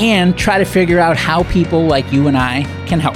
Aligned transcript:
and 0.00 0.36
try 0.36 0.56
to 0.56 0.64
figure 0.64 0.98
out 0.98 1.16
how 1.16 1.42
people 1.44 1.86
like 1.86 2.10
you 2.10 2.26
and 2.26 2.36
I 2.36 2.62
can 2.86 2.98
help. 2.98 3.14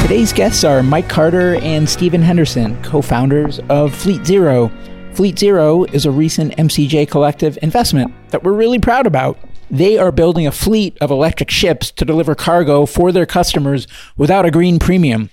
Today's 0.00 0.32
guests 0.32 0.64
are 0.64 0.82
Mike 0.82 1.06
Carter 1.06 1.56
and 1.56 1.86
Stephen 1.86 2.22
Henderson, 2.22 2.82
co 2.82 3.02
founders 3.02 3.60
of 3.68 3.94
Fleet 3.94 4.24
Zero. 4.24 4.72
Fleet 5.12 5.38
Zero 5.38 5.84
is 5.84 6.06
a 6.06 6.10
recent 6.10 6.56
MCJ 6.56 7.10
collective 7.10 7.58
investment 7.60 8.14
that 8.30 8.42
we're 8.42 8.54
really 8.54 8.78
proud 8.78 9.06
about. 9.06 9.38
They 9.70 9.98
are 9.98 10.10
building 10.10 10.46
a 10.46 10.52
fleet 10.52 10.96
of 11.02 11.10
electric 11.10 11.50
ships 11.50 11.90
to 11.90 12.06
deliver 12.06 12.34
cargo 12.34 12.86
for 12.86 13.12
their 13.12 13.26
customers 13.26 13.86
without 14.16 14.46
a 14.46 14.50
green 14.50 14.78
premium. 14.78 15.28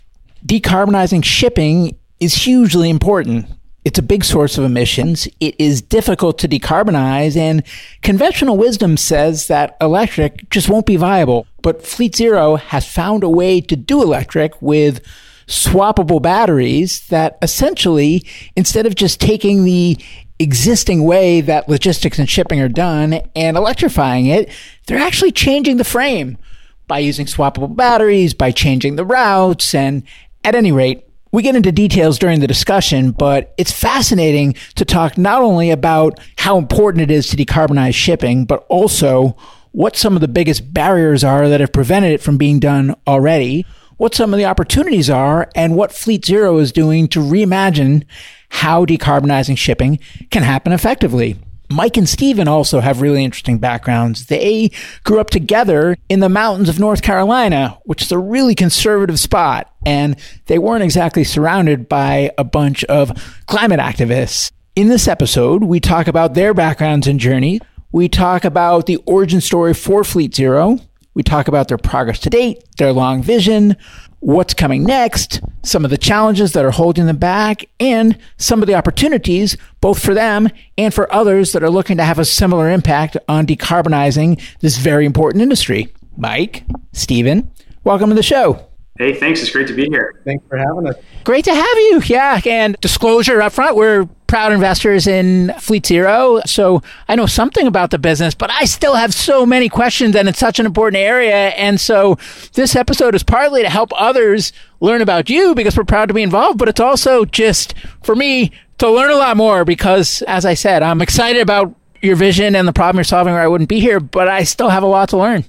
Decarbonizing 0.45 1.23
shipping 1.23 1.97
is 2.19 2.33
hugely 2.35 2.89
important. 2.89 3.47
It's 3.85 3.99
a 3.99 4.03
big 4.03 4.23
source 4.23 4.57
of 4.57 4.63
emissions. 4.63 5.27
It 5.39 5.55
is 5.59 5.79
difficult 5.79 6.39
to 6.39 6.47
decarbonize, 6.47 7.37
and 7.37 7.63
conventional 8.01 8.57
wisdom 8.57 8.97
says 8.97 9.47
that 9.47 9.77
electric 9.79 10.49
just 10.49 10.67
won't 10.67 10.87
be 10.87 10.95
viable. 10.95 11.45
But 11.61 11.85
Fleet 11.85 12.15
Zero 12.15 12.55
has 12.55 12.87
found 12.87 13.23
a 13.23 13.29
way 13.29 13.61
to 13.61 13.75
do 13.75 14.01
electric 14.01 14.59
with 14.59 15.05
swappable 15.45 16.19
batteries 16.19 17.05
that 17.09 17.37
essentially, 17.43 18.25
instead 18.55 18.87
of 18.87 18.95
just 18.95 19.21
taking 19.21 19.63
the 19.63 19.97
existing 20.39 21.03
way 21.03 21.39
that 21.41 21.69
logistics 21.69 22.17
and 22.17 22.27
shipping 22.27 22.59
are 22.59 22.67
done 22.67 23.21
and 23.35 23.55
electrifying 23.55 24.25
it, 24.25 24.49
they're 24.87 24.97
actually 24.97 25.31
changing 25.31 25.77
the 25.77 25.83
frame 25.83 26.39
by 26.87 26.97
using 26.97 27.27
swappable 27.27 27.75
batteries, 27.75 28.33
by 28.33 28.51
changing 28.51 28.95
the 28.95 29.05
routes, 29.05 29.75
and 29.75 30.01
at 30.43 30.55
any 30.55 30.71
rate, 30.71 31.04
we 31.35 31.43
get 31.43 31.55
into 31.55 31.69
details 31.69 32.17
during 32.17 32.39
the 32.39 32.47
discussion, 32.47 33.11
but 33.11 33.53
it's 33.57 33.71
fascinating 33.71 34.53
to 34.75 34.85
talk 34.85 35.17
not 35.17 35.41
only 35.41 35.69
about 35.69 36.17
how 36.37 36.57
important 36.57 37.01
it 37.01 37.11
is 37.11 37.27
to 37.27 37.35
decarbonize 37.35 37.93
shipping, 37.93 38.45
but 38.45 38.65
also 38.69 39.35
what 39.73 39.97
some 39.97 40.15
of 40.15 40.21
the 40.21 40.29
biggest 40.29 40.73
barriers 40.73 41.25
are 41.25 41.49
that 41.49 41.59
have 41.59 41.73
prevented 41.73 42.13
it 42.13 42.21
from 42.21 42.37
being 42.37 42.57
done 42.57 42.95
already, 43.05 43.65
what 43.97 44.15
some 44.15 44.33
of 44.33 44.37
the 44.37 44.45
opportunities 44.45 45.09
are, 45.09 45.49
and 45.55 45.75
what 45.75 45.91
Fleet 45.91 46.23
Zero 46.23 46.57
is 46.59 46.71
doing 46.71 47.05
to 47.09 47.19
reimagine 47.19 48.05
how 48.47 48.85
decarbonizing 48.85 49.57
shipping 49.57 49.99
can 50.31 50.43
happen 50.43 50.71
effectively. 50.71 51.35
Mike 51.69 51.97
and 51.97 52.07
Steven 52.07 52.47
also 52.47 52.79
have 52.79 53.01
really 53.01 53.23
interesting 53.23 53.57
backgrounds. 53.57 54.27
They 54.27 54.71
grew 55.03 55.19
up 55.19 55.29
together 55.29 55.97
in 56.09 56.19
the 56.19 56.29
mountains 56.29 56.69
of 56.69 56.79
North 56.79 57.01
Carolina, 57.01 57.77
which 57.83 58.01
is 58.01 58.11
a 58.11 58.19
really 58.19 58.55
conservative 58.55 59.19
spot, 59.19 59.73
and 59.85 60.15
they 60.45 60.59
weren't 60.59 60.83
exactly 60.83 61.23
surrounded 61.23 61.89
by 61.89 62.31
a 62.37 62.43
bunch 62.43 62.83
of 62.85 63.11
climate 63.47 63.79
activists. 63.79 64.51
In 64.75 64.89
this 64.89 65.07
episode, 65.07 65.63
we 65.63 65.79
talk 65.79 66.07
about 66.07 66.33
their 66.33 66.53
backgrounds 66.53 67.07
and 67.07 67.19
journey. 67.19 67.61
We 67.91 68.09
talk 68.09 68.43
about 68.43 68.87
the 68.87 68.97
origin 69.05 69.39
story 69.41 69.73
for 69.73 70.03
Fleet 70.03 70.35
Zero. 70.35 70.79
We 71.13 71.23
talk 71.23 71.47
about 71.47 71.69
their 71.69 71.77
progress 71.77 72.19
to 72.19 72.29
date, 72.29 72.61
their 72.77 72.91
long 72.91 73.23
vision, 73.23 73.77
what's 74.19 74.53
coming 74.53 74.83
next, 74.83 75.41
some 75.63 75.85
of 75.85 75.91
the 75.91 75.97
challenges 75.97 76.53
that 76.53 76.65
are 76.65 76.71
holding 76.71 77.05
them 77.05 77.17
back, 77.17 77.65
and 77.79 78.17
some 78.37 78.61
of 78.61 78.67
the 78.67 78.75
opportunities, 78.75 79.57
both 79.81 80.03
for 80.03 80.13
them 80.13 80.49
and 80.77 80.93
for 80.93 81.11
others 81.13 81.51
that 81.51 81.63
are 81.63 81.69
looking 81.69 81.97
to 81.97 82.03
have 82.03 82.19
a 82.19 82.25
similar 82.25 82.69
impact 82.69 83.17
on 83.27 83.45
decarbonizing 83.45 84.41
this 84.59 84.77
very 84.77 85.05
important 85.05 85.41
industry. 85.41 85.93
Mike, 86.17 86.63
Stephen, 86.93 87.51
welcome 87.83 88.09
to 88.09 88.15
the 88.15 88.23
show. 88.23 88.67
Hey, 88.97 89.13
thanks. 89.13 89.41
It's 89.41 89.51
great 89.51 89.67
to 89.67 89.73
be 89.73 89.87
here. 89.89 90.21
Thanks 90.23 90.45
for 90.47 90.57
having 90.57 90.87
us. 90.87 90.95
Great 91.25 91.43
to 91.45 91.53
have 91.53 91.77
you. 91.77 92.01
Yeah. 92.05 92.39
And 92.45 92.77
disclosure 92.79 93.41
up 93.41 93.51
front, 93.51 93.75
we're 93.75 94.07
proud 94.27 94.53
investors 94.53 95.05
in 95.05 95.53
Fleet 95.59 95.85
Zero. 95.85 96.39
So 96.45 96.81
I 97.09 97.15
know 97.15 97.25
something 97.25 97.67
about 97.67 97.91
the 97.91 97.99
business, 97.99 98.33
but 98.33 98.49
I 98.51 98.63
still 98.63 98.95
have 98.95 99.13
so 99.13 99.45
many 99.45 99.67
questions 99.67 100.15
and 100.15 100.29
it's 100.29 100.39
such 100.39 100.59
an 100.59 100.65
important 100.65 101.01
area. 101.01 101.49
And 101.49 101.79
so 101.79 102.17
this 102.53 102.73
episode 102.73 103.15
is 103.15 103.23
partly 103.23 103.63
to 103.63 103.69
help 103.69 103.91
others 103.95 104.53
learn 104.79 105.01
about 105.01 105.29
you 105.29 105.53
because 105.55 105.75
we're 105.75 105.83
proud 105.83 106.07
to 106.07 106.13
be 106.13 106.23
involved, 106.23 106.57
but 106.57 106.69
it's 106.69 106.79
also 106.79 107.25
just 107.25 107.73
for 108.01 108.15
me 108.15 108.51
to 108.77 108.89
learn 108.89 109.11
a 109.11 109.15
lot 109.15 109.35
more 109.35 109.65
because, 109.65 110.21
as 110.23 110.45
I 110.45 110.53
said, 110.53 110.83
I'm 110.83 111.01
excited 111.01 111.41
about 111.41 111.75
your 112.01 112.15
vision 112.15 112.55
and 112.55 112.65
the 112.65 112.73
problem 112.73 112.97
you're 112.97 113.03
solving 113.03 113.33
or 113.33 113.39
I 113.39 113.47
wouldn't 113.47 113.69
be 113.69 113.81
here, 113.81 113.99
but 113.99 114.29
I 114.29 114.43
still 114.43 114.69
have 114.69 114.83
a 114.83 114.87
lot 114.87 115.09
to 115.09 115.17
learn. 115.17 115.43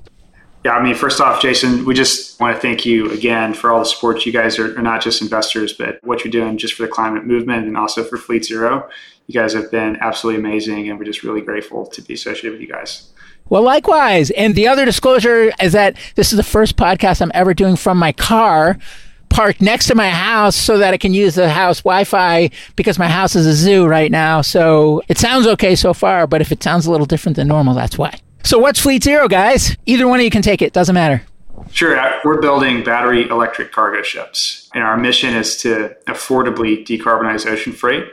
Yeah, 0.67 0.73
I 0.73 0.83
mean, 0.83 0.97
first 0.97 1.21
off, 1.21 1.41
Jason, 1.41 1.85
we 1.85 1.95
just 1.95 2.41
want 2.41 2.57
to 2.57 2.61
thank 2.61 2.85
you 2.85 3.09
again 3.13 3.55
for 3.55 3.71
all 3.71 3.79
the 3.79 3.85
support. 3.85 4.27
You 4.27 4.33
guys 4.33 4.59
are, 4.59 4.77
are, 4.77 4.83
not 4.83 5.01
just 5.01 5.23
investors, 5.23 5.73
but 5.73 6.01
what 6.03 6.25
you're 6.25 6.33
doing 6.33 6.59
just 6.59 6.75
for 6.75 6.83
the 6.83 6.89
climate 6.89 7.25
movement 7.25 7.69
and 7.69 7.77
also 7.77 8.03
for 8.03 8.17
Fleet 8.17 8.45
Zero. 8.45 8.89
You 9.29 9.33
guys 9.33 9.53
have 9.53 9.71
been 9.71 9.97
absolutely 10.01 10.41
amazing, 10.41 10.91
and 10.91 10.99
we're 10.99 11.05
just 11.05 11.23
really 11.23 11.41
grateful 11.41 11.87
to 11.87 12.03
be 12.03 12.15
associated 12.15 12.51
with 12.51 12.61
you 12.61 12.67
guys. 12.67 13.13
Well, 13.49 13.63
likewise. 13.63 14.33
And 14.33 14.57
the 14.57 14.67
other 14.67 14.85
disclosure 14.85 15.53
is 15.63 15.73
that 15.75 15.97
this 16.17 16.33
is 16.33 16.37
the 16.37 16.43
first 16.43 16.77
podcast 16.77 17.23
I'm 17.23 17.31
ever 17.33 17.55
doing 17.55 17.77
from 17.77 17.97
my 17.97 18.11
car 18.11 18.77
parked 19.29 19.61
next 19.61 19.87
to 19.87 19.95
my 19.95 20.11
house 20.11 20.57
so 20.57 20.79
that 20.79 20.93
I 20.93 20.97
can 20.97 21.15
use 21.15 21.37
the 21.37 21.49
house 21.49 21.83
Wi-Fi 21.83 22.51
because 22.75 22.99
my 22.99 23.07
house 23.07 23.37
is 23.37 23.47
a 23.47 23.55
zoo 23.55 23.87
right 23.87 24.11
now. 24.11 24.41
So 24.41 25.01
it 25.07 25.17
sounds 25.17 25.47
okay 25.47 25.77
so 25.77 25.95
far, 25.95 26.27
but 26.27 26.41
if 26.41 26.51
it 26.51 26.61
sounds 26.61 26.87
a 26.87 26.91
little 26.91 27.07
different 27.07 27.37
than 27.37 27.47
normal, 27.47 27.75
that's 27.75 27.97
why. 27.97 28.19
So 28.47 28.61
what's 28.61 28.79
Fleet 28.79 29.03
Zero, 29.03 29.27
guys? 29.27 29.77
Either 29.87 30.07
one 30.07 30.21
of 30.21 30.25
you 30.25 30.31
can 30.31 30.41
take 30.41 30.63
it. 30.63 30.73
Doesn't 30.73 30.95
matter. 30.95 31.21
Sure. 31.73 31.99
Uh, 31.99 32.21
we're 32.23 32.41
building 32.41 32.85
battery 32.85 33.29
electric 33.29 33.73
cargo 33.73 34.03
ships, 34.03 34.71
and 34.73 34.85
our 34.85 34.97
mission 34.97 35.35
is 35.35 35.57
to 35.63 35.97
affordably 36.07 36.87
decarbonize 36.87 37.45
ocean 37.45 37.73
freight. 37.73 38.05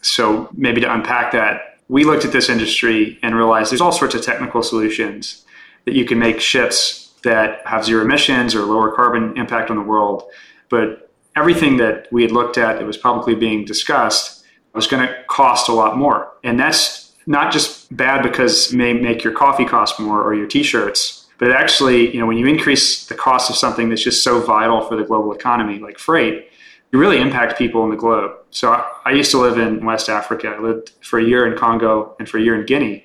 So, 0.00 0.48
maybe 0.54 0.80
to 0.80 0.90
unpack 0.90 1.32
that, 1.32 1.80
we 1.88 2.04
looked 2.04 2.24
at 2.24 2.32
this 2.32 2.48
industry 2.48 3.18
and 3.22 3.36
realized 3.36 3.70
there's 3.70 3.82
all 3.82 3.92
sorts 3.92 4.14
of 4.14 4.22
technical 4.22 4.62
solutions 4.62 5.44
that 5.84 5.92
you 5.92 6.06
can 6.06 6.18
make 6.18 6.40
ships 6.40 7.12
that 7.22 7.60
have 7.66 7.84
zero 7.84 8.02
emissions 8.06 8.54
or 8.54 8.62
lower 8.62 8.90
carbon 8.96 9.36
impact 9.36 9.68
on 9.68 9.76
the 9.76 9.82
world. 9.82 10.22
But 10.70 11.10
everything 11.36 11.76
that 11.76 12.08
we 12.10 12.22
had 12.22 12.32
looked 12.32 12.56
at 12.56 12.78
that 12.78 12.86
was 12.86 12.96
publicly 12.96 13.34
being 13.34 13.66
discussed 13.66 14.46
was 14.72 14.86
going 14.86 15.06
to 15.06 15.14
cost 15.28 15.68
a 15.68 15.72
lot 15.74 15.98
more. 15.98 16.32
And 16.42 16.58
that's 16.58 17.07
not 17.28 17.52
just 17.52 17.94
bad 17.94 18.22
because 18.22 18.72
may 18.72 18.94
make 18.94 19.22
your 19.22 19.34
coffee 19.34 19.66
cost 19.66 20.00
more 20.00 20.22
or 20.22 20.34
your 20.34 20.46
t-shirts, 20.46 21.26
but 21.36 21.50
actually, 21.52 22.10
you 22.12 22.18
know, 22.18 22.26
when 22.26 22.38
you 22.38 22.46
increase 22.46 23.06
the 23.06 23.14
cost 23.14 23.50
of 23.50 23.56
something 23.56 23.90
that's 23.90 24.02
just 24.02 24.24
so 24.24 24.40
vital 24.40 24.80
for 24.80 24.96
the 24.96 25.04
global 25.04 25.32
economy, 25.32 25.78
like 25.78 25.98
freight, 25.98 26.48
you 26.90 26.98
really 26.98 27.20
impact 27.20 27.58
people 27.58 27.84
in 27.84 27.90
the 27.90 27.96
globe. 27.96 28.32
So 28.50 28.72
I, 28.72 28.90
I 29.04 29.10
used 29.12 29.30
to 29.32 29.38
live 29.38 29.58
in 29.58 29.84
West 29.84 30.08
Africa. 30.08 30.48
I 30.48 30.58
lived 30.58 30.92
for 31.02 31.18
a 31.18 31.24
year 31.24 31.46
in 31.46 31.56
Congo 31.56 32.16
and 32.18 32.26
for 32.26 32.38
a 32.38 32.40
year 32.40 32.58
in 32.58 32.64
Guinea. 32.64 33.04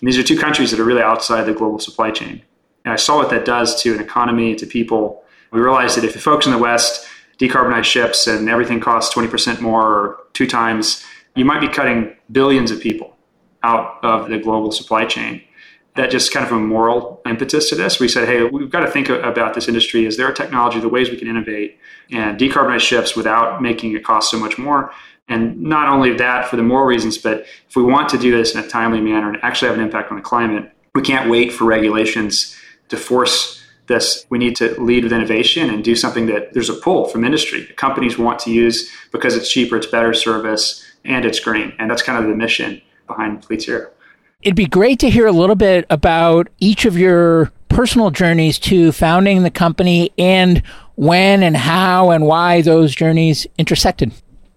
And 0.00 0.08
these 0.08 0.16
are 0.16 0.22
two 0.22 0.38
countries 0.38 0.70
that 0.70 0.78
are 0.78 0.84
really 0.84 1.02
outside 1.02 1.42
the 1.42 1.52
global 1.52 1.80
supply 1.80 2.12
chain. 2.12 2.42
And 2.84 2.92
I 2.92 2.96
saw 2.96 3.16
what 3.16 3.30
that 3.30 3.44
does 3.44 3.82
to 3.82 3.92
an 3.92 4.00
economy, 4.00 4.54
to 4.54 4.66
people. 4.66 5.24
We 5.50 5.60
realized 5.60 5.96
that 5.96 6.04
if 6.04 6.12
the 6.12 6.20
folks 6.20 6.46
in 6.46 6.52
the 6.52 6.58
West 6.58 7.08
decarbonize 7.40 7.84
ships 7.84 8.28
and 8.28 8.48
everything 8.48 8.78
costs 8.78 9.12
20% 9.12 9.60
more 9.60 9.82
or 9.82 10.18
two 10.32 10.46
times, 10.46 11.04
you 11.34 11.44
might 11.44 11.60
be 11.60 11.68
cutting 11.68 12.14
billions 12.30 12.70
of 12.70 12.80
people 12.80 13.13
out 13.64 13.98
of 14.04 14.28
the 14.28 14.38
global 14.38 14.70
supply 14.70 15.06
chain 15.06 15.42
that 15.96 16.10
just 16.10 16.32
kind 16.32 16.44
of 16.44 16.52
a 16.52 16.58
moral 16.58 17.22
impetus 17.24 17.68
to 17.70 17.74
this. 17.76 18.00
We 18.00 18.08
said, 18.08 18.28
hey, 18.28 18.42
we've 18.44 18.70
got 18.70 18.80
to 18.80 18.90
think 18.90 19.08
about 19.08 19.54
this 19.54 19.68
industry. 19.68 20.06
Is 20.06 20.16
there 20.16 20.28
a 20.28 20.34
technology, 20.34 20.80
the 20.80 20.88
ways 20.88 21.08
we 21.08 21.16
can 21.16 21.28
innovate 21.28 21.78
and 22.10 22.38
decarbonize 22.38 22.80
ships 22.80 23.14
without 23.14 23.62
making 23.62 23.94
it 23.94 24.04
cost 24.04 24.30
so 24.30 24.38
much 24.38 24.58
more? 24.58 24.92
And 25.28 25.62
not 25.62 25.88
only 25.88 26.14
that, 26.16 26.48
for 26.48 26.56
the 26.56 26.62
moral 26.62 26.86
reasons, 26.86 27.16
but 27.16 27.46
if 27.68 27.76
we 27.76 27.82
want 27.82 28.08
to 28.10 28.18
do 28.18 28.36
this 28.36 28.54
in 28.54 28.62
a 28.62 28.66
timely 28.68 29.00
manner 29.00 29.28
and 29.28 29.38
actually 29.42 29.68
have 29.68 29.78
an 29.78 29.84
impact 29.84 30.10
on 30.10 30.16
the 30.16 30.22
climate, 30.22 30.70
we 30.94 31.00
can't 31.00 31.30
wait 31.30 31.52
for 31.52 31.64
regulations 31.64 32.56
to 32.88 32.96
force 32.96 33.62
this. 33.86 34.26
We 34.30 34.38
need 34.38 34.56
to 34.56 34.78
lead 34.80 35.04
with 35.04 35.12
innovation 35.12 35.70
and 35.70 35.84
do 35.84 35.94
something 35.94 36.26
that 36.26 36.52
there's 36.54 36.68
a 36.68 36.74
pull 36.74 37.06
from 37.06 37.24
industry. 37.24 37.66
Companies 37.76 38.18
want 38.18 38.38
to 38.40 38.50
use 38.50 38.90
because 39.12 39.36
it's 39.36 39.50
cheaper, 39.50 39.76
it's 39.76 39.86
better 39.86 40.12
service, 40.12 40.84
and 41.04 41.24
it's 41.24 41.40
green. 41.40 41.72
And 41.78 41.90
that's 41.90 42.02
kind 42.02 42.22
of 42.22 42.28
the 42.28 42.36
mission 42.36 42.82
behind 43.06 43.44
Fleet 43.44 43.62
Zero. 43.62 43.90
It'd 44.42 44.56
be 44.56 44.66
great 44.66 44.98
to 45.00 45.10
hear 45.10 45.26
a 45.26 45.32
little 45.32 45.56
bit 45.56 45.86
about 45.88 46.48
each 46.58 46.84
of 46.84 46.98
your 46.98 47.50
personal 47.68 48.10
journeys 48.10 48.58
to 48.60 48.92
founding 48.92 49.42
the 49.42 49.50
company 49.50 50.12
and 50.18 50.62
when 50.96 51.42
and 51.42 51.56
how 51.56 52.10
and 52.10 52.26
why 52.26 52.62
those 52.62 52.94
journeys 52.94 53.46
intersected. 53.58 54.12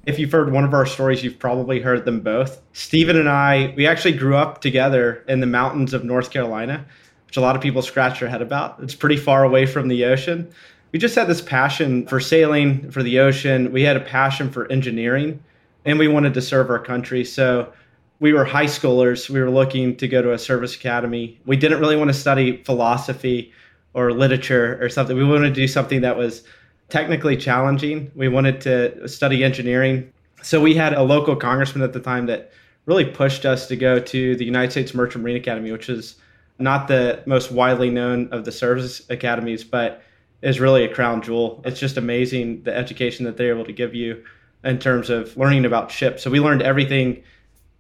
If 0.05 0.19
you've 0.19 0.31
heard 0.31 0.51
one 0.51 0.63
of 0.63 0.73
our 0.73 0.85
stories, 0.85 1.23
you've 1.23 1.39
probably 1.39 1.81
heard 1.81 2.05
them 2.05 2.21
both. 2.21 2.61
Stephen 2.73 3.17
and 3.17 3.27
I, 3.27 3.73
we 3.75 3.88
actually 3.88 4.13
grew 4.13 4.35
up 4.35 4.61
together 4.61 5.23
in 5.27 5.39
the 5.39 5.47
mountains 5.47 5.94
of 5.94 6.03
North 6.03 6.31
Carolina, 6.31 6.85
which 7.25 7.38
a 7.38 7.41
lot 7.41 7.55
of 7.55 7.61
people 7.61 7.81
scratch 7.81 8.19
their 8.19 8.29
head 8.29 8.41
about. 8.41 8.79
It's 8.81 8.95
pretty 8.95 9.17
far 9.17 9.44
away 9.44 9.65
from 9.65 9.88
the 9.88 10.05
ocean. 10.05 10.49
We 10.91 10.99
just 10.99 11.15
had 11.15 11.27
this 11.27 11.41
passion 11.41 12.07
for 12.07 12.19
sailing, 12.19 12.89
for 12.91 13.03
the 13.03 13.19
ocean. 13.19 13.73
We 13.73 13.81
had 13.81 13.97
a 13.97 14.01
passion 14.01 14.49
for 14.49 14.71
engineering, 14.71 15.44
and 15.85 15.99
we 15.99 16.07
wanted 16.07 16.33
to 16.35 16.41
serve 16.41 16.69
our 16.69 16.79
country. 16.79 17.25
So 17.25 17.73
we 18.19 18.34
were 18.34 18.46
high 18.46 18.66
schoolers. 18.66 19.30
We 19.30 19.40
were 19.40 19.50
looking 19.50 19.96
to 19.98 20.08
go 20.08 20.22
to 20.22 20.34
a 20.34 20.40
service 20.40 20.75
academy. 20.75 21.40
We 21.46 21.58
didn't 21.58 21.80
really 21.80 21.96
want 21.96 22.10
to 22.10 22.14
study 22.14 22.64
philosophy 22.64 23.54
or 23.94 24.12
literature 24.12 24.78
or 24.81 24.90
something. 24.90 25.16
We 25.16 25.24
wanted 25.24 25.50
to 25.50 25.62
do 25.62 25.68
something 25.68 26.02
that 26.02 26.18
was 26.18 26.44
technically 26.90 27.38
challenging. 27.38 28.12
We 28.16 28.28
wanted 28.28 28.62
to 28.62 29.08
study 29.08 29.44
engineering. 29.44 30.12
So 30.42 30.62
we 30.62 30.75
had 30.75 30.94
a 30.94 31.04
local 31.04 31.36
congressman 31.36 31.84
at 31.84 31.94
the 31.94 32.00
time 32.00 32.25
that 32.28 32.52
really 32.86 33.06
pushed 33.06 33.46
us 33.46 33.68
to 33.68 33.75
go 33.75 34.00
to 34.00 34.36
the 34.36 34.46
United 34.46 34.72
States 34.72 34.94
Merchant 34.94 35.24
Marine 35.24 35.36
Academy, 35.36 35.72
which 35.72 35.90
is 35.90 36.16
not 36.60 36.88
the 36.88 37.22
most 37.25 37.52
widely 37.52 37.90
known 37.90 38.30
of 38.31 38.46
the 38.46 38.52
service 38.52 39.02
academies, 39.10 39.64
but 39.64 40.02
is 40.42 40.60
really 40.60 40.84
a 40.84 40.94
crown 40.94 41.22
jewel. 41.22 41.62
It's 41.66 41.80
just 41.80 41.98
amazing 41.98 42.64
the 42.64 42.75
education 42.75 43.25
that 43.25 43.38
they're 43.38 43.54
able 43.54 43.66
to 43.66 43.74
give 43.74 43.94
you 43.94 44.24
in 44.64 44.80
terms 44.80 45.10
of 45.10 45.36
learning 45.38 45.66
about 45.66 45.92
ships. 45.92 46.24
So 46.24 46.31
we 46.31 46.40
learned 46.40 46.62
everything 46.62 47.24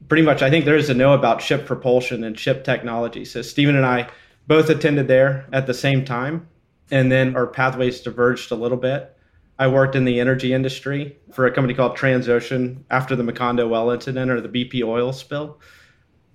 pretty 0.07 0.23
much 0.23 0.41
I 0.41 0.49
think 0.49 0.65
there 0.65 0.75
is 0.75 0.87
to 0.87 0.93
know 0.93 1.13
about 1.13 1.41
ship 1.41 1.65
propulsion 1.65 2.23
and 2.23 2.37
ship 2.37 2.63
technology. 2.63 3.25
So 3.25 3.41
Stephen 3.41 3.75
and 3.75 3.85
I 3.85 4.09
both 4.47 4.69
attended 4.69 5.07
there 5.07 5.45
at 5.51 5.67
the 5.67 5.73
same 5.73 6.05
time, 6.05 6.47
and 6.89 7.11
then 7.11 7.35
our 7.35 7.47
pathways 7.47 8.01
diverged 8.01 8.51
a 8.51 8.55
little 8.55 8.77
bit. 8.77 9.13
I 9.59 9.67
worked 9.67 9.95
in 9.95 10.05
the 10.05 10.19
energy 10.19 10.53
industry 10.53 11.17
for 11.33 11.45
a 11.45 11.51
company 11.51 11.73
called 11.73 11.97
Transocean 11.97 12.83
after 12.89 13.15
the 13.15 13.23
Macondo 13.23 13.67
well 13.67 13.89
incident 13.89 14.29
or 14.29 14.39
the 14.39 14.49
BP 14.49 14.83
oil 14.83 15.11
spill. 15.11 15.59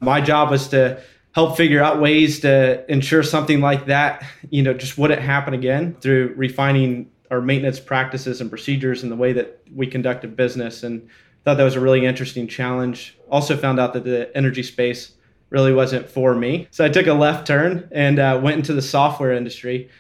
My 0.00 0.20
job 0.20 0.50
was 0.50 0.68
to 0.68 1.00
help 1.32 1.56
figure 1.56 1.82
out 1.82 2.00
ways 2.00 2.40
to 2.40 2.84
ensure 2.92 3.22
something 3.22 3.60
like 3.60 3.86
that, 3.86 4.24
you 4.50 4.62
know, 4.62 4.74
just 4.74 4.98
wouldn't 4.98 5.22
happen 5.22 5.54
again 5.54 5.94
through 6.00 6.34
refining 6.36 7.10
our 7.30 7.40
maintenance 7.40 7.80
practices 7.80 8.40
and 8.40 8.50
procedures 8.50 9.02
and 9.02 9.10
the 9.10 9.16
way 9.16 9.32
that 9.32 9.62
we 9.74 9.86
conducted 9.86 10.36
business 10.36 10.82
and 10.82 11.08
thought 11.44 11.56
that 11.56 11.64
was 11.64 11.76
a 11.76 11.80
really 11.80 12.06
interesting 12.06 12.46
challenge. 12.46 13.18
Also 13.30 13.56
found 13.56 13.80
out 13.80 13.92
that 13.94 14.04
the 14.04 14.34
energy 14.36 14.62
space 14.62 15.12
really 15.50 15.72
wasn't 15.72 16.08
for 16.08 16.34
me. 16.34 16.66
So 16.70 16.84
I 16.84 16.88
took 16.88 17.06
a 17.06 17.12
left 17.12 17.46
turn 17.46 17.88
and 17.92 18.18
uh, 18.18 18.40
went 18.42 18.56
into 18.56 18.72
the 18.72 18.82
software 18.82 19.32
industry 19.32 19.90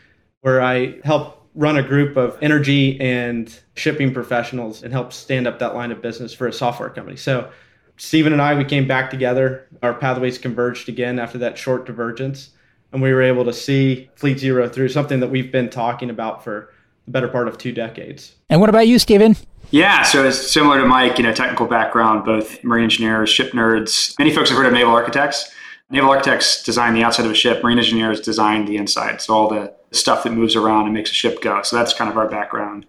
where 0.40 0.62
I 0.62 1.00
helped 1.04 1.40
run 1.54 1.76
a 1.76 1.82
group 1.82 2.16
of 2.16 2.38
energy 2.40 2.98
and 3.00 3.60
shipping 3.74 4.14
professionals 4.14 4.82
and 4.82 4.92
help 4.92 5.12
stand 5.12 5.46
up 5.46 5.58
that 5.58 5.74
line 5.74 5.92
of 5.92 6.00
business 6.00 6.32
for 6.32 6.46
a 6.46 6.52
software 6.52 6.88
company. 6.88 7.16
So 7.16 7.50
Stephen 7.98 8.32
and 8.32 8.40
I, 8.40 8.54
we 8.54 8.64
came 8.64 8.88
back 8.88 9.10
together. 9.10 9.68
Our 9.82 9.94
pathways 9.94 10.38
converged 10.38 10.88
again 10.88 11.18
after 11.18 11.38
that 11.38 11.58
short 11.58 11.84
divergence. 11.84 12.50
And 12.92 13.02
we 13.02 13.12
were 13.12 13.22
able 13.22 13.44
to 13.44 13.52
see 13.52 14.10
Fleet 14.16 14.38
Zero 14.38 14.68
through 14.68 14.88
something 14.88 15.20
that 15.20 15.28
we've 15.28 15.52
been 15.52 15.70
talking 15.70 16.10
about 16.10 16.44
for 16.44 16.72
the 17.04 17.10
better 17.10 17.28
part 17.28 17.48
of 17.48 17.58
two 17.58 17.72
decades. 17.72 18.34
And 18.48 18.60
what 18.60 18.70
about 18.70 18.86
you, 18.86 18.98
Stephen? 18.98 19.36
Yeah, 19.72 20.02
so 20.02 20.22
it's 20.26 20.52
similar 20.52 20.78
to 20.82 20.86
Mike, 20.86 21.16
you 21.16 21.24
know, 21.24 21.32
technical 21.32 21.66
background, 21.66 22.26
both 22.26 22.62
marine 22.62 22.84
engineers, 22.84 23.30
ship 23.30 23.52
nerds. 23.52 24.14
Many 24.18 24.30
folks 24.30 24.50
have 24.50 24.58
heard 24.58 24.66
of 24.66 24.74
naval 24.74 24.92
architects. 24.92 25.50
Naval 25.88 26.10
architects 26.10 26.62
design 26.62 26.92
the 26.92 27.02
outside 27.02 27.24
of 27.24 27.32
a 27.32 27.34
ship, 27.34 27.64
marine 27.64 27.78
engineers 27.78 28.20
design 28.20 28.66
the 28.66 28.76
inside. 28.76 29.22
So 29.22 29.32
all 29.32 29.48
the 29.48 29.72
stuff 29.90 30.24
that 30.24 30.32
moves 30.34 30.56
around 30.56 30.84
and 30.84 30.92
makes 30.92 31.10
a 31.10 31.14
ship 31.14 31.40
go. 31.40 31.62
So 31.62 31.76
that's 31.76 31.94
kind 31.94 32.10
of 32.10 32.18
our 32.18 32.28
background. 32.28 32.84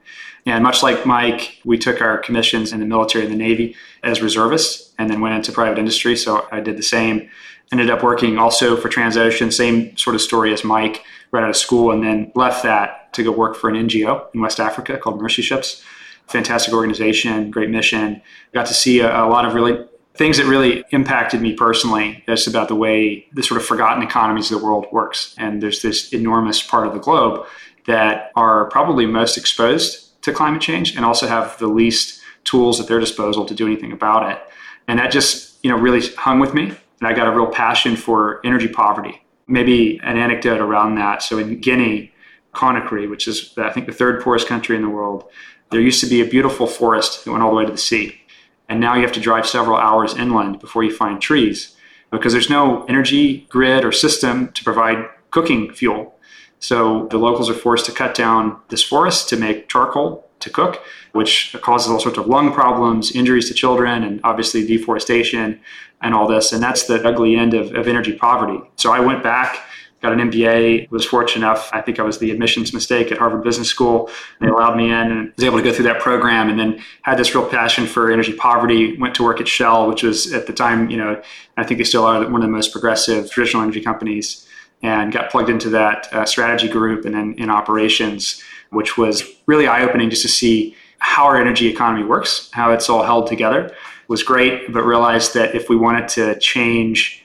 And 0.46 0.62
much 0.62 0.84
like 0.84 1.06
Mike, 1.06 1.62
we 1.64 1.78
took 1.78 2.02
our 2.02 2.18
commissions 2.18 2.74
in 2.74 2.82
the 2.82 2.86
military 2.86 3.24
and 3.24 3.32
the 3.32 3.38
Navy 3.38 3.78
as 4.04 4.22
reservists 4.22 4.94
and 5.00 5.10
then 5.10 5.22
went 5.22 5.36
into 5.36 5.54
private 5.54 5.80
industry. 5.80 6.18
So 6.18 6.50
I 6.52 6.60
did 6.60 6.76
the 6.76 6.84
same. 6.84 7.30
Ended 7.72 7.90
up 7.90 8.04
working 8.04 8.38
also 8.38 8.76
for 8.76 8.90
Transocean, 8.90 9.54
same 9.54 9.96
sort 9.96 10.18
of 10.18 10.22
story 10.22 10.52
as 10.52 10.66
Mike, 10.66 11.06
right 11.32 11.46
out 11.46 11.50
of 11.50 11.56
school, 11.56 11.92
and 11.92 12.04
then 12.04 12.34
left 12.36 12.62
that 12.64 13.14
to 13.14 13.24
go 13.24 13.32
work 13.32 13.56
for 13.56 13.70
an 13.70 13.88
NGO 13.88 14.26
in 14.34 14.42
West 14.42 14.60
Africa 14.60 14.98
called 14.98 15.22
Mercy 15.22 15.42
Ships 15.42 15.82
fantastic 16.28 16.74
organization, 16.74 17.52
great 17.52 17.70
mission. 17.70 18.22
Got 18.54 18.68
to 18.68 18.74
see 18.74 19.00
a, 19.00 19.26
a 19.26 19.28
lot 19.28 19.46
of 19.46 19.54
really 19.54 19.86
things 20.16 20.38
that 20.38 20.46
really 20.46 20.84
impacted 20.92 21.42
me 21.42 21.54
personally 21.54 22.24
just 22.28 22.48
about 22.48 22.68
the 22.68 22.76
way 22.76 23.28
the 23.34 23.42
sort 23.42 23.60
of 23.60 23.66
forgotten 23.66 24.04
economies 24.04 24.52
of 24.52 24.60
the 24.60 24.66
world 24.66 24.86
works. 24.92 25.36
And 25.38 25.62
there's 25.62 25.82
this 25.82 26.14
enormous 26.14 26.62
part 26.62 26.86
of 26.86 26.94
the 26.94 27.00
globe 27.00 27.46
that 27.88 28.32
are 28.36 28.66
probably 28.70 29.06
most 29.06 29.38
exposed 29.38 30.22
to 30.22 30.32
climate 30.32 30.62
change 30.62 30.96
and 30.96 31.04
also 31.04 31.28
have 31.28 31.58
the 31.58 31.68
least 31.68 32.22
tools 32.44 32.80
at 32.80 32.88
their 32.88 33.00
disposal 33.00 33.46
to 33.46 33.56
do 33.56 33.66
anything 33.66 33.92
about 33.92 34.32
it. 34.32 34.40
And 34.88 35.00
that 35.00 35.12
just 35.12 35.58
you 35.64 35.72
know 35.72 35.78
really 35.78 36.08
hung 36.16 36.40
with 36.40 36.54
me. 36.54 36.74
And 37.00 37.08
i 37.08 37.14
got 37.14 37.28
a 37.28 37.32
real 37.32 37.48
passion 37.48 37.96
for 37.96 38.40
energy 38.46 38.68
poverty. 38.68 39.22
Maybe 39.48 40.00
an 40.04 40.18
anecdote 40.18 40.62
around 40.62 40.96
that. 40.96 41.22
So 41.24 41.38
in 41.38 41.60
guinea 41.60 42.14
conakry 42.54 43.10
which 43.10 43.28
is 43.28 43.54
i 43.58 43.72
think 43.72 43.88
the 43.88 43.92
third 43.92 44.22
poorest 44.22 44.48
country 44.48 44.76
in 44.76 44.84
the 44.84 44.90
world 44.90 45.26
there 45.74 45.82
used 45.82 46.00
to 46.02 46.08
be 46.08 46.22
a 46.22 46.26
beautiful 46.26 46.68
forest 46.68 47.26
that 47.26 47.32
went 47.32 47.44
all 47.44 47.50
the 47.50 47.56
way 47.58 47.66
to 47.66 47.72
the 47.72 47.78
sea. 47.78 48.22
And 48.70 48.80
now 48.80 48.96
you 48.96 49.02
have 49.02 49.12
to 49.14 49.20
drive 49.20 49.46
several 49.46 49.78
hours 49.78 50.16
inland 50.16 50.60
before 50.60 50.84
you 50.84 50.96
find 50.96 51.22
trees 51.22 51.76
because 52.12 52.32
there's 52.32 52.50
no 52.50 52.86
energy 52.86 53.48
grid 53.50 53.84
or 53.84 53.92
system 53.92 54.52
to 54.54 54.64
provide 54.64 55.06
cooking 55.32 55.74
fuel. 55.74 56.16
So 56.60 57.08
the 57.08 57.18
locals 57.18 57.50
are 57.50 57.56
forced 57.56 57.86
to 57.88 57.92
cut 57.92 58.16
down 58.16 58.58
this 58.70 58.84
forest 58.84 59.28
to 59.30 59.36
make 59.36 59.68
charcoal 59.68 60.30
to 60.40 60.50
cook, 60.50 60.82
which 61.12 61.56
causes 61.62 61.92
all 61.92 62.00
sorts 62.00 62.18
of 62.18 62.28
lung 62.28 62.54
problems, 62.54 63.12
injuries 63.12 63.48
to 63.50 63.54
children, 63.54 64.04
and 64.04 64.22
obviously 64.24 64.66
deforestation 64.66 65.60
and 66.02 66.14
all 66.14 66.28
this. 66.28 66.54
And 66.54 66.62
that's 66.62 66.86
the 66.86 67.06
ugly 67.06 67.36
end 67.36 67.54
of, 67.54 67.74
of 67.76 67.88
energy 67.88 68.14
poverty. 68.14 68.60
So 68.76 68.94
I 68.94 69.00
went 69.00 69.24
back 69.24 69.58
got 70.04 70.12
an 70.12 70.30
MBA, 70.30 70.92
was 70.92 71.06
fortunate 71.06 71.46
enough. 71.46 71.70
I 71.72 71.82
think 71.82 71.98
I 71.98 72.04
was 72.04 72.20
the 72.20 72.30
admissions 72.30 72.74
mistake 72.74 73.10
at 73.10 73.18
Harvard 73.18 73.42
Business 73.42 73.70
School. 73.70 74.10
They 74.42 74.48
allowed 74.48 74.76
me 74.76 74.88
in 74.88 74.92
and 74.92 75.34
was 75.34 75.46
able 75.46 75.58
to 75.58 75.64
go 75.64 75.72
through 75.72 75.86
that 75.86 76.02
program 76.02 76.50
and 76.50 76.60
then 76.60 76.84
had 77.04 77.18
this 77.18 77.34
real 77.34 77.48
passion 77.48 77.88
for 77.88 78.12
energy 78.12 78.34
poverty. 78.34 78.98
Went 78.98 79.16
to 79.16 79.24
work 79.24 79.40
at 79.40 79.48
Shell, 79.48 79.88
which 79.88 80.04
was 80.04 80.34
at 80.34 80.46
the 80.46 80.52
time, 80.52 80.90
you 80.90 80.98
know, 80.98 81.22
I 81.56 81.64
think 81.64 81.78
they 81.78 81.86
still 81.86 82.04
are 82.04 82.20
one 82.30 82.36
of 82.36 82.42
the 82.42 82.50
most 82.50 82.74
progressive 82.74 83.32
traditional 83.32 83.64
energy 83.64 83.80
companies 83.80 84.46
and 84.82 85.14
got 85.14 85.32
plugged 85.32 85.50
into 85.50 85.70
that 85.70 86.14
uh, 86.14 86.26
strategy 86.26 86.68
group 86.68 87.06
and 87.06 87.16
then 87.16 87.36
in 87.38 87.50
operations, 87.50 88.44
which 88.72 88.98
was 88.98 89.24
really 89.46 89.68
eye 89.68 89.84
opening 89.84 90.10
just 90.10 90.24
to 90.24 90.28
see 90.28 90.76
how 91.00 91.24
our 91.24 91.40
energy 91.40 91.68
economy 91.68 92.04
works, 92.04 92.50
how 92.52 92.74
it's 92.74 92.90
all 92.90 93.04
held 93.04 93.28
together. 93.28 93.68
It 93.68 94.10
was 94.10 94.22
great, 94.22 94.74
but 94.74 94.84
realized 94.84 95.34
that 95.36 95.56
if 95.56 95.70
we 95.70 95.78
wanted 95.78 96.10
to 96.10 96.38
change 96.40 97.23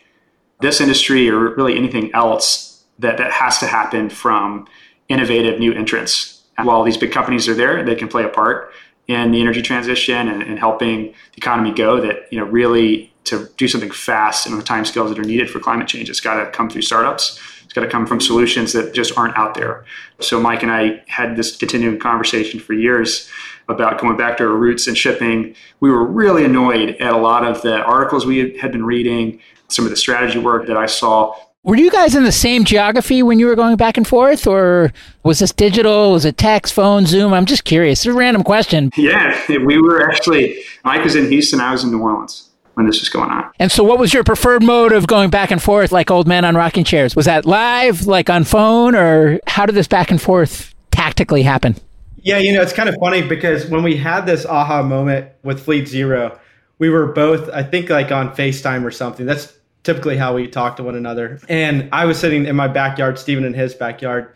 this 0.60 0.80
industry 0.80 1.28
or 1.28 1.54
really 1.54 1.76
anything 1.76 2.12
else, 2.14 2.84
that 2.98 3.18
that 3.18 3.30
has 3.30 3.58
to 3.58 3.66
happen 3.66 4.10
from 4.10 4.66
innovative 5.08 5.60
new 5.60 5.72
entrants. 5.72 6.42
While 6.60 6.82
these 6.82 6.96
big 6.96 7.12
companies 7.12 7.48
are 7.48 7.54
there, 7.54 7.84
they 7.84 7.94
can 7.94 8.08
play 8.08 8.24
a 8.24 8.28
part. 8.28 8.72
In 9.08 9.32
the 9.32 9.40
energy 9.40 9.62
transition 9.62 10.28
and, 10.28 10.42
and 10.42 10.58
helping 10.58 11.06
the 11.06 11.38
economy 11.38 11.72
go 11.72 12.00
that 12.00 12.30
you 12.30 12.38
know 12.38 12.44
really 12.44 13.12
to 13.24 13.48
do 13.56 13.66
something 13.66 13.90
fast 13.90 14.46
and 14.46 14.58
the 14.58 14.62
time 14.62 14.84
scales 14.84 15.10
that 15.10 15.18
are 15.18 15.24
needed 15.24 15.50
for 15.50 15.58
climate 15.58 15.88
change 15.88 16.08
it's 16.08 16.20
got 16.20 16.42
to 16.42 16.50
come 16.50 16.70
through 16.70 16.82
startups. 16.82 17.40
It's 17.64 17.74
got 17.74 17.82
to 17.82 17.88
come 17.88 18.06
from 18.06 18.18
solutions 18.20 18.72
that 18.72 18.94
just 18.94 19.18
aren't 19.18 19.36
out 19.36 19.54
there. 19.54 19.84
So 20.20 20.40
mike 20.40 20.62
and 20.62 20.70
i 20.70 21.02
had 21.08 21.36
this 21.36 21.56
continuing 21.56 21.98
conversation 21.98 22.60
for 22.60 22.74
years 22.74 23.28
about 23.68 24.00
going 24.00 24.16
back 24.16 24.38
to 24.38 24.44
our 24.44 24.54
roots 24.54 24.86
and 24.86 24.96
shipping. 24.96 25.54
We 25.80 25.90
were 25.90 26.04
really 26.04 26.44
annoyed 26.44 26.90
at 27.00 27.12
a 27.12 27.18
lot 27.18 27.44
of 27.44 27.60
the 27.62 27.82
articles 27.82 28.24
we 28.24 28.56
had 28.58 28.72
been 28.72 28.84
reading 28.84 29.40
some 29.68 29.84
of 29.84 29.90
the 29.90 29.96
strategy 29.96 30.38
work 30.38 30.66
that 30.66 30.78
i 30.78 30.86
saw 30.86 31.34
were 31.68 31.76
you 31.76 31.90
guys 31.90 32.14
in 32.14 32.24
the 32.24 32.32
same 32.32 32.64
geography 32.64 33.22
when 33.22 33.38
you 33.38 33.46
were 33.46 33.54
going 33.54 33.76
back 33.76 33.98
and 33.98 34.08
forth, 34.08 34.46
or 34.46 34.90
was 35.22 35.40
this 35.40 35.52
digital? 35.52 36.12
Was 36.12 36.24
it 36.24 36.38
text, 36.38 36.72
phone, 36.72 37.04
Zoom? 37.04 37.34
I'm 37.34 37.44
just 37.44 37.64
curious. 37.64 38.00
It's 38.00 38.06
a 38.06 38.14
random 38.14 38.42
question. 38.42 38.90
Yeah, 38.96 39.38
we 39.48 39.78
were 39.78 40.02
actually, 40.02 40.62
Mike 40.82 41.04
was 41.04 41.14
in 41.14 41.28
Houston, 41.30 41.60
I 41.60 41.72
was 41.72 41.84
in 41.84 41.90
New 41.90 42.00
Orleans 42.00 42.48
when 42.72 42.86
this 42.86 43.00
was 43.00 43.10
going 43.10 43.28
on. 43.28 43.50
And 43.58 43.70
so, 43.70 43.84
what 43.84 43.98
was 43.98 44.14
your 44.14 44.24
preferred 44.24 44.62
mode 44.62 44.92
of 44.92 45.06
going 45.06 45.28
back 45.28 45.50
and 45.50 45.62
forth 45.62 45.92
like 45.92 46.10
old 46.10 46.26
men 46.26 46.46
on 46.46 46.54
rocking 46.54 46.84
chairs? 46.84 47.14
Was 47.14 47.26
that 47.26 47.44
live, 47.44 48.06
like 48.06 48.30
on 48.30 48.44
phone, 48.44 48.94
or 48.94 49.38
how 49.46 49.66
did 49.66 49.74
this 49.74 49.88
back 49.88 50.10
and 50.10 50.22
forth 50.22 50.74
tactically 50.90 51.42
happen? 51.42 51.76
Yeah, 52.22 52.38
you 52.38 52.54
know, 52.54 52.62
it's 52.62 52.72
kind 52.72 52.88
of 52.88 52.94
funny 52.98 53.20
because 53.20 53.66
when 53.66 53.82
we 53.82 53.94
had 53.94 54.22
this 54.22 54.46
aha 54.46 54.82
moment 54.82 55.32
with 55.42 55.62
Fleet 55.62 55.86
Zero, 55.86 56.40
we 56.78 56.88
were 56.88 57.12
both, 57.12 57.50
I 57.50 57.62
think, 57.62 57.90
like 57.90 58.10
on 58.10 58.34
FaceTime 58.34 58.86
or 58.86 58.90
something. 58.90 59.26
That's 59.26 59.57
typically 59.82 60.16
how 60.16 60.34
we 60.34 60.46
talk 60.46 60.76
to 60.76 60.82
one 60.82 60.94
another. 60.94 61.40
And 61.48 61.88
I 61.92 62.04
was 62.04 62.18
sitting 62.18 62.46
in 62.46 62.56
my 62.56 62.68
backyard, 62.68 63.18
Stephen 63.18 63.44
in 63.44 63.54
his 63.54 63.74
backyard. 63.74 64.34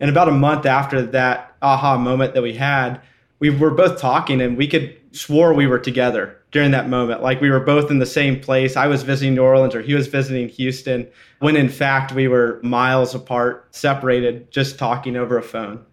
And 0.00 0.10
about 0.10 0.28
a 0.28 0.32
month 0.32 0.66
after 0.66 1.02
that 1.02 1.54
aha 1.62 1.96
moment 1.96 2.34
that 2.34 2.42
we 2.42 2.54
had, 2.54 3.00
we 3.38 3.50
were 3.50 3.70
both 3.70 4.00
talking 4.00 4.40
and 4.40 4.56
we 4.56 4.66
could 4.66 4.96
swore 5.12 5.54
we 5.54 5.66
were 5.66 5.78
together 5.78 6.38
during 6.50 6.70
that 6.70 6.88
moment. 6.88 7.22
Like 7.22 7.40
we 7.40 7.50
were 7.50 7.60
both 7.60 7.90
in 7.90 7.98
the 7.98 8.06
same 8.06 8.40
place. 8.40 8.76
I 8.76 8.86
was 8.86 9.02
visiting 9.02 9.34
New 9.34 9.42
Orleans 9.42 9.74
or 9.74 9.82
he 9.82 9.94
was 9.94 10.06
visiting 10.06 10.48
Houston, 10.48 11.06
when 11.40 11.56
in 11.56 11.68
fact 11.68 12.12
we 12.12 12.28
were 12.28 12.60
miles 12.62 13.14
apart, 13.14 13.68
separated, 13.74 14.50
just 14.50 14.78
talking 14.78 15.16
over 15.16 15.36
a 15.36 15.42
phone. 15.42 15.84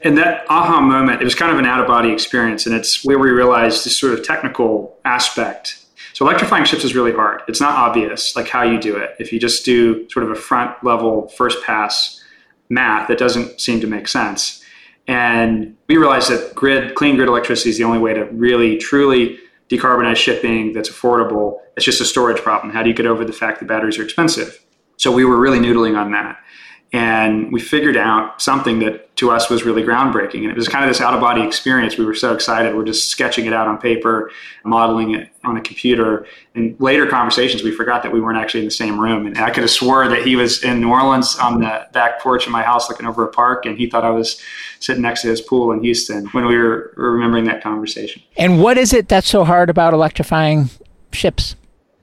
And 0.00 0.16
that 0.18 0.44
aha 0.48 0.80
moment, 0.80 1.20
it 1.20 1.24
was 1.24 1.34
kind 1.34 1.50
of 1.50 1.58
an 1.58 1.66
out 1.66 1.80
of 1.80 1.86
body 1.86 2.12
experience. 2.12 2.66
And 2.66 2.74
it's 2.74 3.04
where 3.04 3.18
we 3.18 3.30
realized 3.30 3.84
this 3.84 3.96
sort 3.96 4.12
of 4.12 4.24
technical 4.24 4.96
aspect 5.04 5.84
so 6.18 6.24
electrifying 6.24 6.64
ships 6.64 6.82
is 6.82 6.96
really 6.96 7.12
hard. 7.12 7.42
It's 7.46 7.60
not 7.60 7.76
obvious 7.76 8.34
like 8.34 8.48
how 8.48 8.64
you 8.64 8.80
do 8.80 8.96
it. 8.96 9.14
If 9.20 9.32
you 9.32 9.38
just 9.38 9.64
do 9.64 10.10
sort 10.10 10.24
of 10.24 10.32
a 10.32 10.34
front 10.34 10.82
level 10.82 11.28
first 11.28 11.62
pass 11.62 12.20
math, 12.68 13.06
that 13.06 13.18
doesn't 13.18 13.60
seem 13.60 13.80
to 13.82 13.86
make 13.86 14.08
sense. 14.08 14.60
And 15.06 15.76
we 15.86 15.96
realized 15.96 16.28
that 16.32 16.56
grid, 16.56 16.96
clean 16.96 17.14
grid 17.14 17.28
electricity 17.28 17.70
is 17.70 17.78
the 17.78 17.84
only 17.84 18.00
way 18.00 18.14
to 18.14 18.24
really 18.32 18.78
truly 18.78 19.38
decarbonize 19.68 20.16
shipping 20.16 20.72
that's 20.72 20.90
affordable. 20.90 21.58
It's 21.76 21.84
just 21.84 22.00
a 22.00 22.04
storage 22.04 22.42
problem. 22.42 22.72
How 22.72 22.82
do 22.82 22.88
you 22.88 22.96
get 22.96 23.06
over 23.06 23.24
the 23.24 23.32
fact 23.32 23.60
that 23.60 23.68
batteries 23.68 23.96
are 23.96 24.02
expensive? 24.02 24.58
So 24.96 25.12
we 25.12 25.24
were 25.24 25.38
really 25.38 25.60
noodling 25.60 25.96
on 25.96 26.10
that. 26.10 26.40
And 26.90 27.52
we 27.52 27.60
figured 27.60 27.98
out 27.98 28.40
something 28.40 28.78
that 28.78 29.14
to 29.16 29.30
us 29.30 29.50
was 29.50 29.62
really 29.62 29.82
groundbreaking. 29.82 30.42
And 30.42 30.50
it 30.50 30.56
was 30.56 30.68
kind 30.68 30.84
of 30.84 30.90
this 30.90 31.02
out 31.02 31.12
of 31.12 31.20
body 31.20 31.42
experience. 31.42 31.98
We 31.98 32.06
were 32.06 32.14
so 32.14 32.32
excited. 32.32 32.74
We're 32.74 32.84
just 32.84 33.10
sketching 33.10 33.44
it 33.44 33.52
out 33.52 33.68
on 33.68 33.76
paper, 33.76 34.30
modeling 34.64 35.14
it 35.14 35.28
on 35.44 35.58
a 35.58 35.60
computer. 35.60 36.24
In 36.54 36.76
later 36.78 37.06
conversations, 37.06 37.62
we 37.62 37.72
forgot 37.72 38.02
that 38.04 38.12
we 38.12 38.20
weren't 38.20 38.38
actually 38.38 38.60
in 38.60 38.66
the 38.66 38.70
same 38.70 38.98
room. 38.98 39.26
And 39.26 39.36
I 39.36 39.50
could 39.50 39.64
have 39.64 39.70
swore 39.70 40.08
that 40.08 40.24
he 40.24 40.34
was 40.34 40.64
in 40.64 40.80
New 40.80 40.90
Orleans 40.90 41.36
on 41.36 41.60
the 41.60 41.86
back 41.92 42.22
porch 42.22 42.46
of 42.46 42.52
my 42.52 42.62
house 42.62 42.88
looking 42.88 43.06
over 43.06 43.22
a 43.22 43.28
park, 43.28 43.66
and 43.66 43.76
he 43.76 43.90
thought 43.90 44.04
I 44.04 44.10
was 44.10 44.40
sitting 44.80 45.02
next 45.02 45.22
to 45.22 45.28
his 45.28 45.42
pool 45.42 45.72
in 45.72 45.82
Houston 45.82 46.26
when 46.28 46.46
we 46.46 46.56
were 46.56 46.94
remembering 46.96 47.44
that 47.46 47.62
conversation. 47.62 48.22
And 48.36 48.62
what 48.62 48.78
is 48.78 48.94
it 48.94 49.08
that's 49.08 49.28
so 49.28 49.44
hard 49.44 49.68
about 49.68 49.92
electrifying 49.92 50.70
ships? 51.12 51.54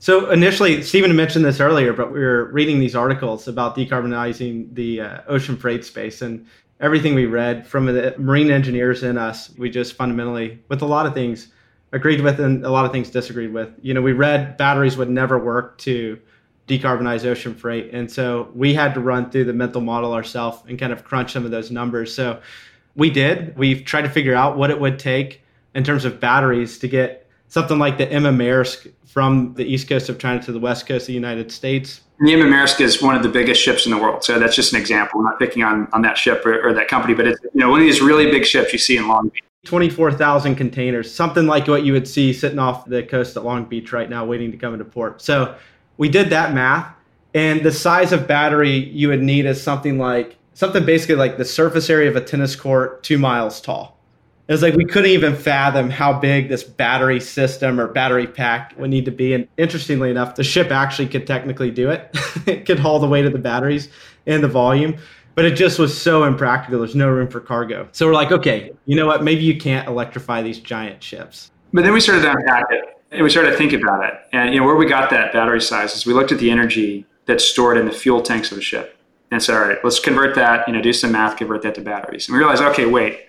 So 0.05 0.29
initially, 0.29 0.83
Stephen 0.83 1.15
mentioned 1.15 1.45
this 1.45 1.59
earlier, 1.59 1.91
but 1.91 2.13
we 2.13 2.19
were 2.19 2.45
reading 2.51 2.79
these 2.79 2.95
articles 2.95 3.47
about 3.47 3.75
decarbonizing 3.75 4.75
the 4.75 5.01
uh, 5.01 5.21
ocean 5.27 5.57
freight 5.57 5.83
space, 5.83 6.21
and 6.21 6.45
everything 6.79 7.15
we 7.15 7.25
read 7.25 7.65
from 7.65 7.87
the 7.87 8.13
marine 8.19 8.51
engineers 8.51 9.01
in 9.01 9.17
us, 9.17 9.49
we 9.57 9.67
just 9.67 9.95
fundamentally, 9.95 10.59
with 10.67 10.83
a 10.83 10.85
lot 10.85 11.07
of 11.07 11.15
things, 11.15 11.47
agreed 11.91 12.21
with, 12.21 12.39
and 12.39 12.63
a 12.63 12.69
lot 12.69 12.85
of 12.85 12.91
things 12.91 13.09
disagreed 13.09 13.51
with. 13.51 13.71
You 13.81 13.95
know, 13.95 14.01
we 14.03 14.13
read 14.13 14.57
batteries 14.57 14.95
would 14.95 15.09
never 15.09 15.39
work 15.39 15.79
to 15.79 16.19
decarbonize 16.67 17.25
ocean 17.25 17.55
freight, 17.55 17.91
and 17.91 18.11
so 18.11 18.51
we 18.53 18.75
had 18.75 18.93
to 18.93 18.99
run 18.99 19.31
through 19.31 19.45
the 19.45 19.53
mental 19.53 19.81
model 19.81 20.13
ourselves 20.13 20.61
and 20.67 20.77
kind 20.77 20.93
of 20.93 21.03
crunch 21.03 21.33
some 21.33 21.45
of 21.45 21.49
those 21.49 21.71
numbers. 21.71 22.13
So 22.13 22.39
we 22.95 23.09
did. 23.09 23.57
We've 23.57 23.83
tried 23.83 24.03
to 24.03 24.09
figure 24.09 24.35
out 24.35 24.55
what 24.55 24.69
it 24.69 24.79
would 24.79 24.99
take 24.99 25.41
in 25.73 25.83
terms 25.83 26.05
of 26.05 26.19
batteries 26.19 26.77
to 26.77 26.87
get 26.87 27.27
something 27.47 27.79
like 27.79 27.97
the 27.97 28.11
Emma 28.11 28.31
Maersk 28.31 28.91
from 29.15 29.53
the 29.53 29.63
east 29.63 29.87
coast 29.87 30.09
of 30.09 30.19
China 30.19 30.43
to 30.43 30.51
the 30.51 30.59
west 30.59 30.85
coast 30.85 31.03
of 31.03 31.07
the 31.07 31.13
United 31.13 31.49
States. 31.49 32.01
Emma 32.19 32.43
Maersk 32.43 32.81
is 32.81 33.01
one 33.01 33.15
of 33.15 33.23
the 33.23 33.29
biggest 33.29 33.61
ships 33.61 33.85
in 33.85 33.91
the 33.93 33.97
world. 33.97 34.25
So 34.25 34.37
that's 34.37 34.57
just 34.57 34.73
an 34.73 34.79
example. 34.79 35.21
I'm 35.21 35.25
not 35.25 35.39
picking 35.39 35.63
on, 35.63 35.87
on 35.93 36.01
that 36.01 36.17
ship 36.17 36.45
or, 36.45 36.61
or 36.61 36.73
that 36.73 36.89
company, 36.89 37.13
but 37.13 37.25
it's 37.25 37.41
you 37.41 37.61
know 37.61 37.69
one 37.69 37.79
of 37.79 37.87
these 37.87 38.01
really 38.01 38.29
big 38.29 38.45
ships 38.45 38.73
you 38.73 38.79
see 38.79 38.97
in 38.97 39.07
Long 39.07 39.29
Beach. 39.29 39.41
24,000 39.63 40.55
containers, 40.55 41.09
something 41.09 41.47
like 41.47 41.65
what 41.65 41.85
you 41.85 41.93
would 41.93 42.09
see 42.09 42.33
sitting 42.33 42.59
off 42.59 42.85
the 42.87 43.03
coast 43.03 43.37
at 43.37 43.45
Long 43.45 43.63
Beach 43.63 43.93
right 43.93 44.09
now, 44.09 44.25
waiting 44.25 44.51
to 44.51 44.57
come 44.57 44.73
into 44.73 44.85
port. 44.85 45.21
So 45.21 45.55
we 45.95 46.09
did 46.09 46.29
that 46.31 46.53
math, 46.53 46.93
and 47.33 47.63
the 47.63 47.71
size 47.71 48.11
of 48.11 48.27
battery 48.27 48.75
you 48.75 49.07
would 49.07 49.23
need 49.23 49.45
is 49.45 49.63
something 49.63 49.97
like 49.97 50.35
something 50.55 50.85
basically 50.85 51.15
like 51.15 51.37
the 51.37 51.45
surface 51.45 51.89
area 51.89 52.09
of 52.09 52.17
a 52.17 52.21
tennis 52.21 52.53
court, 52.53 53.01
two 53.01 53.17
miles 53.17 53.61
tall. 53.61 53.94
It 54.47 54.51
was 54.51 54.61
like 54.61 54.75
we 54.75 54.85
couldn't 54.85 55.09
even 55.09 55.35
fathom 55.35 55.89
how 55.89 56.13
big 56.13 56.49
this 56.49 56.63
battery 56.63 57.19
system 57.19 57.79
or 57.79 57.87
battery 57.87 58.27
pack 58.27 58.75
would 58.77 58.91
need 58.91 59.05
to 59.05 59.11
be. 59.11 59.33
And 59.33 59.47
interestingly 59.57 60.11
enough, 60.11 60.35
the 60.35 60.43
ship 60.43 60.69
actually 60.69 61.07
could 61.07 61.25
technically 61.25 61.71
do 61.71 61.89
it. 61.89 62.15
it 62.45 62.65
could 62.67 62.77
haul 62.77 62.99
the 62.99 63.07
weight 63.07 63.25
of 63.25 63.33
the 63.33 63.39
batteries 63.39 63.89
and 64.27 64.43
the 64.43 64.47
volume, 64.47 64.97
but 65.33 65.45
it 65.45 65.55
just 65.55 65.79
was 65.79 65.99
so 65.99 66.25
impractical. 66.25 66.77
There's 66.77 66.93
no 66.95 67.09
room 67.09 67.27
for 67.27 67.39
cargo. 67.39 67.89
So 67.91 68.05
we're 68.05 68.13
like, 68.13 68.31
okay, 68.31 68.71
you 68.85 68.95
know 68.95 69.07
what? 69.07 69.23
Maybe 69.23 69.41
you 69.41 69.57
can't 69.57 69.87
electrify 69.87 70.43
these 70.43 70.59
giant 70.59 71.01
ships. 71.01 71.49
But 71.73 71.83
then 71.83 71.93
we 71.93 71.99
started 71.99 72.21
to 72.21 72.31
unpack 72.31 72.65
it 72.69 72.85
and 73.09 73.23
we 73.23 73.31
started 73.31 73.51
to 73.51 73.57
think 73.57 73.73
about 73.73 74.05
it. 74.05 74.13
And 74.31 74.53
you 74.53 74.59
know 74.59 74.67
where 74.67 74.75
we 74.75 74.85
got 74.85 75.09
that 75.09 75.33
battery 75.33 75.61
size 75.61 75.95
is 75.95 76.05
we 76.05 76.13
looked 76.13 76.31
at 76.31 76.37
the 76.37 76.51
energy 76.51 77.07
that's 77.25 77.43
stored 77.43 77.77
in 77.77 77.87
the 77.87 77.91
fuel 77.91 78.21
tanks 78.21 78.51
of 78.51 78.59
a 78.59 78.61
ship 78.61 78.95
and 79.31 79.41
said, 79.41 79.55
all 79.55 79.67
right, 79.67 79.79
let's 79.83 79.99
convert 79.99 80.35
that. 80.35 80.67
You 80.67 80.73
know, 80.75 80.83
do 80.83 80.93
some 80.93 81.13
math, 81.13 81.35
convert 81.35 81.63
that 81.63 81.73
to 81.75 81.81
batteries. 81.81 82.27
And 82.27 82.33
we 82.33 82.39
realized, 82.39 82.61
okay, 82.61 82.85
wait 82.85 83.25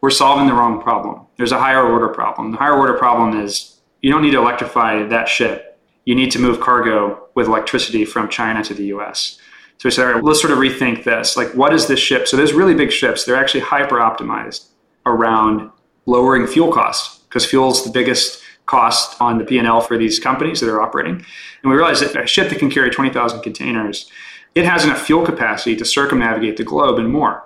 we're 0.00 0.10
solving 0.10 0.46
the 0.46 0.54
wrong 0.54 0.80
problem. 0.80 1.26
There's 1.36 1.52
a 1.52 1.58
higher 1.58 1.82
order 1.82 2.08
problem. 2.08 2.52
The 2.52 2.58
higher 2.58 2.76
order 2.76 2.94
problem 2.94 3.40
is 3.40 3.80
you 4.02 4.10
don't 4.10 4.22
need 4.22 4.32
to 4.32 4.38
electrify 4.38 5.04
that 5.04 5.28
ship. 5.28 5.78
You 6.04 6.14
need 6.14 6.30
to 6.32 6.38
move 6.38 6.60
cargo 6.60 7.28
with 7.34 7.46
electricity 7.46 8.04
from 8.04 8.28
China 8.28 8.62
to 8.64 8.74
the 8.74 8.86
US. 8.86 9.38
So 9.78 9.88
we 9.88 9.90
said, 9.90 10.06
all 10.06 10.14
right, 10.14 10.24
let's 10.24 10.40
sort 10.40 10.52
of 10.52 10.58
rethink 10.58 11.04
this. 11.04 11.36
Like, 11.36 11.52
what 11.54 11.74
is 11.74 11.86
this 11.86 12.00
ship? 12.00 12.28
So 12.28 12.36
there's 12.36 12.52
really 12.52 12.74
big 12.74 12.92
ships. 12.92 13.24
They're 13.24 13.36
actually 13.36 13.60
hyper 13.60 13.96
optimized 13.96 14.66
around 15.04 15.70
lowering 16.06 16.46
fuel 16.46 16.72
costs 16.72 17.18
because 17.24 17.44
fuel 17.44 17.70
is 17.70 17.84
the 17.84 17.90
biggest 17.90 18.42
cost 18.66 19.20
on 19.20 19.38
the 19.38 19.44
P&L 19.44 19.80
for 19.80 19.98
these 19.98 20.18
companies 20.18 20.60
that 20.60 20.70
are 20.70 20.80
operating. 20.80 21.14
And 21.14 21.70
we 21.70 21.76
realized 21.76 22.02
that 22.02 22.16
a 22.16 22.26
ship 22.26 22.48
that 22.50 22.58
can 22.58 22.70
carry 22.70 22.90
20,000 22.90 23.42
containers, 23.42 24.10
it 24.54 24.64
has 24.64 24.84
enough 24.84 25.02
fuel 25.02 25.24
capacity 25.24 25.76
to 25.76 25.84
circumnavigate 25.84 26.56
the 26.56 26.64
globe 26.64 26.98
and 26.98 27.10
more. 27.10 27.44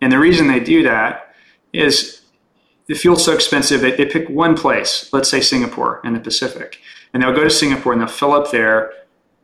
And 0.00 0.12
the 0.12 0.18
reason 0.18 0.46
they 0.46 0.60
do 0.60 0.82
that 0.82 1.29
is 1.72 2.22
the 2.86 2.94
fuel's 2.94 3.24
so 3.24 3.32
expensive 3.32 3.80
they, 3.80 3.92
they 3.92 4.04
pick 4.04 4.28
one 4.28 4.56
place, 4.56 5.08
let's 5.12 5.30
say 5.30 5.40
Singapore 5.40 6.00
in 6.04 6.12
the 6.12 6.20
Pacific, 6.20 6.78
and 7.12 7.22
they'll 7.22 7.34
go 7.34 7.44
to 7.44 7.50
Singapore 7.50 7.92
and 7.92 8.00
they'll 8.00 8.08
fill 8.08 8.32
up 8.32 8.50
there 8.50 8.92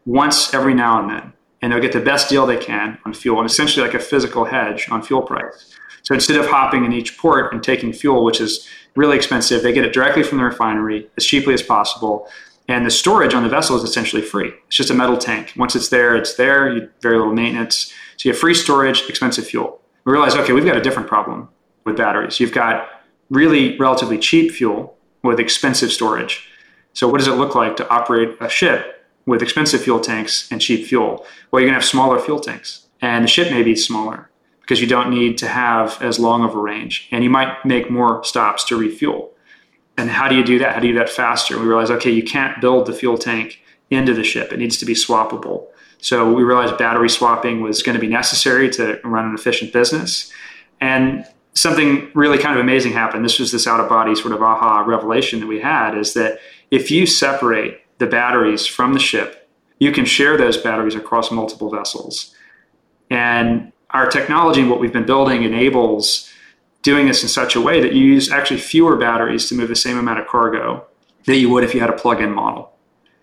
once 0.04 0.52
every 0.52 0.74
now 0.74 1.00
and 1.00 1.10
then, 1.10 1.32
and 1.62 1.72
they'll 1.72 1.80
get 1.80 1.92
the 1.92 2.00
best 2.00 2.28
deal 2.28 2.46
they 2.46 2.56
can 2.56 2.98
on 3.04 3.14
fuel, 3.14 3.38
and 3.38 3.48
essentially 3.48 3.86
like 3.86 3.94
a 3.94 4.00
physical 4.00 4.44
hedge 4.44 4.88
on 4.90 5.02
fuel 5.02 5.22
price. 5.22 5.74
So 6.02 6.14
instead 6.14 6.36
of 6.36 6.46
hopping 6.46 6.84
in 6.84 6.92
each 6.92 7.18
port 7.18 7.52
and 7.52 7.62
taking 7.62 7.92
fuel, 7.92 8.24
which 8.24 8.40
is 8.40 8.68
really 8.94 9.16
expensive, 9.16 9.62
they 9.62 9.72
get 9.72 9.84
it 9.84 9.92
directly 9.92 10.22
from 10.22 10.38
the 10.38 10.44
refinery 10.44 11.08
as 11.16 11.24
cheaply 11.24 11.52
as 11.52 11.62
possible. 11.62 12.28
And 12.68 12.86
the 12.86 12.90
storage 12.90 13.34
on 13.34 13.42
the 13.42 13.48
vessel 13.48 13.76
is 13.76 13.82
essentially 13.82 14.22
free. 14.22 14.52
It's 14.66 14.76
just 14.76 14.90
a 14.90 14.94
metal 14.94 15.18
tank. 15.18 15.52
Once 15.56 15.76
it's 15.76 15.88
there, 15.88 16.16
it's 16.16 16.34
there. 16.34 16.72
You, 16.72 16.88
very 17.00 17.16
little 17.16 17.34
maintenance. 17.34 17.92
So 18.16 18.28
you 18.28 18.32
have 18.32 18.40
free 18.40 18.54
storage, 18.54 19.08
expensive 19.08 19.46
fuel. 19.46 19.80
We 20.04 20.12
realize, 20.12 20.34
okay, 20.34 20.52
we've 20.52 20.64
got 20.64 20.76
a 20.76 20.80
different 20.80 21.08
problem 21.08 21.48
with 21.86 21.96
batteries. 21.96 22.38
You've 22.38 22.52
got 22.52 22.90
really 23.30 23.78
relatively 23.78 24.18
cheap 24.18 24.52
fuel 24.52 24.98
with 25.22 25.40
expensive 25.40 25.90
storage. 25.90 26.46
So, 26.92 27.08
what 27.08 27.18
does 27.18 27.28
it 27.28 27.32
look 27.34 27.54
like 27.54 27.76
to 27.76 27.88
operate 27.88 28.36
a 28.40 28.48
ship 28.48 29.08
with 29.24 29.42
expensive 29.42 29.82
fuel 29.82 30.00
tanks 30.00 30.50
and 30.50 30.60
cheap 30.60 30.86
fuel? 30.86 31.24
Well, 31.50 31.60
you're 31.60 31.70
going 31.70 31.80
to 31.80 31.80
have 31.80 31.84
smaller 31.84 32.18
fuel 32.18 32.40
tanks, 32.40 32.86
and 33.00 33.24
the 33.24 33.28
ship 33.28 33.50
may 33.50 33.62
be 33.62 33.74
smaller 33.74 34.28
because 34.60 34.80
you 34.80 34.86
don't 34.86 35.10
need 35.10 35.38
to 35.38 35.46
have 35.46 35.96
as 36.02 36.18
long 36.18 36.44
of 36.44 36.54
a 36.54 36.58
range, 36.58 37.08
and 37.12 37.22
you 37.22 37.30
might 37.30 37.64
make 37.64 37.90
more 37.90 38.22
stops 38.24 38.64
to 38.64 38.76
refuel. 38.76 39.32
And 39.96 40.10
how 40.10 40.28
do 40.28 40.34
you 40.34 40.44
do 40.44 40.58
that? 40.58 40.74
How 40.74 40.80
do 40.80 40.88
you 40.88 40.92
do 40.92 40.98
that 40.98 41.08
faster? 41.08 41.58
We 41.58 41.66
realize, 41.66 41.90
okay, 41.90 42.10
you 42.10 42.22
can't 42.22 42.60
build 42.60 42.86
the 42.86 42.92
fuel 42.92 43.16
tank 43.16 43.62
into 43.90 44.12
the 44.12 44.24
ship; 44.24 44.52
it 44.52 44.58
needs 44.58 44.76
to 44.78 44.84
be 44.84 44.94
swappable. 44.94 45.66
So 45.98 46.30
we 46.30 46.42
realized 46.42 46.76
battery 46.76 47.08
swapping 47.08 47.62
was 47.62 47.82
going 47.82 47.94
to 47.94 48.00
be 48.00 48.08
necessary 48.08 48.68
to 48.70 49.00
run 49.02 49.24
an 49.24 49.34
efficient 49.34 49.72
business. 49.72 50.30
And 50.80 51.24
something 51.56 52.10
really 52.14 52.38
kind 52.38 52.56
of 52.56 52.62
amazing 52.62 52.92
happened. 52.92 53.24
This 53.24 53.38
was 53.38 53.50
this 53.50 53.66
out 53.66 53.80
of 53.80 53.88
body 53.88 54.14
sort 54.14 54.34
of 54.34 54.42
aha 54.42 54.80
revelation 54.80 55.40
that 55.40 55.46
we 55.46 55.60
had 55.60 55.96
is 55.96 56.14
that 56.14 56.38
if 56.70 56.90
you 56.90 57.06
separate 57.06 57.80
the 57.98 58.06
batteries 58.06 58.66
from 58.66 58.92
the 58.92 59.00
ship, 59.00 59.48
you 59.78 59.90
can 59.90 60.04
share 60.04 60.36
those 60.36 60.56
batteries 60.56 60.94
across 60.94 61.30
multiple 61.30 61.70
vessels. 61.70 62.34
And 63.10 63.72
our 63.90 64.06
technology 64.06 64.60
and 64.60 64.70
what 64.70 64.80
we've 64.80 64.92
been 64.92 65.06
building 65.06 65.44
enables 65.44 66.30
doing 66.82 67.06
this 67.06 67.22
in 67.22 67.28
such 67.28 67.56
a 67.56 67.60
way 67.60 67.80
that 67.80 67.94
you 67.94 68.04
use 68.04 68.30
actually 68.30 68.60
fewer 68.60 68.96
batteries 68.96 69.48
to 69.48 69.54
move 69.54 69.68
the 69.68 69.76
same 69.76 69.96
amount 69.96 70.20
of 70.20 70.26
cargo 70.26 70.84
that 71.24 71.36
you 71.36 71.48
would 71.48 71.64
if 71.64 71.74
you 71.74 71.80
had 71.80 71.90
a 71.90 71.94
plug 71.94 72.20
in 72.20 72.32
model. 72.32 72.70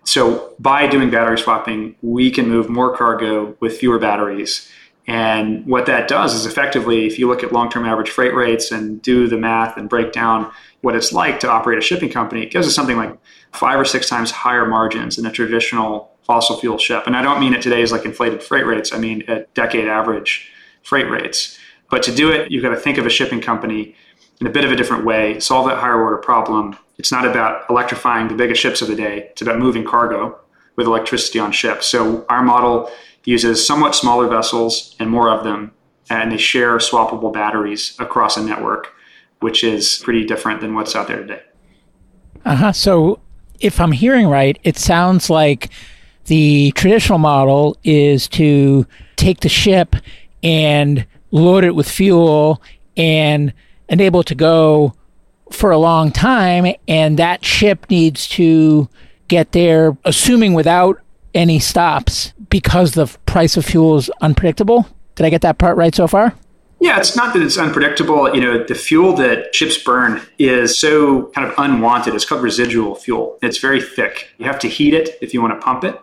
So 0.04 0.54
by 0.58 0.86
doing 0.86 1.10
battery 1.10 1.38
swapping, 1.38 1.96
we 2.02 2.30
can 2.30 2.48
move 2.48 2.68
more 2.68 2.96
cargo 2.96 3.56
with 3.60 3.78
fewer 3.78 3.98
batteries. 3.98 4.68
And 5.06 5.66
what 5.66 5.86
that 5.86 6.08
does 6.08 6.34
is 6.34 6.46
effectively, 6.46 7.06
if 7.06 7.18
you 7.18 7.28
look 7.28 7.42
at 7.42 7.52
long 7.52 7.70
term 7.70 7.84
average 7.84 8.10
freight 8.10 8.34
rates 8.34 8.70
and 8.70 9.02
do 9.02 9.28
the 9.28 9.36
math 9.36 9.76
and 9.76 9.88
break 9.88 10.12
down 10.12 10.50
what 10.80 10.96
it's 10.96 11.12
like 11.12 11.40
to 11.40 11.50
operate 11.50 11.78
a 11.78 11.82
shipping 11.82 12.10
company, 12.10 12.42
it 12.42 12.50
gives 12.50 12.66
us 12.66 12.74
something 12.74 12.96
like 12.96 13.16
five 13.52 13.78
or 13.78 13.84
six 13.84 14.08
times 14.08 14.30
higher 14.30 14.66
margins 14.66 15.16
than 15.16 15.26
a 15.26 15.30
traditional 15.30 16.10
fossil 16.22 16.56
fuel 16.56 16.78
ship. 16.78 17.06
And 17.06 17.16
I 17.16 17.22
don't 17.22 17.38
mean 17.38 17.52
it 17.52 17.60
today 17.60 17.82
as 17.82 17.92
like 17.92 18.04
inflated 18.04 18.42
freight 18.42 18.66
rates, 18.66 18.92
I 18.92 18.98
mean 18.98 19.22
at 19.28 19.52
decade 19.54 19.88
average 19.88 20.50
freight 20.82 21.10
rates. 21.10 21.58
But 21.90 22.02
to 22.04 22.14
do 22.14 22.32
it, 22.32 22.50
you've 22.50 22.62
got 22.62 22.70
to 22.70 22.76
think 22.76 22.96
of 22.96 23.04
a 23.04 23.10
shipping 23.10 23.40
company 23.40 23.94
in 24.40 24.46
a 24.46 24.50
bit 24.50 24.64
of 24.64 24.72
a 24.72 24.76
different 24.76 25.04
way, 25.04 25.38
solve 25.38 25.68
that 25.68 25.78
higher 25.78 26.02
order 26.02 26.16
problem. 26.16 26.76
It's 26.98 27.12
not 27.12 27.26
about 27.26 27.64
electrifying 27.68 28.28
the 28.28 28.34
biggest 28.34 28.60
ships 28.60 28.80
of 28.82 28.88
the 28.88 28.96
day, 28.96 29.28
it's 29.30 29.42
about 29.42 29.58
moving 29.58 29.84
cargo 29.84 30.38
with 30.76 30.86
electricity 30.86 31.38
on 31.38 31.52
ships. 31.52 31.86
So 31.86 32.24
our 32.28 32.42
model 32.42 32.90
uses 33.24 33.66
somewhat 33.66 33.94
smaller 33.94 34.28
vessels 34.28 34.94
and 34.98 35.10
more 35.10 35.30
of 35.30 35.44
them, 35.44 35.72
and 36.10 36.30
they 36.30 36.36
share 36.36 36.76
swappable 36.78 37.32
batteries 37.32 37.96
across 37.98 38.36
a 38.36 38.42
network, 38.42 38.92
which 39.40 39.64
is 39.64 39.98
pretty 40.04 40.24
different 40.24 40.60
than 40.60 40.74
what's 40.74 40.94
out 40.94 41.08
there 41.08 41.18
today. 41.18 41.42
Uh 42.44 42.56
huh. 42.56 42.72
So 42.72 43.20
if 43.60 43.80
I'm 43.80 43.92
hearing 43.92 44.26
right, 44.26 44.58
it 44.64 44.76
sounds 44.76 45.30
like 45.30 45.70
the 46.26 46.72
traditional 46.72 47.18
model 47.18 47.76
is 47.84 48.28
to 48.28 48.86
take 49.16 49.40
the 49.40 49.48
ship 49.48 49.96
and 50.42 51.06
load 51.30 51.64
it 51.64 51.74
with 51.74 51.88
fuel 51.88 52.62
and 52.96 53.52
enable 53.88 54.20
it 54.20 54.26
to 54.26 54.34
go 54.34 54.94
for 55.50 55.70
a 55.70 55.78
long 55.78 56.12
time. 56.12 56.74
And 56.88 57.18
that 57.18 57.44
ship 57.44 57.86
needs 57.90 58.28
to 58.28 58.88
get 59.28 59.52
there, 59.52 59.96
assuming 60.04 60.54
without 60.54 61.00
any 61.34 61.58
stops, 61.58 62.32
because 62.54 62.92
the 62.92 63.08
price 63.26 63.56
of 63.56 63.64
fuel 63.64 63.96
is 63.96 64.08
unpredictable. 64.20 64.86
Did 65.16 65.26
I 65.26 65.30
get 65.30 65.40
that 65.40 65.58
part 65.58 65.76
right 65.76 65.92
so 65.92 66.06
far? 66.06 66.34
Yeah, 66.78 67.00
it's 67.00 67.16
not 67.16 67.34
that 67.34 67.42
it's 67.42 67.58
unpredictable. 67.58 68.32
You 68.32 68.40
know, 68.40 68.62
the 68.62 68.76
fuel 68.76 69.12
that 69.16 69.52
ships 69.52 69.76
burn 69.76 70.22
is 70.38 70.78
so 70.78 71.32
kind 71.34 71.48
of 71.48 71.54
unwanted. 71.58 72.14
It's 72.14 72.24
called 72.24 72.44
residual 72.44 72.94
fuel. 72.94 73.40
It's 73.42 73.58
very 73.58 73.82
thick. 73.82 74.28
You 74.38 74.46
have 74.46 74.60
to 74.60 74.68
heat 74.68 74.94
it 74.94 75.18
if 75.20 75.34
you 75.34 75.42
want 75.42 75.60
to 75.60 75.64
pump 75.64 75.82
it. 75.82 76.00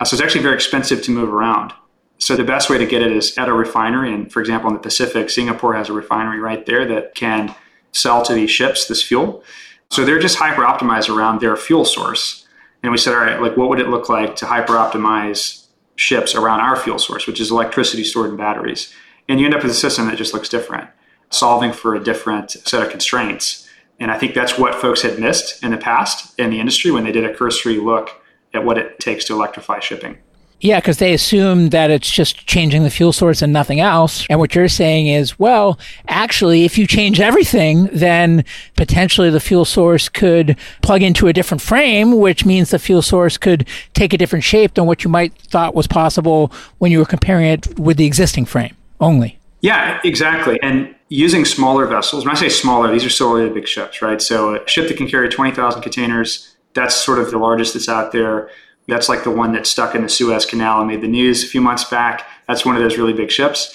Uh, 0.00 0.06
so 0.06 0.14
it's 0.14 0.22
actually 0.22 0.40
very 0.40 0.54
expensive 0.54 1.02
to 1.02 1.10
move 1.10 1.30
around. 1.30 1.74
So 2.16 2.36
the 2.36 2.44
best 2.44 2.70
way 2.70 2.78
to 2.78 2.86
get 2.86 3.02
it 3.02 3.12
is 3.12 3.36
at 3.36 3.50
a 3.50 3.52
refinery. 3.52 4.14
And 4.14 4.32
for 4.32 4.40
example, 4.40 4.70
in 4.70 4.74
the 4.74 4.80
Pacific, 4.80 5.28
Singapore 5.28 5.74
has 5.74 5.90
a 5.90 5.92
refinery 5.92 6.40
right 6.40 6.64
there 6.64 6.86
that 6.86 7.14
can 7.14 7.54
sell 7.92 8.22
to 8.22 8.32
these 8.32 8.50
ships 8.50 8.86
this 8.86 9.02
fuel. 9.02 9.44
So 9.90 10.06
they're 10.06 10.18
just 10.18 10.38
hyper 10.38 10.62
optimized 10.62 11.14
around 11.14 11.42
their 11.42 11.54
fuel 11.54 11.84
source. 11.84 12.46
And 12.82 12.92
we 12.92 12.96
said, 12.96 13.12
all 13.12 13.20
right, 13.20 13.42
like 13.42 13.58
what 13.58 13.68
would 13.68 13.78
it 13.78 13.90
look 13.90 14.08
like 14.08 14.36
to 14.36 14.46
hyper 14.46 14.72
optimize 14.72 15.61
ships 16.02 16.34
around 16.34 16.60
our 16.60 16.76
fuel 16.76 16.98
source, 16.98 17.26
which 17.26 17.40
is 17.40 17.50
electricity 17.50 18.02
stored 18.02 18.30
in 18.30 18.36
batteries? 18.36 18.92
And 19.28 19.38
you 19.38 19.46
end 19.46 19.54
up 19.54 19.62
with 19.62 19.70
a 19.70 19.74
system 19.74 20.06
that 20.06 20.18
just 20.18 20.34
looks 20.34 20.48
different, 20.48 20.90
solving 21.30 21.72
for 21.72 21.94
a 21.94 22.02
different 22.02 22.50
set 22.50 22.82
of 22.82 22.90
constraints. 22.90 23.68
And 24.00 24.10
I 24.10 24.18
think 24.18 24.34
that's 24.34 24.58
what 24.58 24.74
folks 24.74 25.02
had 25.02 25.20
missed 25.20 25.62
in 25.62 25.70
the 25.70 25.78
past 25.78 26.38
in 26.38 26.50
the 26.50 26.58
industry 26.58 26.90
when 26.90 27.04
they 27.04 27.12
did 27.12 27.24
a 27.24 27.34
cursory 27.34 27.78
look 27.78 28.20
at 28.52 28.64
what 28.64 28.78
it 28.78 28.98
takes 28.98 29.24
to 29.26 29.32
electrify 29.32 29.78
shipping. 29.78 30.18
Yeah, 30.62 30.78
because 30.78 30.98
they 30.98 31.12
assume 31.12 31.70
that 31.70 31.90
it's 31.90 32.08
just 32.08 32.46
changing 32.46 32.84
the 32.84 32.90
fuel 32.90 33.12
source 33.12 33.42
and 33.42 33.52
nothing 33.52 33.80
else. 33.80 34.24
And 34.30 34.38
what 34.38 34.54
you're 34.54 34.68
saying 34.68 35.08
is, 35.08 35.36
well, 35.36 35.76
actually, 36.06 36.64
if 36.64 36.78
you 36.78 36.86
change 36.86 37.18
everything, 37.18 37.90
then 37.92 38.44
potentially 38.76 39.28
the 39.28 39.40
fuel 39.40 39.64
source 39.64 40.08
could 40.08 40.56
plug 40.80 41.02
into 41.02 41.26
a 41.26 41.32
different 41.32 41.62
frame, 41.62 42.16
which 42.16 42.46
means 42.46 42.70
the 42.70 42.78
fuel 42.78 43.02
source 43.02 43.36
could 43.36 43.66
take 43.94 44.12
a 44.12 44.18
different 44.18 44.44
shape 44.44 44.74
than 44.74 44.86
what 44.86 45.02
you 45.02 45.10
might 45.10 45.34
thought 45.34 45.74
was 45.74 45.88
possible 45.88 46.52
when 46.78 46.92
you 46.92 47.00
were 47.00 47.06
comparing 47.06 47.46
it 47.46 47.76
with 47.76 47.96
the 47.96 48.06
existing 48.06 48.44
frame 48.44 48.76
only. 49.00 49.40
Yeah, 49.62 50.00
exactly. 50.04 50.60
And 50.62 50.94
using 51.08 51.44
smaller 51.44 51.86
vessels, 51.86 52.24
when 52.24 52.36
I 52.36 52.38
say 52.38 52.48
smaller, 52.48 52.92
these 52.92 53.04
are 53.04 53.10
still 53.10 53.34
really 53.34 53.50
big 53.50 53.66
ships, 53.66 54.00
right? 54.00 54.22
So 54.22 54.54
a 54.54 54.68
ship 54.68 54.86
that 54.86 54.96
can 54.96 55.08
carry 55.08 55.28
20,000 55.28 55.82
containers, 55.82 56.54
that's 56.74 56.94
sort 56.94 57.18
of 57.18 57.32
the 57.32 57.38
largest 57.38 57.74
that's 57.74 57.88
out 57.88 58.12
there 58.12 58.48
that's 58.88 59.08
like 59.08 59.24
the 59.24 59.30
one 59.30 59.52
that 59.52 59.66
stuck 59.66 59.94
in 59.94 60.02
the 60.02 60.08
Suez 60.08 60.44
Canal 60.44 60.80
and 60.80 60.88
made 60.88 61.02
the 61.02 61.08
news 61.08 61.44
a 61.44 61.46
few 61.46 61.60
months 61.60 61.84
back. 61.84 62.26
That's 62.48 62.64
one 62.64 62.76
of 62.76 62.82
those 62.82 62.98
really 62.98 63.12
big 63.12 63.30
ships. 63.30 63.72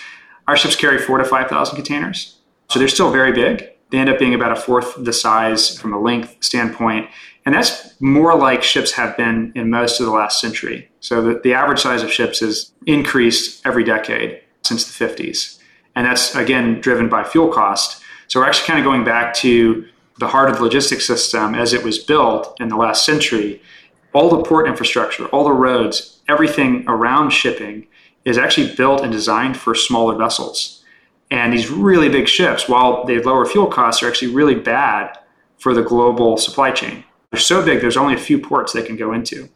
Our 0.48 0.58
ships 0.58 0.76
carry 0.76 0.98
four 0.98 1.18
to 1.18 1.26
5,000 1.26 1.76
containers. 1.76 2.38
So 2.70 2.80
they're 2.80 2.88
still 2.88 3.12
very 3.12 3.32
big. 3.32 3.70
They 3.90 4.00
end 4.00 4.10
up 4.10 4.20
being 4.20 4.34
about 4.34 4.52
a 4.52 4.56
fourth 4.56 4.96
the 4.98 5.14
size 5.14 5.78
from 5.78 5.94
a 5.94 6.00
length 6.00 6.38
standpoint. 6.42 7.10
And 7.46 7.56
that's 7.56 8.00
more 8.02 8.38
like 8.38 8.62
ships 8.64 8.92
have 8.94 9.16
been 9.16 9.54
in 9.56 9.70
most 9.70 10.00
of 10.00 10.06
the 10.06 10.12
last 10.12 10.42
century. 10.42 10.90
So 11.00 11.22
the, 11.22 11.40
the 11.42 11.54
average 11.54 11.80
size 11.80 12.04
of 12.04 12.12
ships 12.12 12.42
has 12.42 12.74
increased 12.86 13.66
every 13.66 13.86
decade 13.86 14.42
since 14.64 14.86
the 14.86 15.06
50s. 15.06 15.58
And 15.96 16.06
that's, 16.06 16.36
again, 16.36 16.82
driven 16.82 17.08
by 17.08 17.24
fuel 17.24 17.48
cost. 17.48 18.04
So 18.28 18.40
we're 18.40 18.48
actually 18.48 18.68
kind 18.68 18.80
of 18.80 18.84
going 18.84 19.06
back 19.06 19.34
to 19.36 19.88
the 20.20 20.28
heart 20.28 20.50
of 20.50 20.58
the 20.58 20.64
logistics 20.64 21.06
system 21.06 21.56
as 21.56 21.74
it 21.74 21.84
was 21.84 21.98
built 21.98 22.60
in 22.60 22.68
the 22.68 22.76
last 22.76 23.06
century 23.06 23.62
all 24.18 24.36
the 24.36 24.44
port 24.44 24.68
infrastructure, 24.68 25.28
all 25.28 25.44
the 25.44 25.52
roads, 25.52 26.22
everything 26.28 26.84
around 26.88 27.30
shipping 27.30 27.86
is 28.26 28.36
actually 28.36 28.74
built 28.74 29.04
and 29.04 29.12
designed 29.12 29.56
for 29.56 29.76
smaller 29.76 30.16
vessels. 30.16 30.84
And 31.30 31.54
these 31.54 31.70
really 31.70 32.10
big 32.10 32.28
ships, 32.28 32.68
while 32.68 33.06
they 33.06 33.22
lower 33.22 33.46
fuel 33.46 33.68
costs, 33.68 34.02
are 34.02 34.08
actually 34.08 34.34
really 34.34 34.56
bad 34.56 35.16
for 35.60 35.76
the 35.76 35.84
global 35.84 36.36
supply 36.38 36.72
chain. 36.72 37.04
They're 37.30 37.40
so 37.40 37.64
big, 37.64 37.80
there's 37.80 37.96
only 37.96 38.16
a 38.16 38.20
few 38.20 38.40
ports 38.40 38.74
they 38.74 38.82
can 38.82 38.96
go 38.96 39.14
into. 39.14 39.50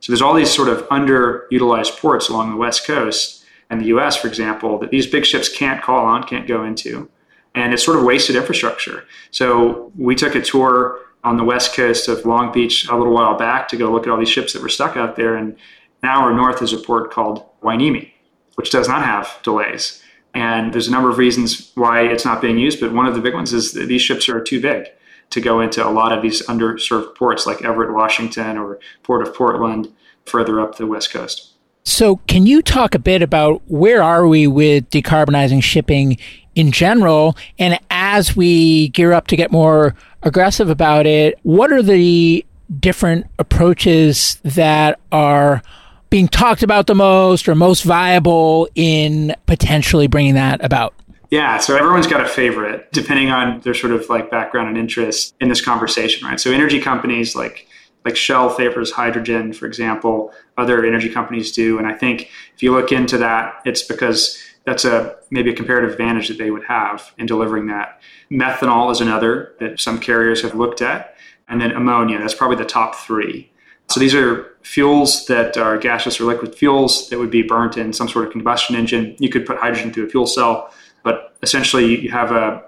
So 0.00 0.12
there's 0.12 0.20
all 0.20 0.34
these 0.34 0.52
sort 0.52 0.68
of 0.68 0.86
underutilized 0.88 1.98
ports 1.98 2.28
along 2.28 2.50
the 2.50 2.58
West 2.58 2.86
Coast 2.86 3.42
and 3.70 3.80
the 3.80 3.86
US, 3.86 4.18
for 4.18 4.28
example, 4.28 4.78
that 4.80 4.90
these 4.90 5.06
big 5.06 5.24
ships 5.24 5.48
can't 5.48 5.82
call 5.82 6.04
on, 6.04 6.24
can't 6.24 6.46
go 6.46 6.62
into. 6.62 7.08
And 7.54 7.72
it's 7.72 7.82
sort 7.82 7.96
of 7.96 8.04
wasted 8.04 8.36
infrastructure. 8.36 9.04
So 9.30 9.92
we 9.96 10.14
took 10.14 10.34
a 10.34 10.42
tour 10.42 11.00
on 11.24 11.38
the 11.38 11.44
west 11.44 11.74
coast 11.74 12.06
of 12.08 12.24
Long 12.26 12.52
Beach 12.52 12.86
a 12.88 12.96
little 12.96 13.12
while 13.12 13.36
back 13.36 13.68
to 13.68 13.76
go 13.76 13.90
look 13.90 14.06
at 14.06 14.10
all 14.10 14.18
these 14.18 14.28
ships 14.28 14.52
that 14.52 14.62
were 14.62 14.68
stuck 14.68 14.96
out 14.96 15.16
there. 15.16 15.34
And 15.34 15.56
an 16.02 16.08
hour 16.08 16.32
north 16.32 16.62
is 16.62 16.72
a 16.72 16.78
port 16.78 17.10
called 17.10 17.44
Hueneme, 17.62 18.10
which 18.56 18.70
does 18.70 18.86
not 18.86 19.02
have 19.02 19.38
delays. 19.42 20.02
And 20.34 20.72
there's 20.72 20.88
a 20.88 20.90
number 20.90 21.08
of 21.08 21.18
reasons 21.18 21.72
why 21.74 22.02
it's 22.02 22.24
not 22.24 22.42
being 22.42 22.58
used, 22.58 22.80
but 22.80 22.92
one 22.92 23.06
of 23.06 23.14
the 23.14 23.20
big 23.20 23.34
ones 23.34 23.52
is 23.52 23.72
that 23.72 23.86
these 23.86 24.02
ships 24.02 24.28
are 24.28 24.40
too 24.40 24.60
big 24.60 24.86
to 25.30 25.40
go 25.40 25.60
into 25.60 25.86
a 25.86 25.90
lot 25.90 26.12
of 26.12 26.22
these 26.22 26.42
underserved 26.46 27.14
ports 27.14 27.46
like 27.46 27.62
Everett, 27.64 27.94
Washington, 27.94 28.58
or 28.58 28.78
Port 29.02 29.26
of 29.26 29.34
Portland, 29.34 29.92
further 30.26 30.60
up 30.60 30.76
the 30.76 30.86
west 30.86 31.12
coast. 31.12 31.52
So, 31.84 32.16
can 32.26 32.46
you 32.46 32.62
talk 32.62 32.94
a 32.94 32.98
bit 32.98 33.20
about 33.20 33.62
where 33.66 34.02
are 34.02 34.26
we 34.26 34.46
with 34.46 34.88
decarbonizing 34.90 35.62
shipping 35.62 36.16
in 36.54 36.72
general? 36.72 37.36
And 37.58 37.78
as 37.90 38.36
we 38.36 38.88
gear 38.88 39.12
up 39.12 39.26
to 39.28 39.36
get 39.36 39.50
more 39.50 39.94
aggressive 40.22 40.70
about 40.70 41.06
it, 41.06 41.38
what 41.42 41.72
are 41.72 41.82
the 41.82 42.44
different 42.80 43.26
approaches 43.38 44.38
that 44.42 44.98
are 45.12 45.62
being 46.10 46.28
talked 46.28 46.62
about 46.62 46.86
the 46.86 46.94
most 46.94 47.48
or 47.48 47.54
most 47.54 47.82
viable 47.82 48.68
in 48.74 49.34
potentially 49.46 50.06
bringing 50.06 50.34
that 50.34 50.64
about? 50.64 50.94
Yeah, 51.30 51.58
so 51.58 51.76
everyone's 51.76 52.06
got 52.06 52.20
a 52.20 52.28
favorite 52.28 52.92
depending 52.92 53.30
on 53.30 53.60
their 53.60 53.74
sort 53.74 53.92
of 53.92 54.08
like 54.08 54.30
background 54.30 54.68
and 54.68 54.78
interest 54.78 55.34
in 55.40 55.48
this 55.48 55.60
conversation, 55.60 56.26
right? 56.26 56.38
So 56.38 56.52
energy 56.52 56.80
companies 56.80 57.34
like 57.34 57.66
like 58.04 58.16
Shell 58.16 58.50
favors 58.50 58.92
hydrogen, 58.92 59.52
for 59.52 59.66
example. 59.66 60.32
Other 60.56 60.84
energy 60.84 61.08
companies 61.08 61.50
do, 61.52 61.78
and 61.78 61.86
I 61.86 61.94
think 61.94 62.30
if 62.54 62.62
you 62.62 62.72
look 62.72 62.92
into 62.92 63.18
that, 63.18 63.60
it's 63.64 63.82
because 63.82 64.38
that's 64.66 64.84
a 64.84 65.16
maybe 65.30 65.50
a 65.50 65.54
comparative 65.54 65.90
advantage 65.90 66.28
that 66.28 66.38
they 66.38 66.50
would 66.50 66.64
have 66.64 67.12
in 67.18 67.26
delivering 67.26 67.66
that. 67.66 68.00
Methanol 68.30 68.90
is 68.90 69.00
another 69.00 69.54
that 69.60 69.80
some 69.80 69.98
carriers 69.98 70.42
have 70.42 70.54
looked 70.54 70.80
at, 70.80 71.16
and 71.48 71.60
then 71.60 71.70
ammonia. 71.72 72.18
That's 72.18 72.34
probably 72.34 72.56
the 72.56 72.64
top 72.64 72.94
three. 72.94 73.50
So 73.90 74.00
these 74.00 74.14
are 74.14 74.56
fuels 74.62 75.26
that 75.26 75.58
are 75.58 75.76
gaseous 75.76 76.18
or 76.18 76.24
liquid 76.24 76.54
fuels 76.54 77.10
that 77.10 77.18
would 77.18 77.30
be 77.30 77.42
burnt 77.42 77.76
in 77.76 77.92
some 77.92 78.08
sort 78.08 78.26
of 78.26 78.32
combustion 78.32 78.74
engine. 78.74 79.14
You 79.18 79.28
could 79.28 79.44
put 79.44 79.58
hydrogen 79.58 79.92
through 79.92 80.06
a 80.06 80.08
fuel 80.08 80.26
cell, 80.26 80.72
but 81.02 81.36
essentially 81.42 82.00
you 82.00 82.10
have 82.10 82.32
a 82.32 82.64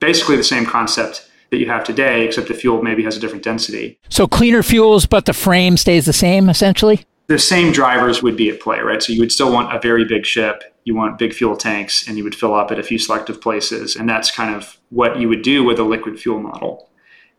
basically 0.00 0.36
the 0.36 0.44
same 0.44 0.64
concept 0.64 1.30
that 1.50 1.58
you 1.58 1.66
have 1.66 1.84
today, 1.84 2.24
except 2.24 2.48
the 2.48 2.54
fuel 2.54 2.82
maybe 2.82 3.04
has 3.04 3.16
a 3.16 3.20
different 3.20 3.44
density. 3.44 3.98
So 4.08 4.26
cleaner 4.26 4.62
fuels, 4.62 5.04
but 5.04 5.26
the 5.26 5.34
frame 5.34 5.76
stays 5.76 6.06
the 6.06 6.12
same 6.12 6.48
essentially? 6.48 7.04
The 7.26 7.38
same 7.38 7.72
drivers 7.72 8.22
would 8.22 8.36
be 8.36 8.50
at 8.50 8.60
play, 8.60 8.80
right? 8.80 9.02
So 9.02 9.12
you 9.12 9.20
would 9.20 9.32
still 9.32 9.52
want 9.52 9.74
a 9.74 9.78
very 9.78 10.04
big 10.04 10.26
ship 10.26 10.62
you 10.84 10.94
want 10.94 11.18
big 11.18 11.32
fuel 11.32 11.56
tanks 11.56 12.06
and 12.06 12.16
you 12.16 12.24
would 12.24 12.34
fill 12.34 12.54
up 12.54 12.70
at 12.70 12.78
a 12.78 12.82
few 12.82 12.98
selective 12.98 13.40
places. 13.40 13.96
And 13.96 14.08
that's 14.08 14.30
kind 14.30 14.54
of 14.54 14.78
what 14.90 15.18
you 15.18 15.28
would 15.28 15.42
do 15.42 15.64
with 15.64 15.78
a 15.78 15.82
liquid 15.82 16.20
fuel 16.20 16.40
model. 16.40 16.90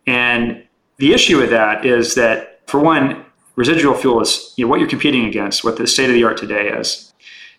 And 0.08 0.64
the 0.98 1.14
issue 1.14 1.38
with 1.38 1.52
that 1.52 1.86
is 1.86 2.16
that, 2.16 2.62
for 2.68 2.80
one, 2.80 3.26
residual 3.56 3.94
fuel 3.94 4.22
is 4.22 4.54
you 4.58 4.66
know, 4.66 4.70
what 4.70 4.80
you're 4.80 4.90
competing 4.90 5.26
against, 5.26 5.64
what 5.64 5.78
the 5.78 5.88
state 5.88 6.10
of 6.10 6.14
the 6.14 6.24
art 6.24 6.38
today 6.38 6.70
is. 6.70 7.14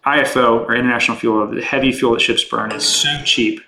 IFO, 0.04 0.60
or 0.60 0.76
International 0.76 1.16
Fuel, 1.16 1.48
the 1.48 1.62
heavy 1.62 1.90
fuel 1.90 2.12
that 2.12 2.20
ships 2.20 2.44
burn, 2.44 2.70
is 2.70 2.84
so 2.84 3.08
cheap 3.24 3.60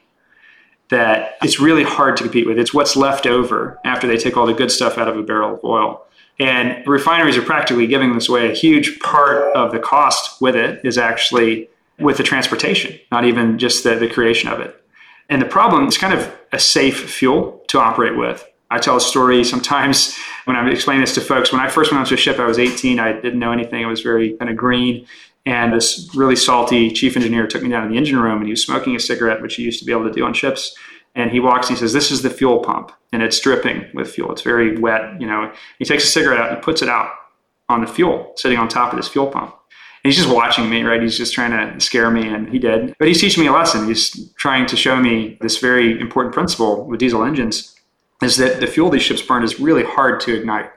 that 0.89 1.37
it's 1.43 1.59
really 1.59 1.83
hard 1.83 2.17
to 2.17 2.23
compete 2.23 2.47
with. 2.47 2.59
It's 2.59 2.73
what's 2.73 2.97
left 2.97 3.27
over 3.27 3.79
after 3.85 4.07
they 4.07 4.17
take 4.17 4.37
all 4.37 4.47
the 4.47 4.55
good 4.55 4.71
stuff 4.71 4.99
out 4.99 5.09
of 5.09 5.17
a 5.17 5.23
barrel 5.23 5.55
of 5.55 5.65
oil. 5.65 6.05
And 6.39 6.87
refineries 6.87 7.37
are 7.37 7.43
practically 7.43 7.89
giving 7.89 8.15
this 8.15 8.29
away. 8.29 8.51
A 8.51 8.55
huge 8.55 9.01
part 9.01 9.55
of 9.57 9.73
the 9.73 9.81
cost 9.81 10.41
with 10.41 10.55
it 10.55 10.81
is 10.85 10.97
actually 10.97 11.69
with 11.99 12.17
the 12.17 12.23
transportation, 12.23 12.99
not 13.11 13.25
even 13.25 13.59
just 13.59 13.85
the, 13.85 13.95
the 13.95 14.09
creation 14.09 14.49
of 14.49 14.61
it. 14.61 14.75
And 15.29 15.43
the 15.43 15.47
problem 15.47 15.87
is 15.87 15.99
kind 15.99 16.15
of 16.15 16.35
a 16.53 16.59
safe 16.59 17.11
fuel 17.11 17.63
to 17.69 17.79
operate 17.79 18.17
with. 18.17 18.47
I 18.71 18.79
tell 18.79 18.97
a 18.97 19.01
story 19.01 19.45
sometimes 19.45 20.17
when 20.45 20.57
I'm 20.57 20.69
explaining 20.69 21.03
this 21.03 21.15
to 21.15 21.21
folks. 21.21 21.53
When 21.53 21.61
I 21.61 21.69
first 21.69 21.91
went 21.91 22.01
onto 22.01 22.15
a 22.15 22.19
ship, 22.19 22.39
I 22.39 22.47
was 22.47 22.59
18. 22.59 22.99
I 22.99 23.13
didn't 23.13 23.39
know 23.39 23.53
anything. 23.53 23.83
It 23.83 23.87
was 23.87 24.01
very 24.01 24.35
kind 24.35 24.51
of 24.51 24.57
green. 24.57 25.07
And 25.47 25.73
this 25.73 26.11
really 26.15 26.37
salty 26.37 26.91
chief 26.91 27.17
engineer 27.17 27.47
took 27.47 27.63
me 27.63 27.71
down 27.71 27.85
to 27.85 27.89
the 27.89 27.97
engine 27.97 28.19
room 28.19 28.39
and 28.39 28.45
he 28.45 28.51
was 28.51 28.63
smoking 28.63 28.95
a 28.95 29.01
cigarette, 29.01 29.41
which 29.41 29.55
he 29.55 29.63
used 29.63 29.79
to 29.81 29.87
be 29.87 29.93
able 29.93 30.05
to 30.05 30.13
do 30.13 30.25
on 30.25 30.35
ships. 30.35 30.77
And 31.15 31.31
he 31.31 31.41
walks 31.41 31.69
and 31.69 31.77
he 31.77 31.81
says, 31.81 31.93
This 31.93 32.11
is 32.11 32.23
the 32.23 32.31
fuel 32.31 32.59
pump. 32.59 32.93
And 33.13 33.23
it's 33.23 33.41
dripping 33.41 33.87
with 33.95 34.11
fuel. 34.11 34.31
It's 34.33 34.43
very 34.43 34.79
wet. 34.79 35.19
You 35.21 35.27
know, 35.27 35.51
he 35.79 35.85
takes 35.87 36.05
a 36.05 36.09
cigarette 36.09 36.41
out 36.41 36.53
and 36.53 36.63
puts 36.63 36.83
it 36.83 36.89
out 36.89 37.11
on 37.71 37.81
the 37.81 37.87
fuel, 37.87 38.33
sitting 38.37 38.59
on 38.59 38.69
top 38.69 38.93
of 38.93 38.99
this 38.99 39.09
fuel 39.09 39.27
pump. 39.29 39.55
He's 40.03 40.17
just 40.17 40.29
watching 40.29 40.71
me, 40.71 40.83
right? 40.83 41.03
He's 41.03 41.19
just 41.19 41.35
trying 41.35 41.51
to 41.51 41.81
scare 41.81 42.11
me, 42.11 42.27
and 42.29 42.49
he 42.49 42.59
did. 42.59 42.95
But 42.99 43.09
he's 43.09 43.21
teaching 43.21 43.43
me 43.43 43.49
a 43.49 43.53
lesson. 43.53 43.87
He's 43.87 44.31
trying 44.35 44.67
to 44.67 44.77
show 44.77 44.97
me 44.97 45.37
this 45.41 45.59
very 45.59 46.01
important 46.01 46.35
principle 46.35 46.85
with 46.85 47.01
diesel 47.01 47.25
engines 47.25 47.75
is 48.23 48.37
that 48.37 48.61
the 48.61 48.67
fuel 48.67 48.91
these 48.91 49.03
ships 49.03 49.23
burn 49.23 49.45
is 49.45 49.61
really 49.61 49.85
hard 49.85 50.21
to 50.21 50.35
ignite. 50.35 50.71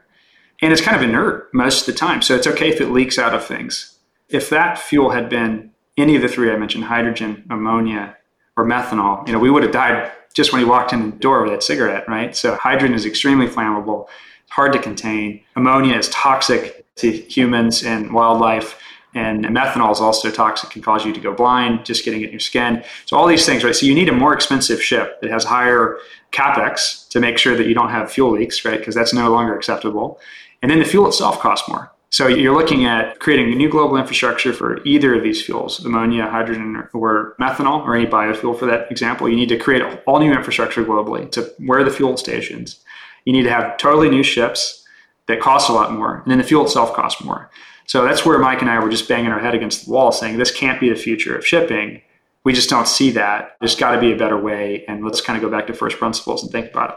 And 0.61 0.71
it's 0.71 0.81
kind 0.81 0.95
of 0.95 1.01
inert 1.01 1.51
most 1.53 1.87
of 1.87 1.93
the 1.93 1.99
time. 1.99 2.21
So 2.21 2.35
it's 2.35 2.47
okay 2.47 2.69
if 2.69 2.79
it 2.79 2.91
leaks 2.91 3.17
out 3.17 3.33
of 3.33 3.43
things. 3.45 3.97
If 4.29 4.49
that 4.49 4.77
fuel 4.77 5.09
had 5.09 5.27
been 5.29 5.71
any 5.97 6.15
of 6.15 6.21
the 6.21 6.27
three 6.27 6.51
I 6.51 6.57
mentioned, 6.57 6.83
hydrogen, 6.83 7.45
ammonia, 7.49 8.15
or 8.55 8.65
methanol, 8.65 9.25
you 9.25 9.33
know, 9.33 9.39
we 9.39 9.49
would 9.49 9.63
have 9.63 9.71
died 9.71 10.11
just 10.33 10.53
when 10.53 10.61
he 10.61 10.67
walked 10.67 10.93
in 10.93 11.09
the 11.11 11.17
door 11.17 11.41
with 11.41 11.51
that 11.51 11.63
cigarette, 11.63 12.07
right? 12.07 12.35
So 12.35 12.55
hydrogen 12.55 12.95
is 12.95 13.05
extremely 13.05 13.47
flammable, 13.47 14.07
hard 14.49 14.71
to 14.73 14.79
contain. 14.79 15.41
Ammonia 15.55 15.97
is 15.97 16.09
toxic 16.09 16.85
to 16.95 17.11
humans 17.11 17.83
and 17.83 18.13
wildlife. 18.13 18.79
And 19.13 19.45
methanol 19.45 19.91
is 19.91 19.99
also 19.99 20.31
toxic, 20.31 20.69
can 20.69 20.81
cause 20.81 21.05
you 21.05 21.11
to 21.13 21.19
go 21.19 21.33
blind 21.33 21.85
just 21.85 22.05
getting 22.05 22.21
it 22.21 22.25
in 22.25 22.31
your 22.31 22.39
skin. 22.39 22.83
So 23.05 23.17
all 23.17 23.27
these 23.27 23.45
things, 23.45 23.63
right? 23.63 23.75
So 23.75 23.85
you 23.85 23.93
need 23.93 24.07
a 24.09 24.13
more 24.13 24.33
expensive 24.33 24.81
ship 24.81 25.19
that 25.21 25.29
has 25.29 25.43
higher 25.43 25.97
capex 26.31 27.09
to 27.09 27.19
make 27.19 27.37
sure 27.37 27.57
that 27.57 27.67
you 27.67 27.73
don't 27.73 27.89
have 27.89 28.11
fuel 28.11 28.31
leaks, 28.31 28.63
right? 28.63 28.79
Because 28.79 28.95
that's 28.95 29.13
no 29.13 29.29
longer 29.29 29.55
acceptable. 29.55 30.19
And 30.61 30.71
then 30.71 30.79
the 30.79 30.85
fuel 30.85 31.07
itself 31.07 31.39
costs 31.39 31.67
more. 31.67 31.91
So 32.09 32.27
you're 32.27 32.53
looking 32.53 32.83
at 32.85 33.19
creating 33.19 33.53
a 33.53 33.55
new 33.55 33.69
global 33.69 33.95
infrastructure 33.95 34.51
for 34.51 34.83
either 34.83 35.15
of 35.15 35.23
these 35.23 35.41
fuels, 35.41 35.83
ammonia, 35.83 36.29
hydrogen, 36.29 36.87
or 36.93 37.35
methanol, 37.39 37.85
or 37.85 37.95
any 37.95 38.05
biofuel 38.05 38.59
for 38.59 38.65
that 38.65 38.91
example. 38.91 39.29
You 39.29 39.37
need 39.37 39.47
to 39.47 39.57
create 39.57 39.81
all 40.05 40.19
new 40.19 40.33
infrastructure 40.33 40.83
globally 40.83 41.31
to 41.31 41.53
where 41.59 41.85
the 41.85 41.89
fuel 41.89 42.17
stations. 42.17 42.81
You 43.23 43.31
need 43.31 43.43
to 43.43 43.49
have 43.49 43.77
totally 43.77 44.09
new 44.09 44.23
ships 44.23 44.85
that 45.27 45.39
cost 45.39 45.69
a 45.69 45.73
lot 45.73 45.93
more, 45.93 46.17
and 46.17 46.29
then 46.29 46.37
the 46.37 46.43
fuel 46.43 46.65
itself 46.65 46.93
costs 46.93 47.23
more. 47.23 47.49
So 47.91 48.05
that's 48.05 48.25
where 48.25 48.39
Mike 48.39 48.61
and 48.61 48.71
I 48.71 48.79
were 48.79 48.89
just 48.89 49.09
banging 49.09 49.31
our 49.31 49.39
head 49.41 49.53
against 49.53 49.83
the 49.83 49.91
wall 49.91 50.13
saying 50.13 50.37
this 50.37 50.49
can't 50.49 50.79
be 50.79 50.87
the 50.87 50.95
future 50.95 51.35
of 51.35 51.45
shipping. 51.45 52.01
We 52.45 52.53
just 52.53 52.69
don't 52.69 52.87
see 52.87 53.11
that. 53.11 53.57
There's 53.59 53.75
got 53.75 53.91
to 53.95 53.99
be 53.99 54.13
a 54.13 54.15
better 54.15 54.37
way. 54.37 54.85
And 54.87 55.03
let's 55.03 55.19
kind 55.19 55.35
of 55.35 55.43
go 55.43 55.53
back 55.53 55.67
to 55.67 55.73
first 55.73 55.97
principles 55.97 56.41
and 56.41 56.49
think 56.49 56.71
about 56.71 56.91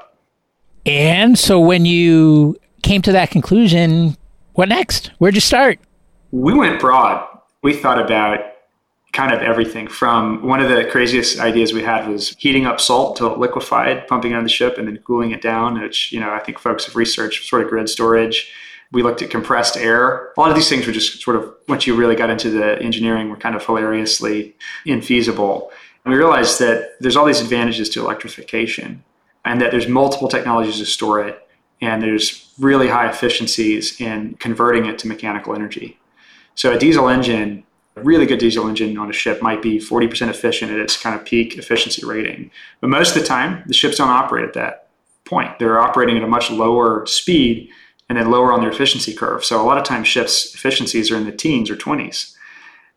it. 0.86 0.88
And 0.92 1.36
so 1.36 1.58
when 1.58 1.84
you 1.84 2.56
came 2.84 3.02
to 3.02 3.10
that 3.10 3.32
conclusion, 3.32 4.16
what 4.52 4.68
next? 4.68 5.10
Where'd 5.18 5.34
you 5.34 5.40
start? 5.40 5.80
We 6.30 6.54
went 6.54 6.78
broad. 6.78 7.26
We 7.64 7.74
thought 7.74 8.00
about 8.00 8.38
kind 9.12 9.32
of 9.32 9.42
everything 9.42 9.88
from 9.88 10.46
one 10.46 10.60
of 10.60 10.68
the 10.68 10.84
craziest 10.84 11.40
ideas 11.40 11.72
we 11.72 11.82
had 11.82 12.06
was 12.06 12.36
heating 12.38 12.66
up 12.66 12.80
salt 12.80 13.16
till 13.16 13.32
it 13.32 13.40
liquefied, 13.40 14.06
pumping 14.06 14.30
it 14.30 14.36
on 14.36 14.44
the 14.44 14.48
ship 14.48 14.78
and 14.78 14.86
then 14.86 14.98
cooling 14.98 15.32
it 15.32 15.42
down, 15.42 15.80
which, 15.80 16.12
you 16.12 16.20
know, 16.20 16.30
I 16.30 16.38
think 16.38 16.60
folks 16.60 16.86
have 16.86 16.94
researched 16.94 17.48
sort 17.48 17.64
of 17.64 17.68
grid 17.68 17.88
storage 17.88 18.48
we 18.94 19.02
looked 19.02 19.20
at 19.20 19.28
compressed 19.28 19.76
air. 19.76 20.32
A 20.36 20.40
lot 20.40 20.50
of 20.50 20.56
these 20.56 20.68
things 20.68 20.86
were 20.86 20.92
just 20.92 21.20
sort 21.20 21.36
of, 21.36 21.52
once 21.68 21.86
you 21.86 21.96
really 21.96 22.14
got 22.14 22.30
into 22.30 22.48
the 22.48 22.80
engineering, 22.80 23.28
were 23.28 23.36
kind 23.36 23.56
of 23.56 23.66
hilariously 23.66 24.54
infeasible. 24.86 25.70
And 26.04 26.12
we 26.12 26.18
realized 26.18 26.60
that 26.60 26.92
there's 27.00 27.16
all 27.16 27.26
these 27.26 27.40
advantages 27.40 27.88
to 27.90 28.00
electrification 28.00 29.02
and 29.44 29.60
that 29.60 29.72
there's 29.72 29.88
multiple 29.88 30.28
technologies 30.28 30.78
to 30.78 30.86
store 30.86 31.26
it. 31.26 31.46
And 31.80 32.02
there's 32.02 32.52
really 32.58 32.88
high 32.88 33.10
efficiencies 33.10 34.00
in 34.00 34.34
converting 34.34 34.86
it 34.86 34.98
to 35.00 35.08
mechanical 35.08 35.54
energy. 35.54 35.98
So 36.54 36.72
a 36.72 36.78
diesel 36.78 37.08
engine, 37.08 37.64
a 37.96 38.02
really 38.02 38.26
good 38.26 38.38
diesel 38.38 38.68
engine 38.68 38.96
on 38.96 39.10
a 39.10 39.12
ship 39.12 39.42
might 39.42 39.60
be 39.60 39.78
40% 39.78 40.28
efficient 40.28 40.70
at 40.70 40.78
its 40.78 40.96
kind 40.96 41.18
of 41.18 41.26
peak 41.26 41.58
efficiency 41.58 42.06
rating. 42.06 42.52
But 42.80 42.90
most 42.90 43.16
of 43.16 43.22
the 43.22 43.26
time, 43.26 43.64
the 43.66 43.74
ships 43.74 43.96
don't 43.96 44.08
operate 44.08 44.44
at 44.44 44.54
that 44.54 44.88
point. 45.24 45.58
They're 45.58 45.80
operating 45.80 46.16
at 46.16 46.22
a 46.22 46.28
much 46.28 46.50
lower 46.50 47.04
speed 47.06 47.70
and 48.08 48.18
then 48.18 48.30
lower 48.30 48.52
on 48.52 48.60
their 48.60 48.70
efficiency 48.70 49.14
curve. 49.14 49.44
So 49.44 49.60
a 49.60 49.64
lot 49.64 49.78
of 49.78 49.84
times 49.84 50.08
ships 50.08 50.54
efficiencies 50.54 51.10
are 51.10 51.16
in 51.16 51.24
the 51.24 51.32
teens 51.32 51.70
or 51.70 51.76
20s. 51.76 52.34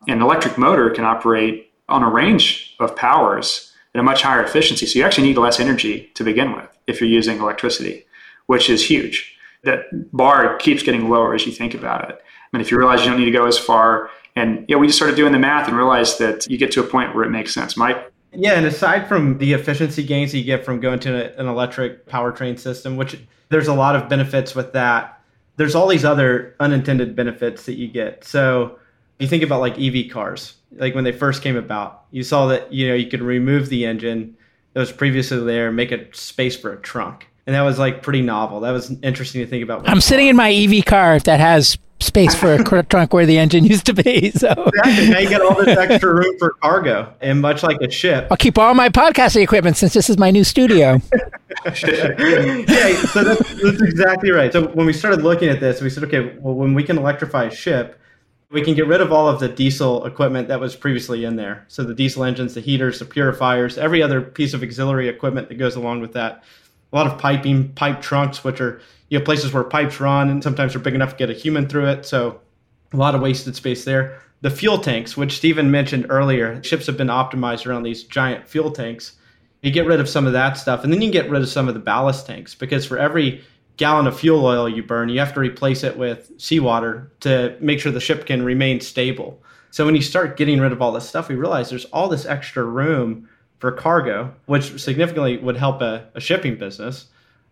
An 0.08 0.22
electric 0.22 0.58
motor 0.58 0.90
can 0.90 1.06
operate 1.06 1.72
on 1.90 2.04
a 2.04 2.10
range 2.10 2.76
of 2.80 2.96
powers 2.96 3.74
at 3.96 4.00
a 4.00 4.04
much 4.04 4.22
higher 4.22 4.44
efficiency. 4.44 4.86
So 4.86 5.00
you 5.00 5.06
actually 5.06 5.28
need 5.28 5.38
less 5.38 5.60
energy 5.60 6.12
to 6.16 6.24
begin 6.24 6.56
with 6.56 6.70
if 6.88 7.02
you're 7.02 7.10
using 7.10 7.40
electricity, 7.40 8.06
which 8.46 8.70
is 8.70 8.88
huge. 8.88 9.36
That 9.64 9.86
bar 10.14 10.56
keeps 10.58 10.84
getting 10.84 11.10
lower 11.10 11.34
as 11.34 11.46
you 11.46 11.52
think 11.52 11.74
about 11.74 12.10
it. 12.10 12.22
I 12.22 12.58
mean, 12.58 12.62
if 12.62 12.72
you 12.72 12.78
realize 12.78 13.02
you 13.02 13.10
don't 13.10 13.20
need 13.20 13.26
to 13.26 13.32
go 13.32 13.48
as 13.48 13.58
far, 13.58 14.10
and 14.36 14.66
yeah, 14.68 14.78
we 14.78 14.88
just 14.88 14.98
started 14.98 15.16
doing 15.16 15.32
the 15.32 15.40
math 15.40 15.68
and 15.68 15.76
realized 15.76 16.20
that 16.20 16.48
you 16.50 16.58
get 16.58 16.72
to 16.74 16.82
a 16.82 16.88
point 16.88 17.16
where 17.16 17.24
it 17.24 17.32
makes 17.32 17.54
sense. 17.54 17.76
Mike? 17.76 18.12
Yeah, 18.34 18.54
and 18.54 18.66
aside 18.66 19.08
from 19.08 19.38
the 19.38 19.54
efficiency 19.54 20.04
gains 20.04 20.34
you 20.34 20.44
get 20.44 20.66
from 20.66 20.80
going 20.80 21.00
to 21.02 21.40
an 21.40 21.48
electric 21.48 22.08
powertrain 22.08 22.60
system, 22.60 22.98
which 22.98 23.20
there's 23.50 23.68
a 23.68 23.74
lot 23.74 23.96
of 23.96 24.10
benefits 24.10 24.54
with 24.54 24.74
that. 24.74 25.22
There's 25.56 25.76
all 25.76 25.88
these 25.88 26.06
other 26.06 26.56
unintended 26.60 27.16
benefits 27.16 27.66
that 27.66 27.76
you 27.76 27.88
get. 27.88 28.24
So 28.24 28.78
you 29.20 29.28
think 29.28 29.44
about 29.44 29.62
like 29.62 29.80
EV 29.80 30.12
cars, 30.12 30.56
like 30.76 30.94
when 30.94 31.04
they 31.04 31.12
first 31.12 31.42
came 31.42 31.56
about, 31.56 32.06
you 32.12 32.24
saw 32.24 32.48
that 32.48 32.72
you 32.72 32.88
know 32.88 32.94
you 32.94 33.10
could 33.10 33.22
remove 33.22 33.70
the 33.70 33.86
engine 33.86 34.36
that 34.74 34.80
was 34.80 34.92
previously 34.92 35.44
there, 35.44 35.72
make 35.72 35.92
a 35.92 36.14
space 36.14 36.56
for 36.56 36.74
a 36.74 36.78
trunk, 36.78 37.28
and 37.48 37.56
that 37.56 37.62
was 37.62 37.80
like 37.80 38.04
pretty 38.04 38.22
novel. 38.22 38.60
That 38.60 38.72
was 38.72 38.92
interesting 39.02 39.42
to 39.42 39.48
think 39.48 39.64
about. 39.64 39.90
I'm 39.90 40.02
sitting 40.02 40.28
in 40.28 40.36
my 40.36 40.52
EV 40.54 40.86
car 40.86 41.20
that 41.20 41.40
has 41.40 41.78
space 42.00 42.36
for 42.36 42.54
a 42.54 42.84
trunk 42.84 43.14
where 43.14 43.26
the 43.26 43.38
engine 43.38 43.66
used 43.66 43.86
to 43.88 43.94
be. 43.94 44.32
So 44.38 44.50
exactly. 44.50 45.10
now 45.10 45.20
you 45.20 45.30
get 45.30 45.42
all 45.42 45.56
this 45.56 45.78
extra 45.78 46.14
room 46.14 46.38
for 46.38 46.52
cargo, 46.62 47.12
and 47.22 47.42
much 47.42 47.64
like 47.64 47.82
a 47.82 47.90
ship, 47.90 48.28
I'll 48.30 48.38
keep 48.38 48.58
all 48.58 48.74
my 48.76 48.90
podcasting 48.90 49.42
equipment 49.42 49.78
since 49.78 49.94
this 49.94 50.10
is 50.10 50.18
my 50.18 50.30
new 50.30 50.44
studio. 50.44 51.02
yeah, 51.66 52.94
so 53.06 53.24
that's, 53.24 53.62
that's 53.62 53.82
exactly 53.82 54.32
right. 54.32 54.54
So 54.54 54.68
when 54.68 54.86
we 54.86 54.94
started 54.94 55.24
looking 55.24 55.50
at 55.50 55.60
this, 55.60 55.82
we 55.82 55.90
said, 55.90 56.04
okay, 56.04 56.38
well, 56.40 56.54
when 56.54 56.76
we 56.76 56.84
can 56.84 56.98
electrify 56.98 57.46
a 57.46 57.52
ship, 57.52 58.00
we 58.52 58.62
can 58.62 58.76
get 58.76 58.88
rid 58.88 59.02
of 59.02 59.12
all 59.12 59.28
of 59.28 59.40
the 59.40 59.50
diesel 59.50 60.06
equipment 60.06 60.48
that 60.50 60.60
was 60.60 60.76
previously 60.76 61.26
in 61.26 61.36
there. 61.36 61.66
So 61.68 61.84
the 61.84 61.96
diesel 61.96 62.24
engines, 62.24 62.54
the 62.54 62.62
heaters, 62.62 63.00
the 63.00 63.06
purifiers, 63.06 63.78
every 63.78 64.02
other 64.02 64.22
piece 64.22 64.54
of 64.54 64.64
auxiliary 64.64 65.10
equipment 65.10 65.50
that 65.50 65.56
goes 65.56 65.76
along 65.76 66.02
with 66.02 66.14
that. 66.14 66.44
A 66.94 66.96
lot 66.96 67.08
of 67.08 67.20
piping, 67.20 67.74
pipe 67.74 68.02
trunks, 68.02 68.44
which 68.44 68.62
are 68.62 68.82
you 69.10 69.18
have 69.18 69.26
places 69.26 69.54
where 69.54 69.64
pipes 69.64 70.00
run 70.00 70.30
and 70.30 70.44
sometimes 70.44 70.74
they're 70.74 70.82
big 70.82 70.96
enough 70.96 71.12
to 71.12 71.18
get 71.18 71.30
a 71.30 71.34
human 71.34 71.68
through 71.68 71.88
it. 71.88 72.06
So 72.06 72.40
a 72.94 72.98
lot 72.98 73.16
of 73.16 73.22
wasted 73.22 73.56
space 73.56 73.86
there. 73.86 74.22
The 74.42 74.50
fuel 74.50 74.78
tanks, 74.78 75.18
which 75.18 75.38
Stephen 75.38 75.72
mentioned 75.72 76.06
earlier, 76.10 76.62
ships 76.64 76.86
have 76.88 76.98
been 76.98 77.08
optimized 77.08 77.66
around 77.66 77.84
these 77.84 78.04
giant 78.04 78.48
fuel 78.48 78.72
tanks. 78.72 79.14
You 79.62 79.72
get 79.72 79.88
rid 79.88 80.00
of 80.00 80.08
some 80.08 80.28
of 80.28 80.34
that 80.34 80.54
stuff, 80.54 80.84
and 80.84 80.94
then 80.94 81.02
you 81.02 81.12
get 81.12 81.30
rid 81.30 81.42
of 81.42 81.50
some 81.50 81.68
of 81.68 81.74
the 81.74 81.80
ballast 81.80 82.28
tanks 82.28 82.54
because 82.54 82.86
for 82.86 83.00
every 83.00 83.44
gallon 83.78 84.06
of 84.06 84.20
fuel 84.20 84.46
oil 84.46 84.70
you 84.70 84.84
burn, 84.84 85.10
you 85.10 85.20
have 85.20 85.34
to 85.34 85.40
replace 85.40 85.84
it 85.84 85.98
with 85.98 86.32
seawater 86.38 87.12
to 87.22 87.58
make 87.60 87.80
sure 87.80 87.92
the 87.92 88.00
ship 88.00 88.26
can 88.26 88.44
remain 88.44 88.80
stable. 88.80 89.42
So 89.72 89.86
when 89.86 89.96
you 89.96 90.02
start 90.02 90.38
getting 90.38 90.60
rid 90.60 90.72
of 90.72 90.82
all 90.82 90.92
this 90.92 91.08
stuff, 91.08 91.30
we 91.30 91.36
realize 91.36 91.70
there's 91.70 91.86
all 91.86 92.08
this 92.08 92.26
extra 92.26 92.64
room 92.64 93.28
for 93.60 93.72
cargo, 93.72 94.34
which 94.46 94.80
significantly 94.80 95.38
would 95.38 95.58
help 95.58 95.82
a, 95.82 96.08
a 96.14 96.20
shipping 96.20 96.58
business. 96.58 97.08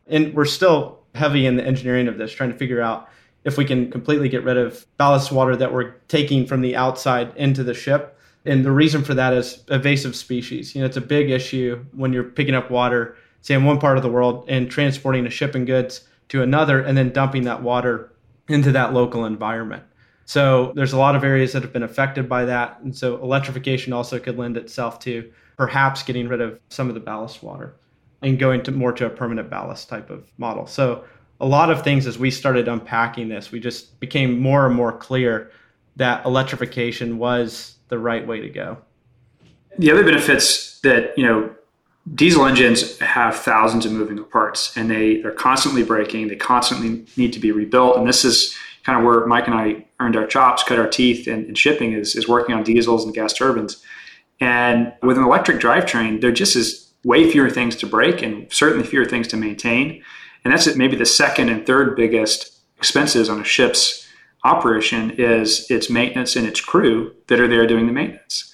And 0.08 0.34
we're 0.36 0.46
still 0.46 1.00
heavy 1.16 1.46
in 1.46 1.56
the 1.56 1.66
engineering 1.66 2.08
of 2.08 2.18
this, 2.18 2.32
trying 2.32 2.52
to 2.52 2.58
figure 2.58 2.82
out 2.82 3.10
if 3.44 3.58
we 3.58 3.66
can 3.66 3.92
completely 3.92 4.28
get 4.28 4.44
rid 4.44 4.58
of 4.58 4.86
ballast 4.98 5.32
water 5.32 5.56
that 5.56 5.72
we're 5.72 5.92
taking 6.08 6.46
from 6.46 6.62
the 6.62 6.76
outside 6.76 7.32
into 7.36 7.64
the 7.64 7.74
ship. 7.74 8.18
And 8.46 8.66
the 8.66 8.72
reason 8.72 9.04
for 9.04 9.14
that 9.14 9.34
is 9.34 9.64
invasive 9.70 10.16
species. 10.16 10.76
You 10.76 10.82
know, 10.82 10.88
it's 10.88 10.98
a 10.98 11.02
big 11.02 11.30
issue 11.30 11.84
when 11.94 12.14
you're 12.14 12.24
picking 12.24 12.56
up 12.56 12.70
water, 12.70 13.18
say 13.42 13.56
in 13.56 13.64
one 13.64 13.80
part 13.80 13.98
of 13.98 14.04
the 14.04 14.10
world, 14.10 14.46
and 14.48 14.70
transporting 14.70 15.26
a 15.26 15.30
shipping 15.30 15.66
goods 15.66 16.08
to 16.30 16.42
another, 16.42 16.80
and 16.82 16.98
then 16.98 17.12
dumping 17.12 17.44
that 17.44 17.64
water 17.64 18.12
into 18.48 18.72
that 18.72 18.94
local 18.94 19.26
environment. 19.26 19.84
So 20.26 20.74
there's 20.76 20.94
a 20.94 20.98
lot 20.98 21.16
of 21.16 21.24
areas 21.24 21.54
that 21.54 21.62
have 21.62 21.74
been 21.74 21.84
affected 21.84 22.28
by 22.28 22.46
that. 22.46 22.80
And 22.82 22.96
so 22.96 23.22
electrification 23.22 23.94
also 23.94 24.20
could 24.20 24.38
lend 24.38 24.58
itself 24.58 25.00
to 25.02 25.32
perhaps 25.58 26.04
getting 26.04 26.28
rid 26.28 26.42
of 26.42 26.60
some 26.70 26.90
of 26.90 26.96
the 26.96 27.00
ballast 27.00 27.44
water 27.44 27.76
and 28.22 28.40
going 28.40 28.64
to 28.64 28.72
more 28.72 28.92
to 28.94 29.06
a 29.06 29.10
permanent 29.10 29.50
ballast 29.50 29.90
type 29.90 30.10
of 30.10 30.30
model. 30.38 30.66
So 30.68 31.04
a 31.40 31.46
lot 31.46 31.70
of 31.70 31.84
things 31.84 32.08
as 32.08 32.18
we 32.18 32.32
started 32.32 32.68
unpacking 32.68 33.30
this, 33.30 33.52
we 33.52 33.60
just 33.60 34.00
became 34.00 34.40
more 34.40 34.66
and 34.66 34.76
more 34.76 34.92
clear 34.92 35.52
that 35.98 36.26
electrification 36.26 37.18
was 37.18 37.76
the 37.90 38.00
right 38.00 38.26
way 38.26 38.42
to 38.42 38.50
go. 38.50 38.78
The 39.78 39.92
other 39.92 40.04
benefits 40.04 40.80
that, 40.82 41.18
you 41.18 41.26
know, 41.26 41.54
diesel 42.14 42.46
engines 42.46 42.98
have 43.00 43.36
thousands 43.36 43.86
of 43.86 43.92
moving 43.92 44.24
parts 44.26 44.76
and 44.78 44.90
they 44.90 45.22
are 45.24 45.32
constantly 45.32 45.84
breaking, 45.84 46.28
they 46.28 46.36
constantly 46.36 47.06
need 47.18 47.34
to 47.34 47.40
be 47.40 47.52
rebuilt. 47.52 47.98
And 47.98 48.08
this 48.08 48.24
is 48.24 48.56
kind 48.84 49.00
of 49.00 49.06
where 49.06 49.26
Mike 49.26 49.48
and 49.48 49.56
I 49.56 49.86
earned 50.00 50.16
our 50.16 50.28
chops, 50.28 50.64
cut 50.64 50.78
our 50.78 50.88
teeth 50.88 51.28
in 51.28 51.56
shipping 51.56 51.94
is, 51.94 52.16
is 52.16 52.28
working 52.28 52.56
on 52.56 52.64
diesels 52.64 53.04
and 53.04 53.14
gas 53.14 53.34
turbines. 53.34 53.84
And 54.40 54.94
with 55.02 55.18
an 55.18 55.24
electric 55.24 55.60
drivetrain, 55.60 56.22
there 56.22 56.32
just 56.32 56.56
is 56.56 56.85
way 57.06 57.30
fewer 57.32 57.50
things 57.50 57.76
to 57.78 57.88
break 57.88 58.22
and 58.22 58.52
certainly 58.52 58.86
fewer 58.86 59.06
things 59.06 59.28
to 59.30 59.38
maintain. 59.38 60.04
And 60.44 60.52
that's 60.52 60.76
maybe 60.76 60.98
the 60.98 61.06
second 61.06 61.50
and 61.50 61.66
third 61.66 61.96
biggest 61.96 62.60
expenses 62.78 63.30
on 63.30 63.40
a 63.40 63.46
ship's 63.46 64.06
operation 64.44 65.12
is 65.12 65.70
its 65.72 65.90
maintenance 65.90 66.36
and 66.36 66.46
its 66.46 66.60
crew 66.60 67.16
that 67.28 67.40
are 67.40 67.48
there 67.48 67.66
doing 67.66 67.88
the 67.88 67.94
maintenance. 67.94 68.54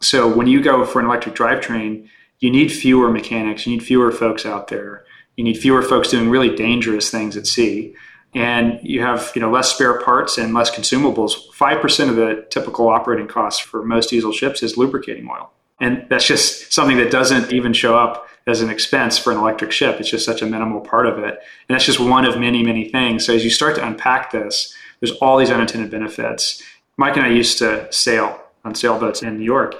So 0.00 0.28
when 0.32 0.48
you 0.48 0.60
go 0.60 0.84
for 0.84 1.00
an 1.00 1.06
electric 1.06 1.34
drivetrain, 1.34 2.08
you 2.40 2.50
need 2.50 2.72
fewer 2.72 3.10
mechanics, 3.10 3.66
you 3.66 3.72
need 3.72 3.84
fewer 3.84 4.10
folks 4.10 4.44
out 4.44 4.68
there, 4.68 5.04
you 5.36 5.44
need 5.44 5.58
fewer 5.58 5.82
folks 5.82 6.10
doing 6.10 6.28
really 6.28 6.54
dangerous 6.54 7.08
things 7.10 7.36
at 7.36 7.46
sea, 7.46 7.94
and 8.34 8.80
you 8.82 9.00
have 9.00 9.30
you 9.34 9.40
know 9.40 9.50
less 9.50 9.72
spare 9.72 10.00
parts 10.00 10.38
and 10.38 10.52
less 10.52 10.70
consumables. 10.70 11.34
Five 11.54 11.80
percent 11.80 12.10
of 12.10 12.16
the 12.16 12.46
typical 12.50 12.88
operating 12.88 13.28
costs 13.28 13.60
for 13.60 13.84
most 13.84 14.10
diesel 14.10 14.32
ships 14.32 14.62
is 14.62 14.76
lubricating 14.76 15.28
oil, 15.30 15.52
and 15.82 16.06
that's 16.08 16.26
just 16.26 16.72
something 16.72 16.96
that 16.96 17.10
doesn't 17.10 17.52
even 17.52 17.74
show 17.74 17.98
up 17.98 18.26
as 18.46 18.62
an 18.62 18.70
expense 18.70 19.18
for 19.18 19.32
an 19.32 19.38
electric 19.38 19.70
ship. 19.70 20.00
It's 20.00 20.08
just 20.08 20.24
such 20.24 20.40
a 20.40 20.46
minimal 20.46 20.80
part 20.80 21.06
of 21.06 21.18
it, 21.18 21.34
and 21.68 21.74
that's 21.74 21.84
just 21.84 22.00
one 22.00 22.24
of 22.24 22.38
many 22.38 22.62
many 22.62 22.88
things. 22.88 23.26
So 23.26 23.34
as 23.34 23.44
you 23.44 23.50
start 23.50 23.76
to 23.76 23.86
unpack 23.86 24.32
this, 24.32 24.74
there's 25.00 25.12
all 25.18 25.36
these 25.36 25.50
unintended 25.50 25.90
benefits. 25.90 26.62
Mike 26.96 27.16
and 27.16 27.26
I 27.26 27.30
used 27.30 27.58
to 27.58 27.92
sail 27.92 28.40
on 28.64 28.74
sailboats 28.74 29.22
in 29.22 29.36
New 29.36 29.44
York 29.44 29.74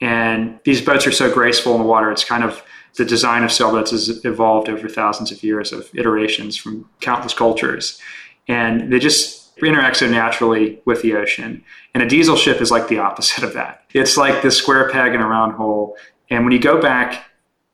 and 0.00 0.58
these 0.64 0.80
boats 0.80 1.06
are 1.06 1.12
so 1.12 1.32
graceful 1.32 1.74
in 1.74 1.80
the 1.80 1.86
water. 1.86 2.10
It's 2.10 2.24
kind 2.24 2.44
of 2.44 2.62
the 2.96 3.04
design 3.04 3.42
of 3.42 3.52
sailboats 3.52 3.90
has 3.90 4.24
evolved 4.24 4.68
over 4.68 4.88
thousands 4.88 5.30
of 5.32 5.42
years 5.42 5.72
of 5.72 5.90
iterations 5.94 6.56
from 6.56 6.88
countless 7.00 7.34
cultures. 7.34 8.00
And 8.46 8.92
they 8.92 8.98
just 8.98 9.37
interact 9.66 9.96
so 9.96 10.08
naturally 10.08 10.80
with 10.84 11.02
the 11.02 11.16
ocean. 11.16 11.64
And 11.94 12.02
a 12.02 12.08
diesel 12.08 12.36
ship 12.36 12.60
is 12.60 12.70
like 12.70 12.88
the 12.88 12.98
opposite 12.98 13.44
of 13.44 13.54
that. 13.54 13.84
It's 13.92 14.16
like 14.16 14.42
the 14.42 14.50
square 14.50 14.90
peg 14.90 15.14
in 15.14 15.20
a 15.20 15.26
round 15.26 15.54
hole. 15.54 15.96
And 16.30 16.44
when 16.44 16.52
you 16.52 16.58
go 16.58 16.80
back 16.80 17.24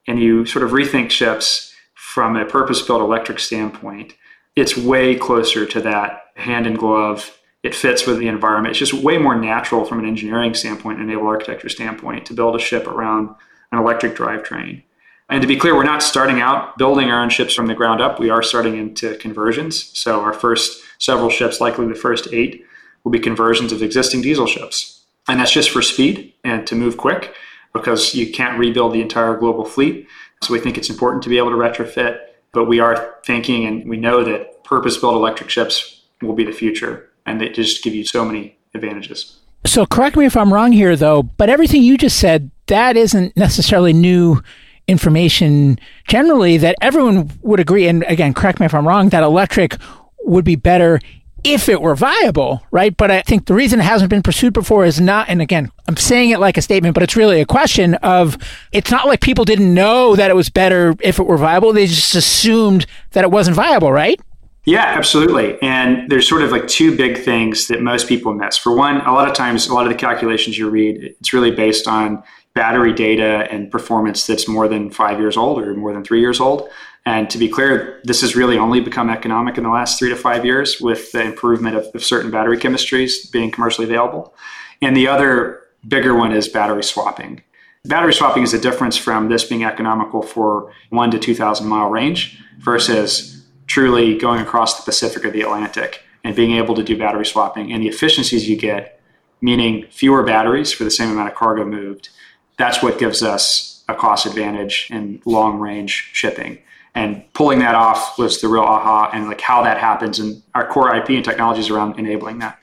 and 0.06 0.18
you 0.18 0.46
sort 0.46 0.64
of 0.64 0.70
rethink 0.70 1.10
ships 1.10 1.74
from 1.94 2.36
a 2.36 2.44
purpose 2.44 2.82
built 2.82 3.00
electric 3.00 3.38
standpoint, 3.38 4.14
it's 4.56 4.76
way 4.76 5.16
closer 5.16 5.66
to 5.66 5.80
that 5.80 6.26
hand 6.36 6.66
in 6.66 6.74
glove 6.74 7.36
it 7.64 7.74
fits 7.74 8.06
with 8.06 8.18
the 8.18 8.28
environment. 8.28 8.72
It's 8.72 8.78
just 8.78 9.02
way 9.02 9.16
more 9.16 9.34
natural 9.34 9.86
from 9.86 9.98
an 9.98 10.04
engineering 10.04 10.52
standpoint 10.52 10.98
and 10.98 11.08
naval 11.08 11.26
architecture 11.26 11.70
standpoint 11.70 12.26
to 12.26 12.34
build 12.34 12.54
a 12.54 12.58
ship 12.58 12.86
around 12.86 13.34
an 13.72 13.78
electric 13.78 14.14
drivetrain. 14.14 14.82
And 15.30 15.40
to 15.40 15.48
be 15.48 15.56
clear, 15.56 15.74
we're 15.74 15.82
not 15.82 16.02
starting 16.02 16.42
out 16.42 16.76
building 16.76 17.10
our 17.10 17.22
own 17.22 17.30
ships 17.30 17.54
from 17.54 17.66
the 17.66 17.74
ground 17.74 18.02
up. 18.02 18.20
We 18.20 18.28
are 18.28 18.42
starting 18.42 18.76
into 18.76 19.16
conversions. 19.16 19.98
So 19.98 20.20
our 20.20 20.34
first 20.34 20.83
several 21.04 21.30
ships, 21.30 21.60
likely 21.60 21.86
the 21.86 21.94
first 21.94 22.32
eight, 22.32 22.64
will 23.02 23.12
be 23.12 23.18
conversions 23.18 23.72
of 23.72 23.82
existing 23.82 24.22
diesel 24.22 24.46
ships. 24.46 25.02
And 25.28 25.40
that's 25.40 25.52
just 25.52 25.70
for 25.70 25.82
speed 25.82 26.32
and 26.42 26.66
to 26.66 26.74
move 26.74 26.96
quick 26.96 27.34
because 27.72 28.14
you 28.14 28.32
can't 28.32 28.58
rebuild 28.58 28.92
the 28.92 29.02
entire 29.02 29.36
global 29.36 29.64
fleet. 29.64 30.06
So 30.42 30.52
we 30.52 30.60
think 30.60 30.78
it's 30.78 30.90
important 30.90 31.22
to 31.24 31.28
be 31.28 31.38
able 31.38 31.50
to 31.50 31.56
retrofit, 31.56 32.18
but 32.52 32.64
we 32.64 32.80
are 32.80 33.16
thinking 33.24 33.66
and 33.66 33.88
we 33.88 33.96
know 33.96 34.24
that 34.24 34.64
purpose 34.64 34.96
built 34.96 35.14
electric 35.14 35.50
ships 35.50 36.02
will 36.22 36.34
be 36.34 36.44
the 36.44 36.52
future 36.52 37.10
and 37.26 37.40
they 37.40 37.48
just 37.48 37.82
give 37.82 37.94
you 37.94 38.04
so 38.04 38.24
many 38.24 38.56
advantages. 38.74 39.38
So 39.66 39.86
correct 39.86 40.16
me 40.16 40.26
if 40.26 40.36
I'm 40.36 40.52
wrong 40.52 40.72
here 40.72 40.96
though, 40.96 41.22
but 41.22 41.48
everything 41.48 41.82
you 41.82 41.96
just 41.96 42.18
said, 42.18 42.50
that 42.66 42.96
isn't 42.96 43.36
necessarily 43.36 43.92
new 43.92 44.42
information 44.86 45.78
generally 46.06 46.58
that 46.58 46.76
everyone 46.82 47.30
would 47.40 47.58
agree 47.58 47.88
and 47.88 48.02
again 48.04 48.34
correct 48.34 48.60
me 48.60 48.66
if 48.66 48.74
I'm 48.74 48.86
wrong 48.86 49.08
that 49.08 49.22
electric 49.22 49.78
would 50.24 50.44
be 50.44 50.56
better 50.56 51.00
if 51.44 51.68
it 51.68 51.82
were 51.82 51.94
viable, 51.94 52.62
right? 52.70 52.96
But 52.96 53.10
I 53.10 53.20
think 53.20 53.46
the 53.46 53.54
reason 53.54 53.78
it 53.78 53.84
hasn't 53.84 54.08
been 54.08 54.22
pursued 54.22 54.54
before 54.54 54.86
is 54.86 54.98
not, 54.98 55.28
and 55.28 55.42
again, 55.42 55.70
I'm 55.86 55.96
saying 55.96 56.30
it 56.30 56.40
like 56.40 56.56
a 56.56 56.62
statement, 56.62 56.94
but 56.94 57.02
it's 57.02 57.16
really 57.16 57.40
a 57.40 57.46
question 57.46 57.94
of 57.96 58.38
it's 58.72 58.90
not 58.90 59.06
like 59.06 59.20
people 59.20 59.44
didn't 59.44 59.72
know 59.72 60.16
that 60.16 60.30
it 60.30 60.34
was 60.34 60.48
better 60.48 60.94
if 61.00 61.18
it 61.18 61.24
were 61.24 61.36
viable. 61.36 61.72
They 61.72 61.86
just 61.86 62.14
assumed 62.14 62.86
that 63.12 63.24
it 63.24 63.30
wasn't 63.30 63.56
viable, 63.56 63.92
right? 63.92 64.18
Yeah, 64.64 64.84
absolutely. 64.84 65.60
And 65.60 66.10
there's 66.10 66.26
sort 66.26 66.40
of 66.40 66.50
like 66.50 66.66
two 66.66 66.96
big 66.96 67.18
things 67.18 67.68
that 67.68 67.82
most 67.82 68.08
people 68.08 68.32
miss. 68.32 68.56
For 68.56 68.74
one, 68.74 69.02
a 69.02 69.12
lot 69.12 69.28
of 69.28 69.34
times, 69.34 69.66
a 69.66 69.74
lot 69.74 69.84
of 69.84 69.92
the 69.92 69.98
calculations 69.98 70.56
you 70.56 70.70
read, 70.70 70.96
it's 71.20 71.34
really 71.34 71.50
based 71.50 71.86
on 71.86 72.22
battery 72.54 72.94
data 72.94 73.46
and 73.50 73.70
performance 73.70 74.26
that's 74.26 74.48
more 74.48 74.66
than 74.66 74.90
five 74.90 75.18
years 75.18 75.36
old 75.36 75.60
or 75.60 75.74
more 75.74 75.92
than 75.92 76.02
three 76.02 76.20
years 76.20 76.40
old. 76.40 76.70
And 77.06 77.28
to 77.30 77.38
be 77.38 77.48
clear, 77.48 78.00
this 78.04 78.22
has 78.22 78.34
really 78.34 78.56
only 78.56 78.80
become 78.80 79.10
economic 79.10 79.58
in 79.58 79.64
the 79.64 79.70
last 79.70 79.98
three 79.98 80.08
to 80.08 80.16
five 80.16 80.44
years 80.44 80.80
with 80.80 81.12
the 81.12 81.22
improvement 81.22 81.76
of, 81.76 81.86
of 81.94 82.02
certain 82.02 82.30
battery 82.30 82.56
chemistries 82.56 83.30
being 83.30 83.50
commercially 83.50 83.86
available. 83.86 84.34
And 84.80 84.96
the 84.96 85.08
other 85.08 85.60
bigger 85.86 86.14
one 86.14 86.32
is 86.32 86.48
battery 86.48 86.82
swapping. 86.82 87.42
Battery 87.84 88.14
swapping 88.14 88.42
is 88.42 88.52
the 88.52 88.58
difference 88.58 88.96
from 88.96 89.28
this 89.28 89.44
being 89.44 89.64
economical 89.64 90.22
for 90.22 90.72
one 90.88 91.10
to 91.10 91.18
2,000 91.18 91.66
mile 91.66 91.90
range 91.90 92.42
versus 92.58 93.44
truly 93.66 94.16
going 94.16 94.40
across 94.40 94.78
the 94.78 94.84
Pacific 94.84 95.24
or 95.24 95.30
the 95.30 95.42
Atlantic 95.42 96.02
and 96.22 96.34
being 96.34 96.52
able 96.52 96.74
to 96.74 96.82
do 96.82 96.96
battery 96.96 97.26
swapping 97.26 97.70
and 97.70 97.82
the 97.82 97.88
efficiencies 97.88 98.48
you 98.48 98.56
get, 98.56 99.00
meaning 99.42 99.86
fewer 99.90 100.22
batteries 100.22 100.72
for 100.72 100.84
the 100.84 100.90
same 100.90 101.10
amount 101.10 101.28
of 101.28 101.34
cargo 101.34 101.66
moved, 101.66 102.08
that's 102.56 102.82
what 102.82 102.98
gives 102.98 103.22
us 103.22 103.84
a 103.88 103.94
cost 103.94 104.24
advantage 104.24 104.88
in 104.90 105.20
long 105.26 105.58
range 105.58 106.08
shipping. 106.14 106.58
And 106.94 107.24
pulling 107.32 107.58
that 107.58 107.74
off 107.74 108.18
was 108.18 108.40
the 108.40 108.48
real 108.48 108.62
aha 108.62 109.10
and 109.12 109.26
like 109.26 109.40
how 109.40 109.62
that 109.64 109.78
happens 109.78 110.18
and 110.20 110.40
our 110.54 110.66
core 110.66 110.94
IP 110.94 111.10
and 111.10 111.24
technologies 111.24 111.68
around 111.68 111.98
enabling 111.98 112.38
that. 112.38 112.58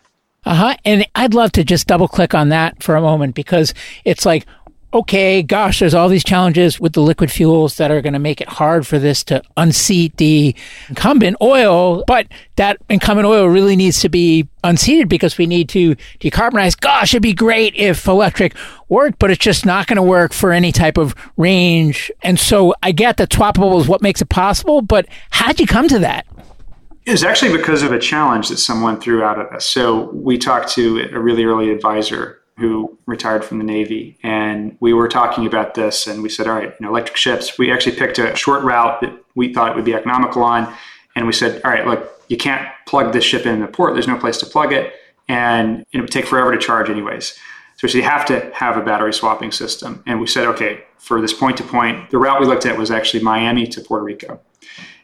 Uh 0.45 0.55
huh. 0.55 0.77
And 0.85 1.05
I'd 1.15 1.33
love 1.33 1.51
to 1.53 1.63
just 1.63 1.87
double 1.87 2.07
click 2.07 2.33
on 2.33 2.49
that 2.49 2.81
for 2.81 2.95
a 2.95 3.01
moment 3.01 3.35
because 3.35 3.73
it's 4.05 4.25
like, 4.25 4.45
okay, 4.93 5.41
gosh, 5.41 5.79
there's 5.79 5.93
all 5.93 6.09
these 6.09 6.23
challenges 6.23 6.79
with 6.79 6.93
the 6.93 7.01
liquid 7.01 7.31
fuels 7.31 7.77
that 7.77 7.91
are 7.91 8.01
going 8.01 8.13
to 8.13 8.19
make 8.19 8.41
it 8.41 8.49
hard 8.49 8.85
for 8.85 8.99
this 8.99 9.23
to 9.25 9.41
unseat 9.55 10.17
the 10.17 10.53
incumbent 10.89 11.37
oil, 11.41 12.03
but 12.07 12.27
that 12.57 12.77
incumbent 12.89 13.25
oil 13.25 13.47
really 13.47 13.75
needs 13.75 14.01
to 14.01 14.09
be 14.09 14.47
unseated 14.63 15.07
because 15.07 15.37
we 15.37 15.47
need 15.47 15.69
to 15.69 15.95
decarbonize. 16.19 16.79
Gosh, 16.79 17.13
it'd 17.13 17.23
be 17.23 17.33
great 17.33 17.73
if 17.75 18.05
electric 18.05 18.55
worked, 18.89 19.17
but 19.19 19.31
it's 19.31 19.43
just 19.43 19.65
not 19.65 19.87
going 19.87 19.95
to 19.95 20.03
work 20.03 20.33
for 20.33 20.51
any 20.51 20.71
type 20.71 20.97
of 20.97 21.15
range. 21.37 22.11
And 22.21 22.37
so 22.37 22.75
I 22.83 22.91
get 22.91 23.17
that 23.17 23.29
swappable 23.29 23.79
is 23.79 23.87
what 23.87 24.01
makes 24.01 24.21
it 24.21 24.29
possible, 24.29 24.81
but 24.81 25.07
how'd 25.29 25.59
you 25.59 25.67
come 25.67 25.87
to 25.87 25.99
that? 25.99 26.27
It 27.05 27.11
was 27.11 27.23
actually 27.23 27.57
because 27.57 27.81
of 27.81 27.91
a 27.91 27.97
challenge 27.97 28.49
that 28.49 28.57
someone 28.57 28.99
threw 28.99 29.23
out 29.23 29.39
at 29.39 29.51
us. 29.51 29.65
So 29.65 30.11
we 30.11 30.37
talked 30.37 30.69
to 30.73 31.09
a 31.11 31.19
really 31.19 31.45
early 31.45 31.71
advisor 31.71 32.40
who 32.61 32.97
retired 33.05 33.43
from 33.43 33.57
the 33.57 33.63
Navy. 33.63 34.17
And 34.23 34.77
we 34.79 34.93
were 34.93 35.07
talking 35.07 35.45
about 35.45 35.73
this 35.73 36.07
and 36.07 36.23
we 36.23 36.29
said, 36.29 36.47
all 36.47 36.53
right, 36.53 36.69
you 36.69 36.85
know, 36.85 36.89
electric 36.89 37.17
ships, 37.17 37.57
we 37.57 37.71
actually 37.71 37.97
picked 37.97 38.19
a 38.19 38.35
short 38.35 38.63
route 38.63 39.01
that 39.01 39.11
we 39.35 39.53
thought 39.53 39.71
it 39.71 39.75
would 39.75 39.83
be 39.83 39.95
economical 39.95 40.43
on. 40.43 40.73
And 41.15 41.27
we 41.27 41.33
said, 41.33 41.61
all 41.65 41.71
right, 41.71 41.85
look, 41.85 42.23
you 42.29 42.37
can't 42.37 42.65
plug 42.87 43.11
this 43.11 43.23
ship 43.23 43.45
in 43.45 43.59
the 43.59 43.67
port. 43.67 43.93
There's 43.93 44.07
no 44.07 44.17
place 44.17 44.37
to 44.37 44.45
plug 44.45 44.71
it. 44.71 44.93
And 45.27 45.85
it 45.91 45.99
would 45.99 46.11
take 46.11 46.25
forever 46.25 46.51
to 46.51 46.57
charge 46.57 46.89
anyways. 46.89 47.37
So 47.75 47.87
we 47.87 47.89
said, 47.89 47.97
you 47.97 48.03
have 48.03 48.25
to 48.27 48.51
have 48.53 48.77
a 48.77 48.81
battery 48.81 49.13
swapping 49.13 49.51
system. 49.51 50.03
And 50.05 50.21
we 50.21 50.27
said, 50.27 50.45
okay, 50.47 50.83
for 50.99 51.19
this 51.19 51.33
point 51.33 51.57
to 51.57 51.63
point, 51.63 52.11
the 52.11 52.19
route 52.19 52.39
we 52.39 52.45
looked 52.45 52.65
at 52.65 52.77
was 52.77 52.91
actually 52.91 53.23
Miami 53.23 53.65
to 53.67 53.81
Puerto 53.81 54.05
Rico. 54.05 54.39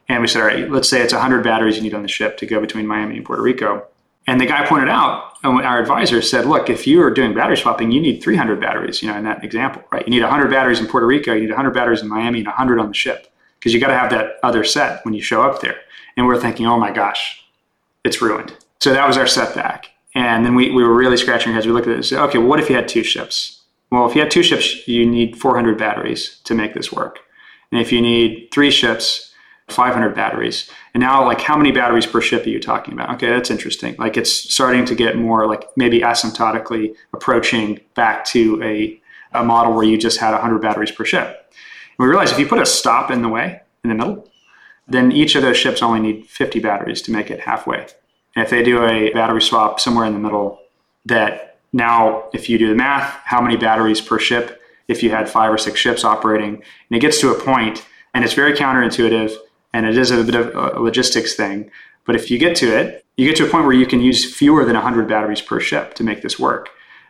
And 0.08 0.22
we 0.22 0.28
said, 0.28 0.42
all 0.42 0.48
right, 0.48 0.72
let's 0.72 0.88
say 0.88 1.02
it's 1.02 1.12
100 1.12 1.44
batteries 1.44 1.76
you 1.76 1.82
need 1.82 1.94
on 1.94 2.04
the 2.04 2.08
ship 2.08 2.38
to 2.38 2.46
go 2.46 2.62
between 2.62 2.88
Miami 2.88 3.18
and 3.18 3.26
Puerto 3.26 3.42
Rico. 3.42 3.88
And 4.28 4.40
the 4.40 4.46
guy 4.46 4.66
pointed 4.66 4.90
out, 4.90 5.37
our 5.48 5.80
advisor 5.80 6.22
said, 6.22 6.46
look, 6.46 6.70
if 6.70 6.88
you 6.88 7.02
are 7.02 7.12
doing 7.12 7.34
battery 7.34 7.58
swapping, 7.58 7.92
you 7.92 8.02
need 8.02 8.22
300 8.22 8.60
batteries, 8.60 9.02
you 9.02 9.10
know, 9.10 9.18
in 9.18 9.24
that 9.24 9.44
example, 9.44 9.84
right? 9.92 10.06
You 10.06 10.12
need 10.12 10.22
100 10.22 10.50
batteries 10.50 10.80
in 10.80 10.88
Puerto 10.88 11.06
Rico, 11.06 11.34
you 11.34 11.42
need 11.42 11.50
100 11.50 11.72
batteries 11.72 12.02
in 12.02 12.08
Miami, 12.08 12.40
and 12.40 12.48
100 12.48 12.80
on 12.80 12.88
the 12.88 12.94
ship, 12.94 13.32
because 13.60 13.74
you 13.74 13.80
got 13.80 13.88
to 13.88 13.98
have 13.98 14.10
that 14.12 14.38
other 14.44 14.64
set 14.64 15.04
when 15.06 15.14
you 15.14 15.22
show 15.22 15.42
up 15.42 15.62
there. 15.62 15.78
And 16.16 16.26
we're 16.26 16.40
thinking, 16.40 16.66
oh 16.66 16.80
my 16.80 16.92
gosh, 16.92 17.44
it's 18.04 18.22
ruined. 18.22 18.56
So 18.80 18.94
that 18.94 19.08
was 19.08 19.18
our 19.18 19.28
setback. 19.28 19.88
And 20.16 20.46
then 20.46 20.56
we, 20.56 20.72
we 20.72 20.84
were 20.84 20.96
really 20.96 21.18
scratching 21.18 21.50
our 21.50 21.56
heads. 21.56 21.68
We 21.68 21.74
looked 21.74 21.88
at 21.88 21.94
it 21.94 21.98
and 21.98 22.06
said, 22.06 22.20
okay, 22.24 22.38
well, 22.38 22.48
what 22.48 22.60
if 22.60 22.70
you 22.70 22.76
had 22.76 22.88
two 22.88 23.04
ships? 23.04 23.62
Well, 23.92 24.10
if 24.10 24.16
you 24.16 24.22
had 24.22 24.32
two 24.32 24.44
ships, 24.44 24.88
you 24.88 25.06
need 25.06 25.38
400 25.38 25.78
batteries 25.78 26.40
to 26.46 26.56
make 26.56 26.74
this 26.74 26.92
work. 26.92 27.20
And 27.72 27.80
if 27.80 27.92
you 27.92 28.02
need 28.02 28.50
three 28.52 28.72
ships, 28.72 29.28
500 29.70 30.16
batteries. 30.16 30.70
And 30.98 31.04
now, 31.04 31.24
like, 31.24 31.42
how 31.42 31.56
many 31.56 31.72
batteries 31.72 32.08
per 32.08 32.22
ship 32.22 32.48
are 32.48 32.50
you 32.50 32.60
talking 32.60 32.96
about? 32.96 33.14
Okay, 33.14 33.28
that's 33.28 33.52
interesting. 33.52 33.96
Like, 34.00 34.18
it's 34.18 34.34
starting 34.34 34.84
to 34.86 34.96
get 34.96 35.16
more 35.16 35.46
like 35.46 35.70
maybe 35.78 36.00
asymptotically 36.00 36.96
approaching 37.14 37.82
back 37.94 38.26
to 38.26 38.60
a, 38.64 39.00
a 39.32 39.44
model 39.44 39.74
where 39.74 39.84
you 39.84 39.96
just 40.00 40.20
had 40.20 40.32
100 40.32 40.58
batteries 40.58 40.90
per 40.90 41.06
ship. 41.06 41.28
And 41.28 42.00
we 42.00 42.08
realized 42.08 42.34
if 42.34 42.40
you 42.40 42.48
put 42.48 42.60
a 42.60 42.66
stop 42.66 43.12
in 43.12 43.22
the 43.22 43.30
way, 43.30 43.62
in 43.84 43.92
the 43.92 43.96
middle, 43.96 44.28
then 44.88 45.12
each 45.12 45.36
of 45.36 45.44
those 45.44 45.56
ships 45.56 45.84
only 45.84 46.00
need 46.00 46.26
50 46.26 46.60
batteries 46.62 47.04
to 47.04 47.12
make 47.12 47.30
it 47.30 47.42
halfway. 47.42 47.82
And 48.36 48.44
if 48.44 48.50
they 48.50 48.64
do 48.64 48.84
a 48.84 49.14
battery 49.14 49.44
swap 49.44 49.80
somewhere 49.80 50.08
in 50.08 50.14
the 50.14 50.20
middle, 50.20 50.60
that 51.06 51.60
now, 51.74 52.28
if 52.34 52.50
you 52.50 52.58
do 52.58 52.70
the 52.70 52.76
math, 52.76 53.20
how 53.24 53.40
many 53.40 53.56
batteries 53.56 54.02
per 54.02 54.18
ship 54.18 54.60
if 54.88 55.04
you 55.04 55.12
had 55.12 55.30
five 55.30 55.54
or 55.54 55.60
six 55.60 55.80
ships 55.80 56.04
operating? 56.04 56.56
And 56.56 56.98
it 56.98 57.02
gets 57.02 57.22
to 57.22 57.30
a 57.30 57.40
point, 57.40 57.86
and 58.16 58.26
it's 58.26 58.34
very 58.34 58.54
counterintuitive 58.54 59.38
and 59.78 59.86
it 59.86 59.96
is 59.96 60.10
a 60.10 60.24
bit 60.24 60.34
of 60.34 60.56
a 60.56 60.80
logistics 60.80 61.36
thing. 61.36 61.70
But 62.06 62.16
if 62.16 62.32
you 62.32 62.40
get 62.40 62.56
to 62.58 62.76
it, 62.76 63.06
you 63.16 63.28
get 63.28 63.36
to 63.38 63.46
a 63.46 63.50
point 63.50 63.66
where 63.66 63.76
you 63.76 63.86
can 63.86 64.02
use 64.02 64.36
fewer 64.36 64.66
than 64.66 64.74
100 64.74 65.08
batteries 65.08 65.40
per 65.42 65.60
ship 65.60 65.94
to 65.96 66.04
make 66.04 66.24
this 66.24 66.40
work. 66.40 66.70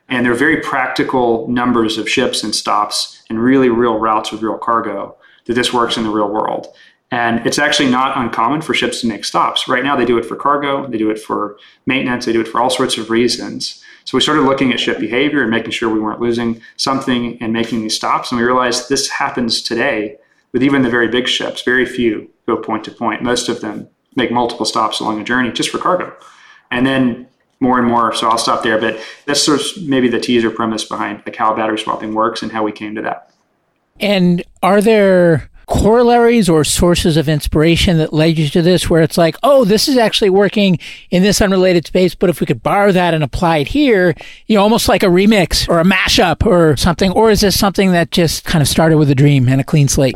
And 0.10 0.26
there 0.26 0.34
are 0.34 0.36
very 0.36 0.58
practical 0.58 1.48
numbers 1.48 1.98
of 1.98 2.10
ships 2.10 2.44
and 2.44 2.54
stops 2.54 3.24
and 3.30 3.42
really 3.42 3.70
real 3.70 4.00
routes 4.00 4.34
with 4.34 4.42
real 4.42 4.58
cargo 4.58 5.16
that 5.46 5.54
this 5.54 5.72
works 5.72 5.96
in 5.96 6.04
the 6.04 6.10
real 6.10 6.28
world. 6.28 6.68
And 7.10 7.46
it's 7.48 7.58
actually 7.58 7.90
not 7.90 8.18
uncommon 8.18 8.62
for 8.62 8.74
ships 8.74 9.00
to 9.00 9.08
make 9.08 9.24
stops. 9.24 9.70
Right 9.70 9.84
now, 9.84 9.96
they 9.96 10.04
do 10.04 10.18
it 10.18 10.26
for 10.26 10.36
cargo, 10.36 10.88
they 10.88 10.98
do 10.98 11.10
it 11.10 11.20
for 11.20 11.58
maintenance, 11.86 12.26
they 12.26 12.34
do 12.34 12.42
it 12.42 12.50
for 12.50 12.60
all 12.60 12.70
sorts 12.70 12.98
of 12.98 13.10
reasons. 13.10 13.82
So 14.04 14.18
we 14.18 14.22
started 14.22 14.42
looking 14.42 14.74
at 14.74 14.82
ship 14.82 15.00
behavior 15.00 15.42
and 15.42 15.52
making 15.52 15.72
sure 15.72 15.90
we 15.90 16.02
weren't 16.02 16.20
losing 16.20 16.62
something 16.76 17.38
and 17.42 17.54
making 17.54 17.82
these 17.82 17.96
stops. 17.96 18.30
And 18.30 18.42
we 18.42 18.46
realized 18.46 18.90
this 18.90 19.10
happens 19.10 19.62
today 19.62 20.18
with 20.52 20.64
even 20.64 20.82
the 20.82 20.90
very 20.90 21.08
big 21.08 21.30
ships. 21.30 21.62
Very 21.62 21.86
few 21.86 22.30
go 22.48 22.58
point 22.58 22.84
to 22.86 22.92
point. 22.92 23.22
Most 23.22 23.50
of 23.50 23.62
them 23.62 23.90
make 24.16 24.32
multiple 24.32 24.66
stops 24.66 25.00
along 25.00 25.22
a 25.22 25.24
journey 25.24 25.52
just 25.52 25.70
for 25.70 25.78
cargo. 25.78 26.16
And 26.72 26.86
then 26.86 27.28
more 27.60 27.78
and 27.80 27.88
more, 27.88 28.14
so 28.14 28.30
I'll 28.30 28.38
stop 28.38 28.64
there. 28.64 28.80
But 28.80 29.00
that's 29.26 29.44
sort 29.44 29.60
of 29.60 29.66
maybe 29.84 30.08
the 30.08 30.20
teaser 30.20 30.50
premise 30.50 30.84
behind 30.84 31.22
like 31.26 31.36
how 31.36 31.54
battery 31.56 31.78
swapping 31.78 32.14
works 32.14 32.42
and 32.42 32.52
how 32.52 32.64
we 32.64 32.72
came 32.72 32.96
to 32.96 33.02
that. 33.02 33.32
And 34.00 34.44
are 34.64 34.82
there 34.82 35.50
corollaries 35.68 36.48
or 36.48 36.64
sources 36.64 37.18
of 37.18 37.28
inspiration 37.28 37.98
that 37.98 38.14
led 38.14 38.38
you 38.38 38.48
to 38.48 38.62
this 38.62 38.90
where 38.90 39.02
it's 39.02 39.18
like, 39.18 39.36
oh, 39.44 39.66
this 39.66 39.88
is 39.88 39.98
actually 39.98 40.30
working 40.30 40.80
in 41.10 41.24
this 41.24 41.42
unrelated 41.42 41.86
space, 41.86 42.16
but 42.16 42.30
if 42.30 42.40
we 42.40 42.46
could 42.46 42.64
borrow 42.64 42.92
that 42.92 43.14
and 43.14 43.24
apply 43.24 43.58
it 43.58 43.68
here, 43.68 44.16
you 44.46 44.56
know, 44.56 44.62
almost 44.62 44.88
like 44.88 45.04
a 45.04 45.08
remix 45.08 45.68
or 45.68 45.80
a 45.80 45.84
mashup 45.84 46.46
or 46.46 46.78
something? 46.78 47.12
Or 47.12 47.32
is 47.32 47.42
this 47.42 47.60
something 47.60 47.92
that 47.92 48.12
just 48.12 48.46
kind 48.46 48.62
of 48.62 48.68
started 48.68 48.98
with 48.98 49.10
a 49.10 49.16
dream 49.16 49.50
and 49.50 49.60
a 49.60 49.64
clean 49.64 49.90
slate? 49.90 50.16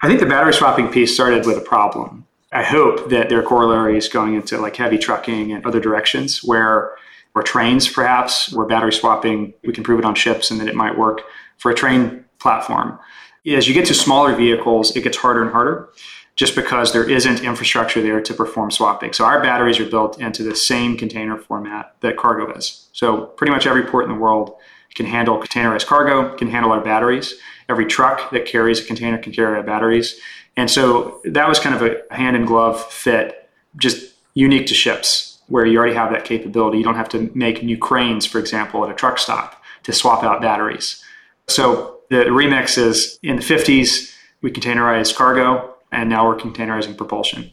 I 0.00 0.06
think 0.06 0.20
the 0.20 0.26
battery 0.26 0.52
swapping 0.52 0.88
piece 0.88 1.14
started 1.14 1.46
with 1.46 1.58
a 1.58 1.62
problem. 1.62 2.26
I 2.52 2.62
hope 2.62 3.10
that 3.10 3.28
there 3.28 3.38
are 3.38 3.42
corollaries 3.42 4.08
going 4.08 4.34
into 4.34 4.58
like 4.58 4.76
heavy 4.76 4.98
trucking 4.98 5.52
and 5.52 5.64
other 5.66 5.80
directions 5.80 6.42
where 6.42 6.92
or 7.34 7.42
trains 7.42 7.86
perhaps 7.86 8.52
where 8.52 8.66
battery 8.66 8.92
swapping 8.92 9.52
we 9.62 9.72
can 9.72 9.84
prove 9.84 9.98
it 9.98 10.04
on 10.04 10.14
ships 10.14 10.50
and 10.50 10.58
that 10.60 10.66
it 10.66 10.74
might 10.74 10.98
work 10.98 11.22
for 11.58 11.70
a 11.70 11.74
train 11.74 12.24
platform 12.40 12.98
as 13.46 13.68
you 13.68 13.74
get 13.74 13.86
to 13.86 13.94
smaller 13.94 14.34
vehicles, 14.34 14.94
it 14.96 15.02
gets 15.02 15.16
harder 15.16 15.42
and 15.42 15.52
harder 15.52 15.88
just 16.36 16.54
because 16.54 16.92
there 16.92 17.08
isn't 17.08 17.42
infrastructure 17.42 18.00
there 18.00 18.20
to 18.20 18.32
perform 18.32 18.70
swapping. 18.70 19.12
So 19.12 19.24
our 19.24 19.42
batteries 19.42 19.80
are 19.80 19.88
built 19.88 20.20
into 20.20 20.44
the 20.44 20.54
same 20.54 20.96
container 20.96 21.36
format 21.36 21.96
that 22.00 22.16
cargo 22.16 22.52
is. 22.52 22.88
So 22.92 23.26
pretty 23.26 23.52
much 23.52 23.66
every 23.66 23.84
port 23.84 24.04
in 24.04 24.10
the 24.10 24.20
world 24.20 24.54
can 24.94 25.06
handle 25.06 25.38
containerized 25.38 25.86
cargo, 25.86 26.36
can 26.36 26.48
handle 26.48 26.70
our 26.72 26.80
batteries. 26.80 27.34
Every 27.68 27.86
truck 27.86 28.30
that 28.30 28.46
carries 28.46 28.80
a 28.80 28.84
container 28.84 29.18
can 29.18 29.32
carry 29.32 29.62
batteries. 29.62 30.18
And 30.56 30.70
so 30.70 31.20
that 31.24 31.48
was 31.48 31.58
kind 31.58 31.74
of 31.74 31.82
a 31.82 32.14
hand 32.14 32.36
in 32.36 32.44
glove 32.44 32.82
fit, 32.92 33.48
just 33.76 34.14
unique 34.34 34.66
to 34.66 34.74
ships 34.74 35.38
where 35.48 35.64
you 35.64 35.78
already 35.78 35.94
have 35.94 36.10
that 36.12 36.24
capability. 36.24 36.78
You 36.78 36.84
don't 36.84 36.94
have 36.94 37.08
to 37.10 37.30
make 37.34 37.62
new 37.62 37.78
cranes, 37.78 38.26
for 38.26 38.38
example, 38.38 38.84
at 38.84 38.90
a 38.90 38.94
truck 38.94 39.18
stop 39.18 39.62
to 39.84 39.92
swap 39.92 40.22
out 40.22 40.40
batteries. 40.40 41.02
So 41.48 42.00
the 42.10 42.24
remix 42.26 42.78
is 42.78 43.18
in 43.22 43.36
the 43.36 43.42
50s, 43.42 44.14
we 44.42 44.50
containerized 44.50 45.14
cargo, 45.16 45.74
and 45.90 46.08
now 46.08 46.26
we're 46.26 46.36
containerizing 46.36 46.96
propulsion. 46.96 47.50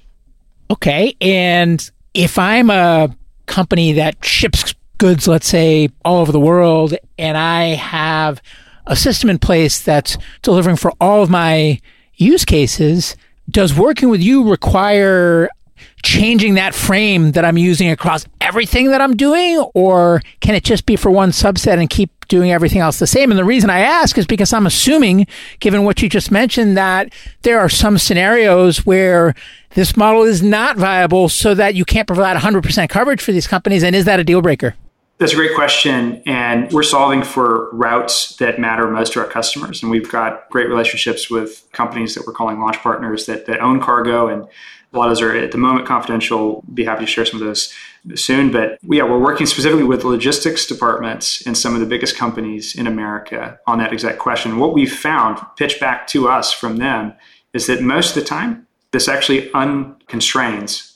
Okay. 0.69 1.15
And 1.21 1.89
if 2.13 2.37
I'm 2.39 2.69
a 2.69 3.15
company 3.45 3.93
that 3.93 4.23
ships 4.23 4.73
goods, 4.97 5.27
let's 5.27 5.47
say, 5.47 5.89
all 6.03 6.21
over 6.21 6.31
the 6.31 6.39
world, 6.39 6.95
and 7.17 7.37
I 7.37 7.75
have 7.75 8.41
a 8.87 8.95
system 8.95 9.29
in 9.29 9.39
place 9.39 9.81
that's 9.81 10.17
delivering 10.41 10.75
for 10.75 10.91
all 10.99 11.23
of 11.23 11.29
my 11.29 11.79
use 12.15 12.45
cases, 12.45 13.15
does 13.49 13.77
working 13.77 14.09
with 14.09 14.21
you 14.21 14.49
require 14.49 15.49
changing 16.03 16.53
that 16.53 16.73
frame 16.73 17.31
that 17.31 17.43
I'm 17.43 17.57
using 17.57 17.89
across 17.89 18.25
everything 18.39 18.91
that 18.91 19.01
I'm 19.01 19.15
doing? 19.15 19.57
Or 19.73 20.21
can 20.39 20.55
it 20.55 20.63
just 20.63 20.85
be 20.85 20.95
for 20.95 21.11
one 21.11 21.31
subset 21.31 21.79
and 21.79 21.89
keep 21.89 22.27
doing 22.27 22.51
everything 22.51 22.79
else 22.79 22.99
the 22.99 23.07
same? 23.07 23.31
And 23.31 23.37
the 23.37 23.43
reason 23.45 23.69
I 23.69 23.79
ask 23.79 24.17
is 24.17 24.25
because 24.25 24.53
I'm 24.53 24.67
assuming, 24.67 25.27
given 25.59 25.83
what 25.83 26.01
you 26.01 26.09
just 26.09 26.31
mentioned, 26.31 26.77
that 26.77 27.11
there 27.41 27.59
are 27.59 27.69
some 27.69 27.97
scenarios 27.97 28.85
where 28.85 29.33
this 29.71 29.97
model 29.97 30.23
is 30.23 30.41
not 30.41 30.77
viable 30.77 31.27
so 31.27 31.53
that 31.55 31.75
you 31.75 31.85
can't 31.85 32.07
provide 32.07 32.37
100% 32.37 32.89
coverage 32.89 33.21
for 33.21 33.31
these 33.31 33.47
companies. 33.47 33.83
And 33.83 33.95
is 33.95 34.05
that 34.05 34.19
a 34.19 34.23
deal 34.23 34.41
breaker? 34.41 34.75
That's 35.17 35.31
a 35.31 35.35
great 35.35 35.55
question. 35.55 36.21
And 36.25 36.69
we're 36.73 36.83
solving 36.83 37.23
for 37.23 37.69
routes 37.71 38.35
that 38.37 38.59
matter 38.59 38.89
most 38.89 39.13
to 39.13 39.21
our 39.21 39.27
customers. 39.27 39.81
And 39.81 39.89
we've 39.89 40.11
got 40.11 40.49
great 40.49 40.67
relationships 40.67 41.29
with 41.29 41.65
companies 41.71 42.15
that 42.15 42.27
we're 42.27 42.33
calling 42.33 42.59
launch 42.59 42.77
partners 42.79 43.25
that, 43.27 43.45
that 43.45 43.61
own 43.61 43.79
cargo 43.79 44.27
and 44.27 44.45
a 44.93 44.97
lot 44.97 45.09
of 45.09 45.11
those 45.11 45.21
are 45.21 45.35
at 45.35 45.51
the 45.51 45.57
moment 45.57 45.87
confidential. 45.87 46.63
Be 46.73 46.85
happy 46.85 47.05
to 47.05 47.11
share 47.11 47.25
some 47.25 47.41
of 47.41 47.45
those 47.45 47.73
soon. 48.15 48.51
But 48.51 48.77
yeah, 48.83 49.03
we're 49.03 49.19
working 49.19 49.45
specifically 49.45 49.83
with 49.83 50.03
logistics 50.03 50.65
departments 50.65 51.41
in 51.41 51.55
some 51.55 51.73
of 51.73 51.81
the 51.81 51.85
biggest 51.85 52.15
companies 52.15 52.75
in 52.75 52.87
America 52.87 53.59
on 53.67 53.77
that 53.79 53.91
exact 53.91 54.19
question. 54.19 54.57
What 54.57 54.73
we've 54.73 54.93
found, 54.93 55.39
pitched 55.57 55.79
back 55.79 56.07
to 56.07 56.29
us 56.29 56.53
from 56.53 56.77
them, 56.77 57.13
is 57.53 57.67
that 57.67 57.81
most 57.81 58.15
of 58.15 58.23
the 58.23 58.27
time, 58.27 58.67
this 58.91 59.07
actually 59.07 59.51
unconstrains 59.53 60.94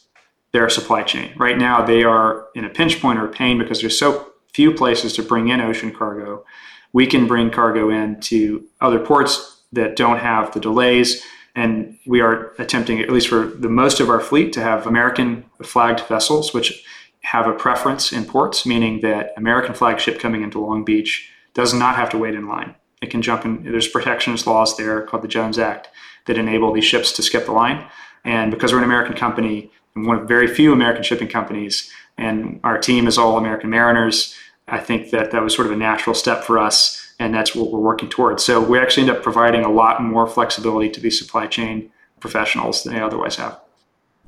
their 0.51 0.69
supply 0.69 1.03
chain. 1.03 1.33
Right 1.37 1.57
now, 1.57 1.85
they 1.85 2.03
are 2.03 2.47
in 2.55 2.65
a 2.65 2.69
pinch 2.69 3.01
point 3.01 3.19
or 3.19 3.27
pain 3.27 3.57
because 3.57 3.81
there's 3.81 3.99
so 3.99 4.31
few 4.53 4.73
places 4.73 5.13
to 5.13 5.23
bring 5.23 5.49
in 5.49 5.61
ocean 5.61 5.93
cargo. 5.93 6.43
We 6.91 7.05
can 7.05 7.27
bring 7.27 7.51
cargo 7.51 7.89
in 7.89 8.19
to 8.21 8.65
other 8.81 8.99
ports 8.99 9.61
that 9.71 9.95
don't 9.95 10.17
have 10.17 10.51
the 10.53 10.59
delays 10.59 11.23
and 11.55 11.97
we 12.05 12.21
are 12.21 12.53
attempting, 12.57 12.99
at 13.01 13.09
least 13.09 13.27
for 13.27 13.45
the 13.45 13.69
most 13.69 13.99
of 13.99 14.09
our 14.09 14.21
fleet, 14.21 14.53
to 14.53 14.61
have 14.61 14.87
American 14.87 15.45
flagged 15.63 16.01
vessels, 16.01 16.53
which 16.53 16.85
have 17.21 17.47
a 17.47 17.53
preference 17.53 18.13
in 18.13 18.23
ports, 18.25 18.65
meaning 18.65 19.01
that 19.01 19.33
American 19.35 19.73
flagship 19.73 20.19
coming 20.19 20.41
into 20.41 20.59
Long 20.59 20.85
Beach 20.85 21.29
does 21.53 21.73
not 21.73 21.95
have 21.95 22.09
to 22.11 22.17
wait 22.17 22.35
in 22.35 22.47
line. 22.47 22.75
It 23.01 23.09
can 23.09 23.21
jump 23.21 23.45
in. 23.45 23.63
There's 23.63 23.87
protectionist 23.87 24.47
laws 24.47 24.77
there 24.77 25.01
called 25.01 25.23
the 25.23 25.27
Jones 25.27 25.59
Act 25.59 25.89
that 26.27 26.37
enable 26.37 26.71
these 26.71 26.85
ships 26.85 27.11
to 27.13 27.23
skip 27.23 27.45
the 27.45 27.51
line. 27.51 27.85
And 28.23 28.51
because 28.51 28.71
we're 28.71 28.79
an 28.79 28.85
American 28.85 29.15
company 29.15 29.71
and 29.95 30.05
one 30.05 30.19
of 30.19 30.27
very 30.27 30.47
few 30.47 30.71
American 30.73 31.03
shipping 31.03 31.27
companies, 31.27 31.91
and 32.17 32.59
our 32.63 32.77
team 32.77 33.07
is 33.07 33.17
all 33.17 33.37
American 33.37 33.69
mariners, 33.69 34.35
I 34.67 34.79
think 34.79 35.11
that 35.11 35.31
that 35.31 35.41
was 35.41 35.55
sort 35.55 35.67
of 35.67 35.73
a 35.73 35.77
natural 35.77 36.13
step 36.13 36.43
for 36.43 36.59
us 36.59 37.09
and 37.19 37.33
that's 37.33 37.53
what 37.53 37.71
we're 37.71 37.79
working 37.79 38.09
towards. 38.09 38.43
So 38.43 38.61
we 38.61 38.79
actually 38.79 39.07
end 39.07 39.17
up 39.17 39.21
providing 39.21 39.63
a 39.63 39.71
lot 39.71 40.01
more 40.01 40.25
flexibility 40.25 40.89
to 40.91 41.01
these 41.01 41.19
supply 41.19 41.47
chain 41.47 41.91
professionals 42.19 42.83
than 42.83 42.93
they 42.93 43.01
otherwise 43.01 43.35
have. 43.35 43.59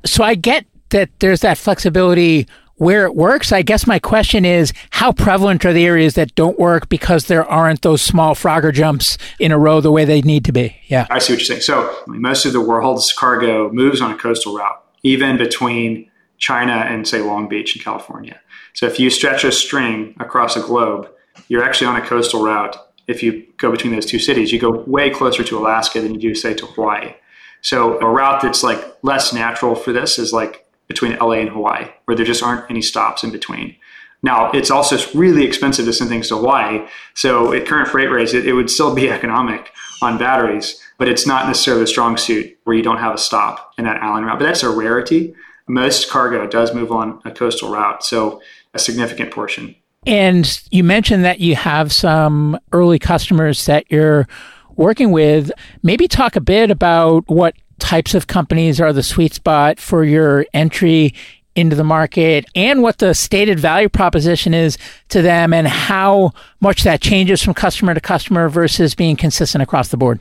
So 0.06 0.24
I 0.24 0.36
get 0.36 0.66
that 0.90 1.10
there's 1.20 1.40
that 1.42 1.58
flexibility 1.58 2.48
where 2.76 3.06
it 3.06 3.16
works. 3.16 3.52
I 3.52 3.62
guess 3.62 3.88
my 3.88 4.00
question 4.00 4.44
is 4.44 4.74
how 4.90 5.12
prevalent 5.14 5.64
are 5.66 5.72
the 5.72 5.86
areas 5.86 6.16
that 6.16 6.36
don't 6.36 6.60
work 6.60 6.90
because 6.90 7.26
there 7.26 7.46
aren't 7.46 7.84
those 7.84 8.02
small 8.02 8.36
Frogger 8.36 8.74
jumps 8.74 9.18
in 9.40 9.52
a 9.52 9.58
row 9.58 9.80
the 9.80 9.92
way 9.92 10.04
they 10.04 10.22
need 10.22 10.44
to 10.46 10.52
be? 10.52 10.76
Yeah. 10.88 11.06
I 11.10 11.20
see 11.20 11.34
what 11.34 11.40
you're 11.40 11.46
saying. 11.46 11.62
So 11.62 11.96
most 12.08 12.46
of 12.46 12.54
the 12.54 12.62
world's 12.62 13.14
cargo 13.14 13.72
moves 13.72 14.02
on 14.02 14.12
a 14.12 14.18
coastal 14.18 14.58
route, 14.58 14.84
even 15.04 15.38
between 15.38 16.10
China 16.38 16.74
and 16.74 17.08
say 17.08 17.22
Long 17.22 17.48
Beach 17.48 17.76
in 17.76 17.82
California. 17.82 18.40
So 18.74 18.86
if 18.86 19.00
you 19.00 19.10
stretch 19.10 19.44
a 19.44 19.52
string 19.52 20.16
across 20.20 20.56
a 20.56 20.62
globe, 20.62 21.10
you're 21.48 21.64
actually 21.64 21.88
on 21.88 21.96
a 21.96 22.06
coastal 22.06 22.44
route. 22.44 22.76
If 23.08 23.22
you 23.22 23.46
go 23.58 23.72
between 23.72 23.94
those 23.94 24.06
two 24.06 24.20
cities, 24.20 24.52
you 24.52 24.60
go 24.60 24.84
way 24.88 25.10
closer 25.10 25.44
to 25.44 25.58
Alaska 25.58 26.02
than 26.02 26.14
you 26.14 26.20
do, 26.20 26.36
say, 26.36 26.54
to 26.56 26.66
Hawaii. 26.66 27.14
So 27.62 28.00
a 28.00 28.10
route 28.10 28.42
that's 28.42 28.64
like 28.64 28.84
less 29.04 29.34
natural 29.34 29.76
for 29.76 29.94
this 29.94 30.18
is 30.18 30.34
like 30.34 30.66
between 30.88 31.18
LA 31.18 31.34
and 31.34 31.50
Hawaii, 31.50 31.88
where 32.06 32.18
there 32.18 32.26
just 32.26 32.44
aren't 32.44 32.70
any 32.70 32.82
stops 32.82 33.24
in 33.24 33.32
between. 33.32 33.76
Now, 34.24 34.52
it's 34.52 34.70
also 34.70 34.98
really 35.18 35.46
expensive 35.46 35.86
to 35.86 35.94
send 35.94 36.10
things 36.10 36.28
to 36.30 36.38
Hawaii. 36.38 36.88
So 37.16 37.54
at 37.54 37.66
current 37.66 37.88
freight 37.88 38.12
rates, 38.12 38.34
it, 38.34 38.48
it 38.48 38.54
would 38.54 38.70
still 38.70 38.94
be 38.94 39.10
economic 39.18 39.72
on 40.02 40.18
batteries, 40.18 40.82
but 41.02 41.10
it's 41.10 41.26
not 41.26 41.48
necessarily 41.48 41.84
a 41.84 41.88
strong 41.88 42.16
suit 42.16 42.56
where 42.64 42.76
you 42.76 42.84
don't 42.84 43.00
have 43.00 43.16
a 43.16 43.18
stop 43.18 43.74
in 43.80 43.86
that 43.86 44.04
island 44.04 44.24
route. 44.24 44.38
But 44.38 44.46
that's 44.46 44.62
a 44.62 44.70
rarity. 44.70 45.34
Most 45.68 46.12
cargo 46.12 46.46
does 46.46 46.76
move 46.76 46.92
on 46.92 47.20
a 47.26 47.32
coastal 47.32 47.72
route. 47.72 48.04
So 48.04 48.40
a 48.76 48.78
significant 48.78 49.32
portion. 49.32 49.76
And 50.06 50.62
you 50.70 50.84
mentioned 50.84 51.26
that 51.26 51.40
you 51.40 51.56
have 51.56 51.92
some 51.92 52.60
early 52.72 53.00
customers 53.00 53.66
that 53.66 53.90
you're 53.90 54.28
working 54.76 55.12
with. 55.12 55.52
Maybe 55.82 56.08
talk 56.08 56.36
a 56.36 56.40
bit 56.40 56.70
about 56.70 57.28
what 57.28 57.56
types 57.80 58.14
of 58.14 58.28
companies 58.28 58.80
are 58.80 58.94
the 58.94 59.02
sweet 59.02 59.34
spot 59.34 59.80
for 59.80 60.04
your 60.04 60.46
entry 60.54 61.16
into 61.56 61.76
the 61.76 61.84
market 61.84 62.46
and 62.54 62.84
what 62.84 63.00
the 63.00 63.16
stated 63.16 63.60
value 63.60 63.90
proposition 63.90 64.54
is 64.54 64.78
to 65.10 65.24
them 65.24 65.52
and 65.52 65.68
how 65.68 66.32
much 66.60 66.84
that 66.84 67.02
changes 67.02 67.42
from 67.42 67.56
customer 67.56 67.96
to 67.96 68.00
customer 68.00 68.50
versus 68.50 68.94
being 68.94 69.16
consistent 69.16 69.64
across 69.64 69.88
the 69.88 69.98
board? 69.98 70.20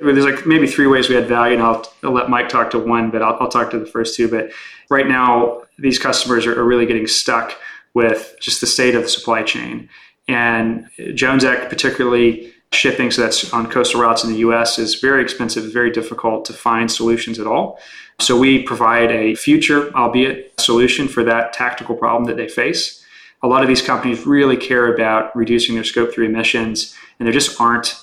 There's 0.00 0.24
like 0.24 0.46
maybe 0.46 0.66
three 0.66 0.86
ways 0.86 1.08
we 1.08 1.16
add 1.16 1.26
value, 1.26 1.54
and 1.54 1.62
I'll, 1.62 1.84
I'll 2.04 2.12
let 2.12 2.30
Mike 2.30 2.48
talk 2.48 2.70
to 2.70 2.78
one, 2.78 3.10
but 3.10 3.20
I'll, 3.20 3.36
I'll, 3.40 3.48
talk 3.48 3.70
to 3.72 3.78
the 3.78 3.86
first 3.86 4.14
two. 4.14 4.28
But 4.28 4.52
right 4.90 5.08
now, 5.08 5.62
these 5.76 5.98
customers 5.98 6.46
are, 6.46 6.58
are 6.58 6.64
really 6.64 6.86
getting 6.86 7.06
stuck 7.06 7.56
with 7.94 8.36
just 8.40 8.60
the 8.60 8.66
state 8.66 8.94
of 8.94 9.02
the 9.02 9.08
supply 9.08 9.42
chain. 9.42 9.88
And 10.28 10.88
Jones 11.14 11.44
Act, 11.44 11.68
particularly 11.68 12.52
shipping, 12.72 13.10
so 13.10 13.22
that's 13.22 13.52
on 13.52 13.68
coastal 13.70 14.00
routes 14.00 14.24
in 14.24 14.30
the 14.30 14.38
US, 14.38 14.78
is 14.78 14.96
very 14.96 15.22
expensive, 15.22 15.72
very 15.72 15.90
difficult 15.90 16.44
to 16.44 16.52
find 16.52 16.90
solutions 16.90 17.38
at 17.38 17.46
all. 17.46 17.80
So 18.20 18.38
we 18.38 18.62
provide 18.62 19.10
a 19.10 19.34
future, 19.34 19.92
albeit 19.94 20.52
solution 20.60 21.08
for 21.08 21.24
that 21.24 21.52
tactical 21.52 21.94
problem 21.94 22.24
that 22.24 22.36
they 22.36 22.48
face. 22.48 23.04
A 23.42 23.46
lot 23.46 23.62
of 23.62 23.68
these 23.68 23.80
companies 23.80 24.26
really 24.26 24.56
care 24.56 24.92
about 24.92 25.34
reducing 25.34 25.76
their 25.76 25.84
scope 25.84 26.12
3 26.12 26.26
emissions, 26.26 26.94
and 27.18 27.26
there 27.26 27.32
just 27.32 27.60
aren't 27.60 27.94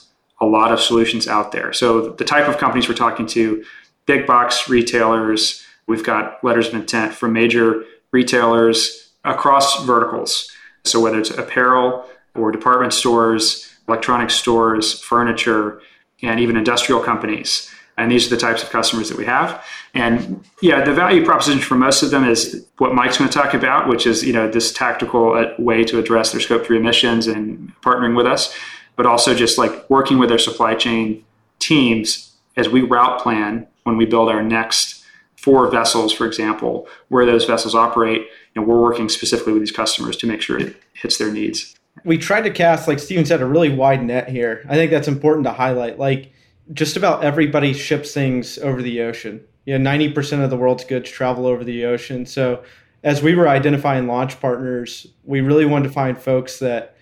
a 0.41 0.45
lot 0.45 0.71
of 0.71 0.79
solutions 0.79 1.27
out 1.27 1.51
there. 1.51 1.71
So 1.73 2.09
the 2.09 2.25
type 2.25 2.47
of 2.47 2.57
companies 2.57 2.89
we're 2.89 2.95
talking 2.95 3.25
to, 3.27 3.63
big 4.05 4.27
box 4.27 4.69
retailers, 4.69 5.65
we've 5.87 6.03
got 6.03 6.43
letters 6.43 6.67
of 6.67 6.73
intent 6.73 7.13
from 7.13 7.33
major 7.33 7.83
retailers 8.11 9.13
across 9.23 9.83
verticals. 9.85 10.49
So 10.83 10.99
whether 10.99 11.19
it's 11.19 11.31
apparel 11.31 12.05
or 12.35 12.51
department 12.51 12.93
stores, 12.93 13.73
electronic 13.87 14.29
stores, 14.29 14.99
furniture, 14.99 15.81
and 16.21 16.39
even 16.39 16.57
industrial 16.57 17.01
companies. 17.01 17.71
And 17.97 18.11
these 18.11 18.27
are 18.27 18.35
the 18.35 18.41
types 18.41 18.61
of 18.61 18.69
customers 18.69 19.09
that 19.09 19.17
we 19.17 19.25
have. 19.25 19.63
And 19.93 20.43
yeah, 20.61 20.83
the 20.83 20.93
value 20.93 21.23
proposition 21.23 21.61
for 21.61 21.75
most 21.75 22.03
of 22.03 22.11
them 22.11 22.27
is 22.27 22.65
what 22.77 22.93
Mike's 22.93 23.17
going 23.17 23.29
to 23.29 23.37
talk 23.37 23.53
about, 23.53 23.87
which 23.87 24.05
is 24.05 24.23
you 24.23 24.33
know 24.33 24.49
this 24.49 24.73
tactical 24.73 25.33
uh, 25.33 25.53
way 25.57 25.85
to 25.85 25.97
address 25.97 26.33
their 26.33 26.41
scope 26.41 26.65
three 26.65 26.77
emissions 26.77 27.27
and 27.27 27.71
partnering 27.81 28.17
with 28.17 28.25
us, 28.25 28.53
but 28.95 29.05
also 29.05 29.33
just 29.33 29.57
like 29.57 29.89
working 29.89 30.19
with 30.19 30.29
their 30.29 30.39
supply 30.39 30.75
chain 30.75 31.23
teams 31.59 32.33
as 32.57 32.69
we 32.69 32.81
route 32.81 33.21
plan 33.21 33.67
when 33.83 33.97
we 33.97 34.05
build 34.05 34.29
our 34.29 34.43
next 34.43 35.03
four 35.37 35.69
vessels, 35.69 36.11
for 36.11 36.25
example, 36.25 36.87
where 37.09 37.25
those 37.25 37.45
vessels 37.45 37.75
operate. 37.75 38.27
And 38.55 38.65
we're 38.65 38.81
working 38.81 39.09
specifically 39.09 39.53
with 39.53 39.61
these 39.61 39.71
customers 39.71 40.15
to 40.17 40.27
make 40.27 40.41
sure 40.41 40.57
it 40.57 40.75
hits 40.93 41.17
their 41.17 41.31
needs. 41.31 41.75
We 42.03 42.17
tried 42.17 42.43
to 42.43 42.51
cast, 42.51 42.87
like 42.87 42.99
Steven 42.99 43.25
said, 43.25 43.41
a 43.41 43.45
really 43.45 43.69
wide 43.69 44.03
net 44.03 44.29
here. 44.29 44.65
I 44.67 44.75
think 44.75 44.91
that's 44.91 45.07
important 45.07 45.45
to 45.45 45.51
highlight. 45.51 45.99
Like 45.99 46.31
just 46.73 46.97
about 46.97 47.23
everybody 47.23 47.73
ships 47.73 48.13
things 48.13 48.57
over 48.57 48.81
the 48.81 49.01
ocean. 49.01 49.41
Yeah, 49.65 49.77
90% 49.77 50.43
of 50.43 50.49
the 50.49 50.57
world's 50.57 50.83
goods 50.83 51.09
travel 51.09 51.45
over 51.45 51.63
the 51.63 51.85
ocean. 51.85 52.25
So 52.25 52.63
as 53.03 53.21
we 53.21 53.35
were 53.35 53.47
identifying 53.47 54.07
launch 54.07 54.39
partners, 54.39 55.07
we 55.23 55.41
really 55.41 55.65
wanted 55.65 55.87
to 55.87 55.93
find 55.93 56.17
folks 56.17 56.59
that 56.59 56.94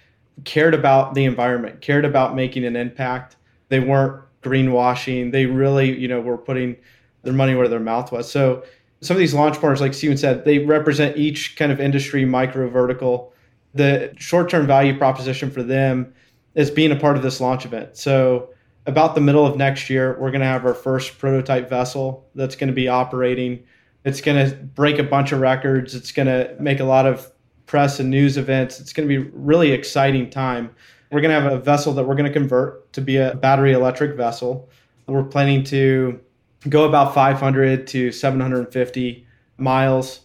cared 0.44 0.74
about 0.74 1.14
the 1.14 1.26
environment, 1.26 1.82
cared 1.82 2.06
about 2.06 2.36
making 2.36 2.66
an 2.66 2.76
impact. 2.76 3.36
They 3.70 3.80
weren't 3.80 4.24
greenwashing. 4.42 5.32
They 5.32 5.46
really, 5.46 5.98
you 5.98 6.08
know, 6.08 6.22
were 6.22 6.38
putting 6.38 6.76
their 7.24 7.34
money 7.34 7.56
where 7.56 7.68
their 7.68 7.80
mouth 7.80 8.12
was. 8.12 8.30
So 8.30 8.64
some 9.02 9.16
of 9.16 9.20
these 9.20 9.34
launch 9.34 9.60
partners, 9.60 9.82
like 9.82 9.94
Steven 9.94 10.18
said, 10.18 10.46
they 10.46 10.60
represent 10.60 11.18
each 11.18 11.56
kind 11.56 11.72
of 11.72 11.80
industry 11.80 12.26
micro 12.26 12.70
vertical. 12.70 13.34
The 13.74 14.14
short-term 14.18 14.68
value 14.68 14.98
proposition 14.98 15.52
for 15.52 15.64
them 15.64 16.14
is 16.56 16.70
being 16.70 16.92
a 16.92 16.96
part 16.96 17.18
of 17.18 17.24
this 17.24 17.42
launch 17.42 17.66
event. 17.66 17.98
So 17.98 18.50
about 18.86 19.16
the 19.16 19.22
middle 19.22 19.46
of 19.46 19.58
next 19.58 19.90
year, 19.90 20.18
we're 20.20 20.32
going 20.32 20.42
to 20.42 20.48
have 20.48 20.66
our 20.66 20.74
first 20.74 21.18
prototype 21.18 21.70
vessel 21.70 22.30
that's 22.36 22.56
going 22.56 22.68
to 22.68 22.74
be 22.74 22.88
operating. 22.88 23.64
It's 24.06 24.22
going 24.22 24.50
to 24.50 24.56
break 24.56 25.00
a 25.00 25.04
bunch 25.04 25.32
of 25.32 25.40
records. 25.40 25.96
It's 25.96 26.12
going 26.12 26.28
to 26.28 26.56
make 26.60 26.80
a 26.80 26.84
lot 26.84 27.06
of 27.06 27.32
press 27.74 28.00
and 28.00 28.12
news 28.12 28.38
events. 28.38 28.80
It's 28.80 28.94
going 28.94 29.10
to 29.10 29.24
be 29.24 29.32
really 29.34 29.72
exciting 29.72 30.30
time. 30.30 30.70
We're 31.10 31.22
going 31.22 31.34
to 31.34 31.42
have 31.42 31.52
a 31.52 31.58
vessel 31.58 31.92
that 31.94 32.04
we're 32.04 32.14
going 32.14 32.32
to 32.32 32.32
convert 32.32 32.94
to 32.94 33.02
be 33.02 33.18
a 33.18 33.34
battery 33.34 33.74
electric 33.74 34.16
vessel. 34.16 34.70
We're 35.08 35.24
planning 35.24 35.64
to 35.64 36.22
go 36.70 36.84
about 36.84 37.16
500 37.16 37.88
to 37.88 38.12
750 38.12 39.26
miles. 39.58 40.20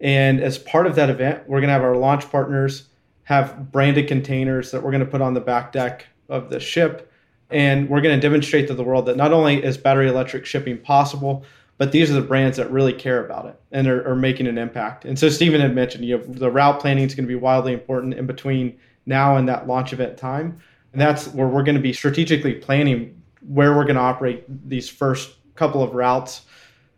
And 0.00 0.40
as 0.40 0.58
part 0.58 0.86
of 0.86 0.94
that 0.94 1.10
event, 1.10 1.42
we're 1.48 1.58
going 1.58 1.70
to 1.70 1.72
have 1.72 1.82
our 1.82 1.96
launch 1.96 2.30
partners 2.30 2.88
have 3.24 3.72
branded 3.72 4.06
containers 4.06 4.70
that 4.70 4.80
we're 4.80 4.92
going 4.92 5.04
to 5.04 5.10
put 5.10 5.20
on 5.20 5.34
the 5.34 5.40
back 5.40 5.72
deck 5.72 6.06
of 6.28 6.50
the 6.50 6.60
ship 6.60 7.12
and 7.50 7.88
we're 7.88 8.00
going 8.00 8.14
to 8.14 8.20
demonstrate 8.20 8.68
to 8.68 8.74
the 8.74 8.84
world 8.84 9.06
that 9.06 9.16
not 9.16 9.32
only 9.32 9.62
is 9.62 9.76
battery 9.76 10.08
electric 10.08 10.46
shipping 10.46 10.78
possible, 10.78 11.44
but 11.82 11.90
these 11.90 12.08
are 12.12 12.14
the 12.14 12.20
brands 12.22 12.58
that 12.58 12.70
really 12.70 12.92
care 12.92 13.24
about 13.24 13.44
it 13.44 13.60
and 13.72 13.88
are, 13.88 14.08
are 14.08 14.14
making 14.14 14.46
an 14.46 14.56
impact. 14.56 15.04
And 15.04 15.18
so 15.18 15.28
Steven 15.28 15.60
had 15.60 15.74
mentioned, 15.74 16.04
you 16.04 16.16
know, 16.16 16.22
the 16.22 16.48
route 16.48 16.78
planning 16.78 17.02
is 17.02 17.12
going 17.12 17.24
to 17.24 17.28
be 17.28 17.34
wildly 17.34 17.72
important 17.72 18.14
in 18.14 18.24
between 18.24 18.78
now 19.04 19.36
and 19.36 19.48
that 19.48 19.66
launch 19.66 19.92
event 19.92 20.16
time. 20.16 20.60
And 20.92 21.00
that's 21.00 21.26
where 21.26 21.48
we're 21.48 21.64
going 21.64 21.74
to 21.74 21.82
be 21.82 21.92
strategically 21.92 22.54
planning 22.54 23.20
where 23.48 23.74
we're 23.74 23.82
going 23.82 23.96
to 23.96 24.00
operate 24.00 24.44
these 24.68 24.88
first 24.88 25.32
couple 25.56 25.82
of 25.82 25.92
routes. 25.92 26.42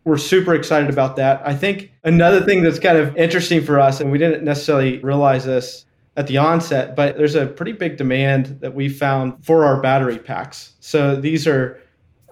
We're 0.03 0.19
super 0.19 0.53
excited 0.53 0.91
about 0.91 1.15
that. 1.15 1.41
I 1.43 1.55
think 1.55 1.91
another 2.03 2.41
thing 2.41 2.61
that's 2.61 2.77
kind 2.77 2.99
of 2.99 3.17
interesting 3.17 3.63
for 3.63 3.79
us, 3.79 4.01
and 4.01 4.11
we 4.11 4.19
didn't 4.19 4.43
necessarily 4.43 4.99
realize 4.99 5.45
this 5.45 5.85
at 6.15 6.27
the 6.27 6.37
onset, 6.37 6.95
but 6.95 7.17
there's 7.17 7.33
a 7.33 7.47
pretty 7.47 7.71
big 7.71 7.97
demand 7.97 8.59
that 8.59 8.75
we 8.75 8.89
found 8.89 9.43
for 9.43 9.65
our 9.65 9.81
battery 9.81 10.19
packs. 10.19 10.73
So 10.79 11.15
these 11.15 11.47
are 11.47 11.81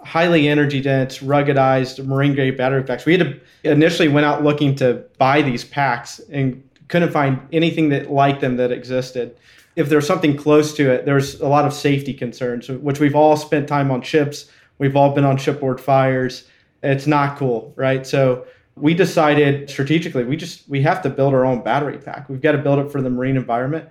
highly 0.04 0.48
energy 0.48 0.82
dense, 0.82 1.20
ruggedized 1.20 2.06
marine 2.06 2.36
grade 2.36 2.58
battery 2.58 2.84
packs. 2.84 3.06
We 3.06 3.18
had 3.18 3.42
to 3.64 3.72
initially 3.72 4.08
went 4.08 4.26
out 4.26 4.44
looking 4.44 4.76
to 4.76 5.06
buy 5.18 5.42
these 5.42 5.64
packs 5.64 6.20
and 6.32 6.68
couldn't 6.88 7.12
find 7.12 7.40
anything 7.52 7.90
that 7.90 8.12
like 8.12 8.40
them 8.40 8.58
that 8.58 8.72
existed. 8.72 9.36
If 9.76 9.90
there's 9.90 10.06
something 10.06 10.38
close 10.38 10.74
to 10.76 10.92
it, 10.92 11.06
there's 11.06 11.40
a 11.42 11.48
lot 11.48 11.66
of 11.66 11.74
safety 11.74 12.14
concerns, 12.14 12.70
which 12.70 13.00
we've 13.00 13.16
all 13.16 13.36
spent 13.36 13.68
time 13.68 13.90
on 13.90 14.02
ships. 14.02 14.52
We've 14.78 14.96
all 14.96 15.14
been 15.14 15.24
on 15.24 15.38
shipboard 15.38 15.82
fires. 15.82 16.48
It's 16.84 17.08
not 17.08 17.38
cool, 17.38 17.74
right? 17.76 18.06
So 18.06 18.46
we 18.76 18.94
decided 18.94 19.70
strategically 19.70 20.24
we 20.24 20.36
just 20.36 20.68
we 20.68 20.82
have 20.82 21.02
to 21.02 21.10
build 21.10 21.34
our 21.34 21.46
own 21.46 21.62
battery 21.62 21.98
pack 21.98 22.28
we've 22.30 22.42
got 22.42 22.54
to 22.54 22.58
build 22.58 22.80
it 22.80 22.92
for 22.92 23.02
the 23.02 23.10
marine 23.10 23.38
environment 23.38 23.88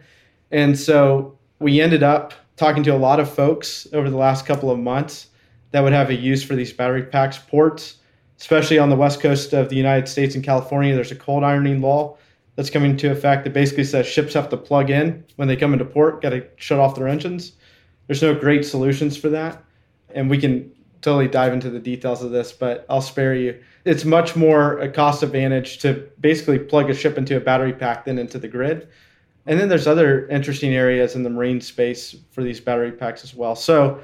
and 0.51 0.79
so 0.79 1.39
we 1.59 1.81
ended 1.81 2.03
up 2.03 2.35
talking 2.57 2.83
to 2.83 2.91
a 2.91 2.99
lot 2.99 3.21
of 3.21 3.33
folks 3.33 3.87
over 3.93 4.11
the 4.11 4.17
last 4.17 4.45
couple 4.45 4.71
of 4.71 4.79
months 4.79 5.29
that 5.73 5.81
would 5.81 5.93
have 5.93 6.11
a 6.11 6.15
use 6.15 6.43
for 6.43 6.55
these 6.55 6.73
battery 6.73 7.03
packs 7.03 7.39
ports 7.39 7.97
especially 8.39 8.79
on 8.79 8.89
the 8.89 8.97
west 8.97 9.21
coast 9.21 9.53
of 9.53 9.69
the 9.69 9.77
united 9.77 10.09
states 10.09 10.35
and 10.35 10.45
california 10.45 10.95
there's 10.95 11.13
a 11.13 11.17
cold 11.17 11.45
ironing 11.45 11.81
law 11.81 12.17
that's 12.55 12.71
coming 12.71 12.93
into 12.93 13.11
effect 13.11 13.45
that 13.45 13.53
basically 13.53 13.85
says 13.85 14.07
ships 14.07 14.35
have 14.35 14.49
to 14.49 14.57
plug 14.57 14.91
in 14.91 15.25
when 15.37 15.49
they 15.49 15.57
come 15.57 15.73
into 15.73 15.85
port 15.85 16.23
got 16.23 16.31
to 16.31 16.47
shut 16.57 16.79
off 16.79 16.95
their 16.95 17.09
engines 17.09 17.53
there's 18.07 18.23
no 18.23 18.35
great 18.35 18.65
solutions 18.65 19.17
for 19.17 19.29
that 19.29 19.63
and 20.15 20.31
we 20.31 20.39
can 20.39 20.71
totally 21.03 21.29
dive 21.29 21.53
into 21.53 21.69
the 21.69 21.81
details 21.81 22.23
of 22.23 22.31
this, 22.31 22.53
but 22.53 22.87
I'll 22.89 23.03
spare 23.03 23.35
you. 23.35 23.61
It's 23.85 24.05
much 24.05 24.37
more 24.37 24.79
a 24.79 24.89
cost 24.89 25.23
advantage 25.23 25.79
to 25.79 26.09
basically 26.21 26.61
plug 26.61 26.89
a 26.89 26.95
ship 26.95 27.19
into 27.19 27.37
a 27.37 27.41
battery 27.41 27.73
pack 27.73 28.05
than 28.05 28.19
into 28.19 28.39
the 28.39 28.49
grid. 28.49 28.89
And 29.45 29.59
then 29.59 29.69
there's 29.69 29.89
other 29.89 30.29
interesting 30.29 30.75
areas 30.75 31.17
in 31.17 31.25
the 31.25 31.31
marine 31.31 31.61
space 31.61 32.15
for 32.31 32.45
these 32.45 32.61
battery 32.61 32.93
packs 32.93 33.25
as 33.25 33.35
well. 33.35 33.57
So 33.57 34.01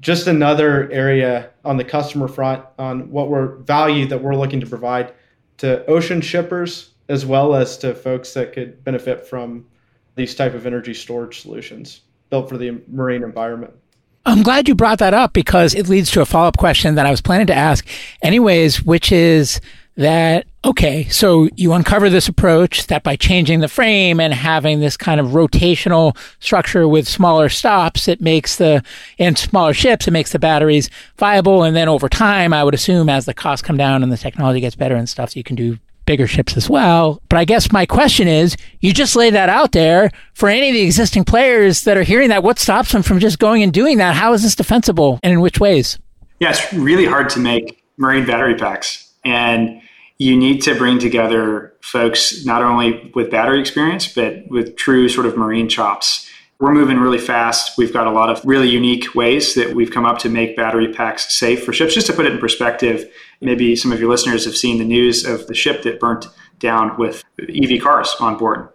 just 0.00 0.26
another 0.26 0.90
area 0.90 1.50
on 1.64 1.76
the 1.76 1.84
customer 1.84 2.28
front 2.28 2.64
on 2.78 3.10
what 3.10 3.28
we're 3.28 3.56
value 3.56 4.06
that 4.06 4.22
we're 4.22 4.36
looking 4.36 4.60
to 4.60 4.66
provide 4.66 5.12
to 5.58 5.84
ocean 5.86 6.20
shippers 6.20 6.92
as 7.08 7.24
well 7.24 7.54
as 7.54 7.78
to 7.78 7.94
folks 7.94 8.34
that 8.34 8.52
could 8.52 8.82
benefit 8.84 9.26
from 9.26 9.64
these 10.16 10.34
type 10.34 10.54
of 10.54 10.66
energy 10.66 10.92
storage 10.94 11.40
solutions 11.40 12.02
built 12.30 12.48
for 12.48 12.58
the 12.58 12.82
marine 12.88 13.22
environment. 13.22 13.72
I'm 14.26 14.42
glad 14.42 14.66
you 14.66 14.74
brought 14.74 14.98
that 14.98 15.14
up 15.14 15.32
because 15.32 15.72
it 15.72 15.88
leads 15.88 16.10
to 16.10 16.20
a 16.20 16.26
follow 16.26 16.48
up 16.48 16.56
question 16.56 16.96
that 16.96 17.06
I 17.06 17.12
was 17.12 17.20
planning 17.20 17.46
to 17.46 17.54
ask, 17.54 17.86
anyways, 18.22 18.82
which 18.82 19.12
is 19.12 19.60
that, 19.96 20.46
okay, 20.64 21.04
so 21.04 21.48
you 21.54 21.72
uncover 21.72 22.10
this 22.10 22.26
approach 22.26 22.88
that 22.88 23.04
by 23.04 23.14
changing 23.14 23.60
the 23.60 23.68
frame 23.68 24.18
and 24.18 24.34
having 24.34 24.80
this 24.80 24.96
kind 24.96 25.20
of 25.20 25.28
rotational 25.28 26.16
structure 26.40 26.88
with 26.88 27.08
smaller 27.08 27.48
stops, 27.48 28.08
it 28.08 28.20
makes 28.20 28.56
the, 28.56 28.82
and 29.20 29.38
smaller 29.38 29.72
ships, 29.72 30.08
it 30.08 30.10
makes 30.10 30.32
the 30.32 30.40
batteries 30.40 30.90
viable. 31.18 31.62
And 31.62 31.76
then 31.76 31.88
over 31.88 32.08
time, 32.08 32.52
I 32.52 32.64
would 32.64 32.74
assume 32.74 33.08
as 33.08 33.26
the 33.26 33.32
costs 33.32 33.64
come 33.64 33.76
down 33.76 34.02
and 34.02 34.10
the 34.10 34.16
technology 34.16 34.60
gets 34.60 34.74
better 34.74 34.96
and 34.96 35.08
stuff, 35.08 35.30
so 35.30 35.38
you 35.38 35.44
can 35.44 35.56
do 35.56 35.78
bigger 36.06 36.26
ships 36.26 36.56
as 36.56 36.70
well. 36.70 37.20
But 37.28 37.38
I 37.38 37.44
guess 37.44 37.72
my 37.72 37.84
question 37.84 38.28
is 38.28 38.56
you 38.80 38.92
just 38.92 39.16
lay 39.16 39.30
that 39.30 39.48
out 39.48 39.72
there 39.72 40.10
for 40.34 40.48
any 40.48 40.70
of 40.70 40.74
the 40.74 40.82
existing 40.82 41.24
players 41.24 41.84
that 41.84 41.96
are 41.96 42.02
hearing 42.02 42.28
that. 42.30 42.42
What 42.42 42.58
stops 42.58 42.92
them 42.92 43.02
from 43.02 43.18
just 43.18 43.38
going 43.38 43.62
and 43.62 43.72
doing 43.72 43.98
that? 43.98 44.14
How 44.14 44.32
is 44.32 44.42
this 44.42 44.54
defensible 44.54 45.20
and 45.22 45.32
in 45.32 45.40
which 45.40 45.60
ways? 45.60 45.98
Yeah, 46.40 46.50
it's 46.50 46.72
really 46.72 47.06
hard 47.06 47.28
to 47.30 47.40
make 47.40 47.82
marine 47.98 48.26
battery 48.26 48.54
packs. 48.54 49.12
And 49.24 49.82
you 50.18 50.36
need 50.36 50.62
to 50.62 50.74
bring 50.74 50.98
together 50.98 51.74
folks 51.82 52.44
not 52.46 52.62
only 52.62 53.10
with 53.14 53.30
battery 53.30 53.60
experience, 53.60 54.06
but 54.12 54.48
with 54.48 54.76
true 54.76 55.08
sort 55.08 55.26
of 55.26 55.36
marine 55.36 55.68
chops. 55.68 56.30
we're 56.58 56.72
moving 56.72 56.98
really 56.98 57.18
fast. 57.18 57.76
We've 57.76 57.92
got 57.92 58.06
a 58.06 58.10
lot 58.10 58.30
of 58.30 58.42
really 58.44 58.68
unique 58.68 59.14
ways 59.14 59.54
that 59.54 59.74
we've 59.74 59.90
come 59.90 60.06
up 60.06 60.18
to 60.20 60.28
make 60.30 60.56
battery 60.56 60.92
packs 60.92 61.36
safe 61.36 61.64
for 61.64 61.72
ships. 61.72 61.94
Just 61.94 62.06
to 62.06 62.12
put 62.14 62.24
it 62.24 62.32
in 62.32 62.38
perspective, 62.38 63.10
maybe 63.40 63.76
some 63.76 63.92
of 63.92 64.00
your 64.00 64.10
listeners 64.10 64.44
have 64.44 64.56
seen 64.56 64.78
the 64.78 64.84
news 64.84 65.24
of 65.24 65.46
the 65.46 65.54
ship 65.54 65.82
that 65.82 66.00
burnt 66.00 66.26
down 66.58 66.96
with 66.98 67.24
EV 67.40 67.82
cars 67.82 68.14
on 68.20 68.36
board. 68.36 68.68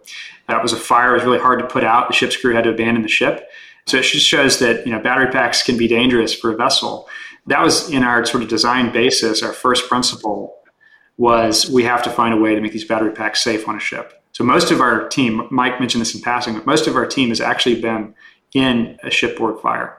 That 0.48 0.62
was 0.62 0.72
a 0.72 0.76
fire. 0.76 1.12
It 1.12 1.18
was 1.18 1.24
really 1.24 1.38
hard 1.38 1.58
to 1.60 1.66
put 1.66 1.84
out. 1.84 2.08
The 2.08 2.14
ship's 2.14 2.36
crew 2.36 2.54
had 2.54 2.64
to 2.64 2.70
abandon 2.70 3.02
the 3.02 3.08
ship. 3.08 3.48
So 3.86 3.98
it 3.98 4.04
just 4.04 4.26
shows 4.26 4.58
that 4.60 4.86
you 4.86 4.92
know 4.92 5.00
battery 5.00 5.30
packs 5.30 5.62
can 5.62 5.76
be 5.76 5.88
dangerous 5.88 6.34
for 6.34 6.52
a 6.52 6.56
vessel. 6.56 7.08
That 7.46 7.62
was 7.62 7.90
in 7.90 8.04
our 8.04 8.24
sort 8.24 8.42
of 8.42 8.48
design 8.48 8.92
basis. 8.92 9.42
Our 9.42 9.52
first 9.52 9.88
principle 9.88 10.56
was 11.16 11.70
we 11.70 11.82
have 11.84 12.02
to 12.04 12.10
find 12.10 12.32
a 12.32 12.36
way 12.36 12.54
to 12.54 12.60
make 12.60 12.72
these 12.72 12.84
battery 12.84 13.12
packs 13.12 13.42
safe 13.42 13.68
on 13.68 13.76
a 13.76 13.80
ship. 13.80 14.22
So 14.32 14.44
most 14.44 14.70
of 14.70 14.80
our 14.80 15.08
team, 15.08 15.46
Mike 15.50 15.78
mentioned 15.78 16.00
this 16.00 16.14
in 16.14 16.22
passing, 16.22 16.54
but 16.54 16.66
most 16.66 16.86
of 16.86 16.96
our 16.96 17.06
team 17.06 17.28
has 17.28 17.40
actually 17.40 17.80
been 17.80 18.14
in 18.54 18.98
a 19.02 19.10
shipboard 19.10 19.60
fire. 19.60 19.98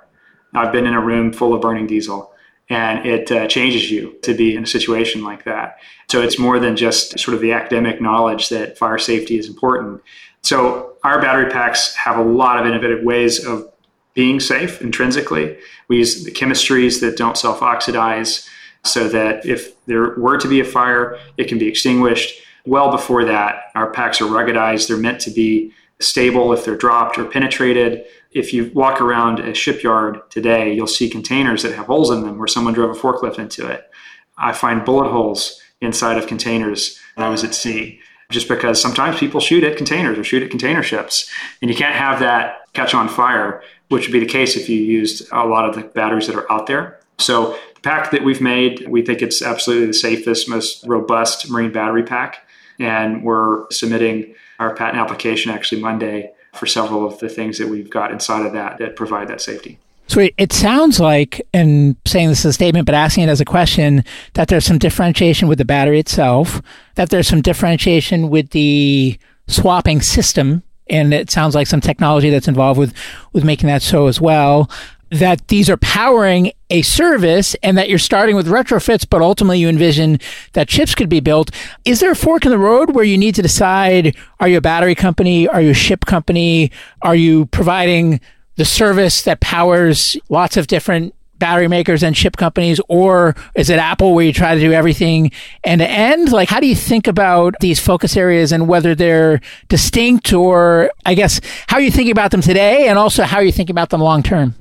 I've 0.55 0.71
been 0.71 0.85
in 0.85 0.93
a 0.93 1.01
room 1.01 1.33
full 1.33 1.53
of 1.53 1.61
burning 1.61 1.87
diesel, 1.87 2.32
and 2.69 3.05
it 3.05 3.31
uh, 3.31 3.47
changes 3.47 3.91
you 3.91 4.15
to 4.23 4.33
be 4.33 4.55
in 4.55 4.63
a 4.63 4.67
situation 4.67 5.23
like 5.23 5.43
that. 5.43 5.77
So 6.09 6.21
it's 6.21 6.39
more 6.39 6.59
than 6.59 6.75
just 6.75 7.19
sort 7.19 7.35
of 7.35 7.41
the 7.41 7.51
academic 7.51 8.01
knowledge 8.01 8.49
that 8.49 8.77
fire 8.77 8.97
safety 8.97 9.37
is 9.37 9.47
important. 9.47 10.01
So 10.41 10.93
our 11.03 11.21
battery 11.21 11.51
packs 11.51 11.95
have 11.95 12.17
a 12.17 12.23
lot 12.23 12.59
of 12.59 12.65
innovative 12.65 13.03
ways 13.03 13.43
of 13.45 13.69
being 14.13 14.39
safe 14.39 14.81
intrinsically. 14.81 15.57
We 15.87 15.97
use 15.97 16.23
the 16.23 16.31
chemistries 16.31 17.01
that 17.01 17.17
don't 17.17 17.37
self 17.37 17.61
oxidize 17.61 18.49
so 18.83 19.07
that 19.09 19.45
if 19.45 19.83
there 19.85 20.15
were 20.19 20.37
to 20.37 20.47
be 20.47 20.59
a 20.59 20.65
fire, 20.65 21.17
it 21.37 21.47
can 21.47 21.57
be 21.57 21.67
extinguished 21.67 22.41
well 22.65 22.91
before 22.91 23.25
that, 23.25 23.71
our 23.75 23.91
packs 23.91 24.21
are 24.21 24.25
ruggedized. 24.25 24.87
They're 24.87 24.97
meant 24.97 25.21
to 25.21 25.31
be 25.31 25.73
stable 25.99 26.53
if 26.53 26.65
they're 26.65 26.77
dropped 26.77 27.17
or 27.17 27.25
penetrated. 27.25 28.05
If 28.33 28.53
you 28.53 28.71
walk 28.73 29.01
around 29.01 29.39
a 29.39 29.53
shipyard 29.53 30.29
today, 30.29 30.73
you'll 30.73 30.87
see 30.87 31.09
containers 31.09 31.63
that 31.63 31.75
have 31.75 31.85
holes 31.85 32.11
in 32.11 32.21
them 32.21 32.37
where 32.37 32.47
someone 32.47 32.73
drove 32.73 32.95
a 32.95 32.99
forklift 32.99 33.39
into 33.39 33.67
it. 33.67 33.89
I 34.37 34.53
find 34.53 34.85
bullet 34.85 35.11
holes 35.11 35.61
inside 35.81 36.17
of 36.17 36.27
containers 36.27 36.99
when 37.15 37.25
I 37.25 37.29
was 37.29 37.43
at 37.43 37.53
sea, 37.53 37.99
just 38.31 38.47
because 38.47 38.81
sometimes 38.81 39.19
people 39.19 39.39
shoot 39.39 39.63
at 39.63 39.77
containers 39.77 40.17
or 40.17 40.23
shoot 40.23 40.43
at 40.43 40.49
container 40.49 40.81
ships. 40.81 41.29
And 41.61 41.69
you 41.69 41.77
can't 41.77 41.95
have 41.95 42.19
that 42.19 42.61
catch 42.73 42.93
on 42.93 43.07
fire, 43.07 43.61
which 43.89 44.07
would 44.07 44.13
be 44.13 44.19
the 44.19 44.25
case 44.25 44.55
if 44.55 44.69
you 44.69 44.81
used 44.81 45.27
a 45.31 45.45
lot 45.45 45.69
of 45.69 45.75
the 45.75 45.81
batteries 45.81 46.27
that 46.27 46.35
are 46.35 46.51
out 46.51 46.65
there. 46.65 46.99
So 47.19 47.57
the 47.75 47.81
pack 47.81 48.11
that 48.11 48.23
we've 48.23 48.41
made, 48.41 48.87
we 48.87 49.03
think 49.03 49.21
it's 49.21 49.41
absolutely 49.41 49.87
the 49.87 49.93
safest, 49.93 50.49
most 50.49 50.83
robust 50.87 51.49
marine 51.49 51.71
battery 51.71 52.03
pack 52.03 52.47
and 52.79 53.23
we're 53.23 53.69
submitting 53.71 54.33
our 54.59 54.75
patent 54.75 54.97
application 54.97 55.51
actually 55.51 55.81
Monday 55.81 56.31
for 56.53 56.65
several 56.65 57.05
of 57.05 57.19
the 57.19 57.29
things 57.29 57.57
that 57.57 57.67
we've 57.67 57.89
got 57.89 58.11
inside 58.11 58.45
of 58.45 58.53
that 58.53 58.77
that 58.77 58.95
provide 58.95 59.27
that 59.27 59.41
safety. 59.41 59.79
So 60.07 60.27
it 60.37 60.51
sounds 60.51 60.99
like, 60.99 61.41
and 61.53 61.95
saying 62.05 62.29
this 62.29 62.39
as 62.39 62.49
a 62.49 62.53
statement, 62.53 62.85
but 62.85 62.93
asking 62.93 63.23
it 63.23 63.29
as 63.29 63.41
a 63.41 63.45
question, 63.45 64.03
that 64.33 64.49
there's 64.49 64.65
some 64.65 64.77
differentiation 64.77 65.47
with 65.47 65.57
the 65.57 65.65
battery 65.65 65.99
itself, 65.99 66.61
that 66.95 67.09
there's 67.09 67.27
some 67.27 67.41
differentiation 67.41 68.29
with 68.29 68.49
the 68.49 69.17
swapping 69.47 70.01
system, 70.01 70.61
and 70.89 71.13
it 71.13 71.31
sounds 71.31 71.55
like 71.55 71.67
some 71.67 71.81
technology 71.81 72.29
that's 72.29 72.49
involved 72.49 72.77
with 72.77 72.93
with 73.31 73.45
making 73.45 73.67
that 73.67 73.81
so 73.81 74.07
as 74.07 74.19
well 74.19 74.69
that 75.13 75.47
these 75.47 75.69
are 75.69 75.77
powering 75.77 76.51
a 76.71 76.81
service 76.81 77.55
and 77.61 77.77
that 77.77 77.87
you're 77.87 77.99
starting 77.99 78.35
with 78.35 78.47
retrofits, 78.47 79.05
but 79.07 79.21
ultimately 79.21 79.59
you 79.59 79.69
envision 79.69 80.19
that 80.53 80.67
chips 80.67 80.95
could 80.95 81.09
be 81.09 81.19
built. 81.19 81.51
Is 81.85 81.99
there 81.99 82.11
a 82.11 82.15
fork 82.15 82.45
in 82.45 82.51
the 82.51 82.57
road 82.57 82.95
where 82.95 83.05
you 83.05 83.17
need 83.17 83.35
to 83.35 83.41
decide 83.41 84.15
are 84.39 84.47
you 84.47 84.57
a 84.57 84.61
battery 84.61 84.95
company? 84.95 85.47
Are 85.47 85.61
you 85.61 85.69
a 85.69 85.75
ship 85.75 86.05
company? 86.05 86.71
Are 87.03 87.15
you 87.15 87.45
providing 87.47 88.21
the 88.55 88.65
service 88.65 89.21
that 89.23 89.39
powers 89.39 90.17
lots 90.29 90.57
of 90.57 90.67
different 90.67 91.13
battery 91.37 91.67
makers 91.67 92.03
and 92.03 92.15
chip 92.15 92.37
companies, 92.37 92.79
or 92.87 93.35
is 93.53 93.69
it 93.69 93.77
Apple 93.77 94.15
where 94.15 94.25
you 94.25 94.31
try 94.31 94.55
to 94.55 94.61
do 94.61 94.71
everything 94.71 95.29
end 95.63 95.79
to 95.79 95.89
end? 95.89 96.31
Like, 96.31 96.47
how 96.47 96.59
do 96.59 96.67
you 96.67 96.75
think 96.75 97.05
about 97.05 97.55
these 97.59 97.79
focus 97.79 98.15
areas 98.15 98.51
and 98.51 98.67
whether 98.67 98.95
they're 98.95 99.41
distinct, 99.67 100.31
or 100.31 100.89
I 101.05 101.15
guess 101.15 101.41
how 101.67 101.77
are 101.77 101.81
you 101.81 101.91
thinking 101.91 102.13
about 102.13 102.31
them 102.31 102.41
today, 102.41 102.87
and 102.87 102.97
also 102.97 103.23
how 103.23 103.37
are 103.37 103.43
you 103.43 103.51
thinking 103.51 103.73
about 103.73 103.89
them 103.89 103.99
long 104.01 104.23
term? 104.23 104.55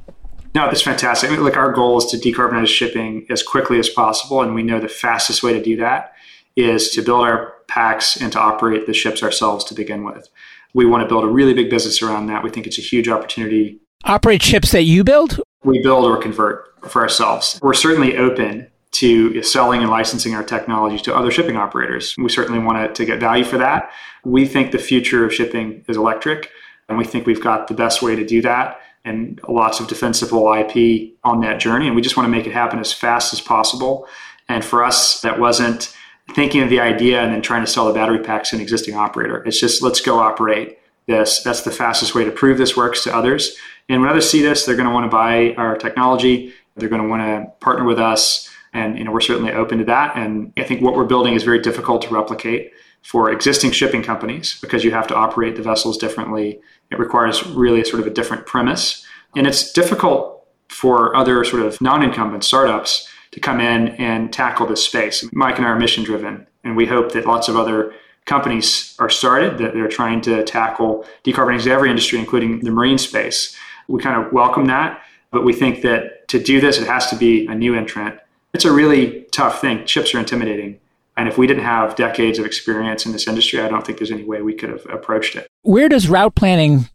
No, 0.55 0.66
that's 0.66 0.82
fantastic. 0.82 1.30
Like 1.38 1.57
our 1.57 1.72
goal 1.72 1.98
is 1.98 2.07
to 2.07 2.18
decarbonize 2.18 2.66
shipping 2.66 3.26
as 3.30 3.42
quickly 3.42 3.78
as 3.78 3.88
possible, 3.88 4.42
and 4.42 4.55
we 4.55 4.62
know 4.62 4.80
the 4.80 4.88
fastest 4.88 5.42
way 5.42 5.53
to 5.53 5.62
do 5.62 5.76
that 5.76 6.12
is 6.57 6.90
to 6.90 7.03
build 7.03 7.24
our 7.24 7.55
packs 7.68 8.20
and 8.20 8.30
to 8.32 8.38
operate 8.38 8.86
the 8.86 8.92
ships 8.92 9.22
ourselves 9.22 9.64
to 9.64 9.74
begin 9.74 10.05
with. 10.05 10.28
We 10.74 10.84
want 10.84 11.03
to 11.03 11.09
build 11.09 11.24
a 11.24 11.28
really 11.28 11.55
big 11.55 11.70
business 11.70 12.03
around 12.03 12.26
that. 12.26 12.44
We 12.44 12.50
think 12.50 12.66
it's 12.66 12.78
a 12.78 12.82
huge 12.82 13.09
opportunity. 13.09 13.80
Operate 14.05 14.42
ships 14.42 14.72
that 14.72 14.82
you 14.82 15.05
build? 15.05 15.40
We 15.64 15.82
build 15.82 16.05
or 16.05 16.18
convert 16.18 16.66
for 16.90 17.00
ourselves. 17.03 17.59
We're 17.62 17.72
certainly 17.72 18.16
open 18.16 18.68
to 18.92 19.42
selling 19.42 19.80
and 19.80 19.90
licensing 19.90 20.34
our 20.34 20.42
technology 20.44 20.98
to 20.98 21.16
other 21.16 21.30
shipping 21.30 21.57
operators. 21.57 22.14
We 22.18 22.28
certainly 22.28 22.59
want 22.59 22.94
to 22.94 23.05
get 23.07 23.20
value 23.20 23.44
for 23.44 23.57
that. 23.57 23.90
We 24.24 24.46
think 24.46 24.72
the 24.72 24.78
future 24.78 25.24
of 25.24 25.32
shipping 25.32 25.84
is 25.88 25.96
electric, 25.96 26.50
and 26.90 26.98
we 26.98 27.05
think 27.05 27.26
we've 27.26 27.42
got 27.42 27.68
the 27.68 27.74
best 27.74 28.03
way 28.03 28.16
to 28.16 28.26
do 28.26 28.42
that 28.42 28.80
and 29.05 29.40
lots 29.48 29.80
of 29.80 29.88
defensible 29.88 30.53
IP 30.53 31.14
on 31.24 31.40
that 31.40 31.59
journey. 31.59 31.86
And 31.86 31.96
we 31.96 32.03
just 32.03 32.16
want 32.16 32.26
to 32.26 32.30
make 32.30 32.46
it 32.46 32.53
happen 32.53 32.78
as 32.78 32.92
fast 32.92 33.32
as 33.32 33.40
possible. 33.40 34.07
And 34.48 34.64
for 34.64 34.84
us, 34.84 35.20
that 35.22 35.40
wasn't 35.40 35.94
thinking 36.34 36.62
of 36.62 36.70
the 36.70 36.80
idea 36.80 37.20
and 37.20 37.32
then 37.32 37.42
trying 37.42 37.64
to 37.64 37.70
sell 37.70 37.86
the 37.86 37.92
battery 37.92 38.20
packs 38.20 38.50
to 38.50 38.57
an 38.57 38.62
existing 38.62 38.94
operator. 38.94 39.42
It's 39.44 39.59
just 39.59 39.82
let's 39.82 40.00
go 40.00 40.18
operate 40.18 40.78
this. 41.07 41.42
That's 41.42 41.62
the 41.62 41.70
fastest 41.70 42.14
way 42.14 42.24
to 42.24 42.30
prove 42.30 42.59
this 42.59 42.76
works 42.76 43.03
to 43.05 43.14
others. 43.14 43.57
And 43.88 44.00
when 44.00 44.11
others 44.11 44.30
see 44.30 44.42
this, 44.42 44.64
they're 44.64 44.76
going 44.76 44.88
to 44.88 44.94
want 44.94 45.11
to 45.11 45.14
buy 45.14 45.55
our 45.55 45.76
technology. 45.76 46.55
They're 46.76 46.88
going 46.88 47.03
to 47.03 47.09
want 47.09 47.22
to 47.22 47.53
partner 47.64 47.84
with 47.84 47.98
us. 47.98 48.48
And 48.72 48.96
you 48.96 49.05
know, 49.05 49.12
we're 49.12 49.20
certainly 49.20 49.53
open 49.53 49.78
to 49.78 49.84
that. 49.86 50.16
And 50.16 50.53
I 50.57 50.62
think 50.62 50.80
what 50.80 50.94
we're 50.94 51.05
building 51.05 51.34
is 51.34 51.42
very 51.42 51.61
difficult 51.61 52.03
to 52.03 52.14
replicate 52.14 52.72
for 53.03 53.30
existing 53.30 53.72
shipping 53.72 54.03
companies 54.03 54.59
because 54.61 54.84
you 54.84 54.90
have 54.92 55.07
to 55.09 55.14
operate 55.14 55.57
the 55.57 55.62
vessels 55.62 55.98
differently. 55.98 56.61
It 56.90 56.98
requires 56.98 57.46
really 57.48 57.84
sort 57.84 58.00
of 58.00 58.07
a 58.07 58.11
different 58.11 58.46
premise. 58.46 59.05
And 59.34 59.46
it's 59.46 59.72
difficult 59.72 60.46
for 60.68 61.14
other 61.16 61.44
sort 61.44 61.62
of 61.62 61.80
non 61.80 62.03
incumbent 62.03 62.44
startups 62.44 63.09
to 63.32 63.40
come 63.40 63.61
in 63.61 63.88
and 63.88 64.32
tackle 64.32 64.66
this 64.66 64.84
space. 64.84 65.24
Mike 65.32 65.59
and 65.59 65.66
I 65.66 65.70
are 65.70 65.78
mission 65.78 66.05
driven, 66.05 66.46
and 66.64 66.76
we 66.76 66.86
hope 66.86 67.12
that 67.12 67.26
lots 67.26 67.48
of 67.48 67.57
other 67.57 67.94
companies 68.24 68.94
are 68.98 69.11
started 69.11 69.59
that 69.59 69.74
they're 69.74 69.88
trying 69.88 70.20
to 70.22 70.44
tackle 70.44 71.05
decarbonizing 71.24 71.66
every 71.66 71.90
industry, 71.90 72.18
including 72.18 72.61
the 72.61 72.70
marine 72.70 72.98
space. 72.98 73.57
We 73.88 74.00
kind 74.00 74.24
of 74.24 74.32
welcome 74.32 74.66
that, 74.66 75.03
but 75.30 75.44
we 75.44 75.53
think 75.53 75.82
that 75.82 76.28
to 76.28 76.38
do 76.38 76.61
this, 76.61 76.78
it 76.78 76.86
has 76.86 77.09
to 77.11 77.16
be 77.16 77.46
a 77.46 77.55
new 77.55 77.74
entrant. 77.74 78.18
It's 78.55 78.64
a 78.64 78.72
really 78.72 79.26
tough 79.32 79.61
thing. 79.61 79.84
Chips 79.86 80.14
are 80.14 80.18
intimidating. 80.18 80.78
And 81.16 81.28
if 81.28 81.36
we 81.36 81.46
didn't 81.46 81.64
have 81.64 81.94
decades 81.94 82.38
of 82.38 82.46
experience 82.46 83.04
in 83.04 83.12
this 83.12 83.26
industry, 83.26 83.60
I 83.60 83.68
don't 83.68 83.84
think 83.84 83.98
there's 83.98 84.10
any 84.10 84.24
way 84.24 84.40
we 84.42 84.54
could 84.54 84.70
have 84.70 84.86
approached 84.90 85.36
it. 85.36 85.46
Where 85.62 85.88
does 85.88 86.08
route 86.08 86.34
planning 86.34 86.88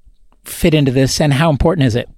fit 0.43 0.73
into 0.73 0.91
this 0.91 1.21
and 1.21 1.33
how 1.33 1.49
important 1.49 1.85
is 1.85 1.95
it? 1.95 2.09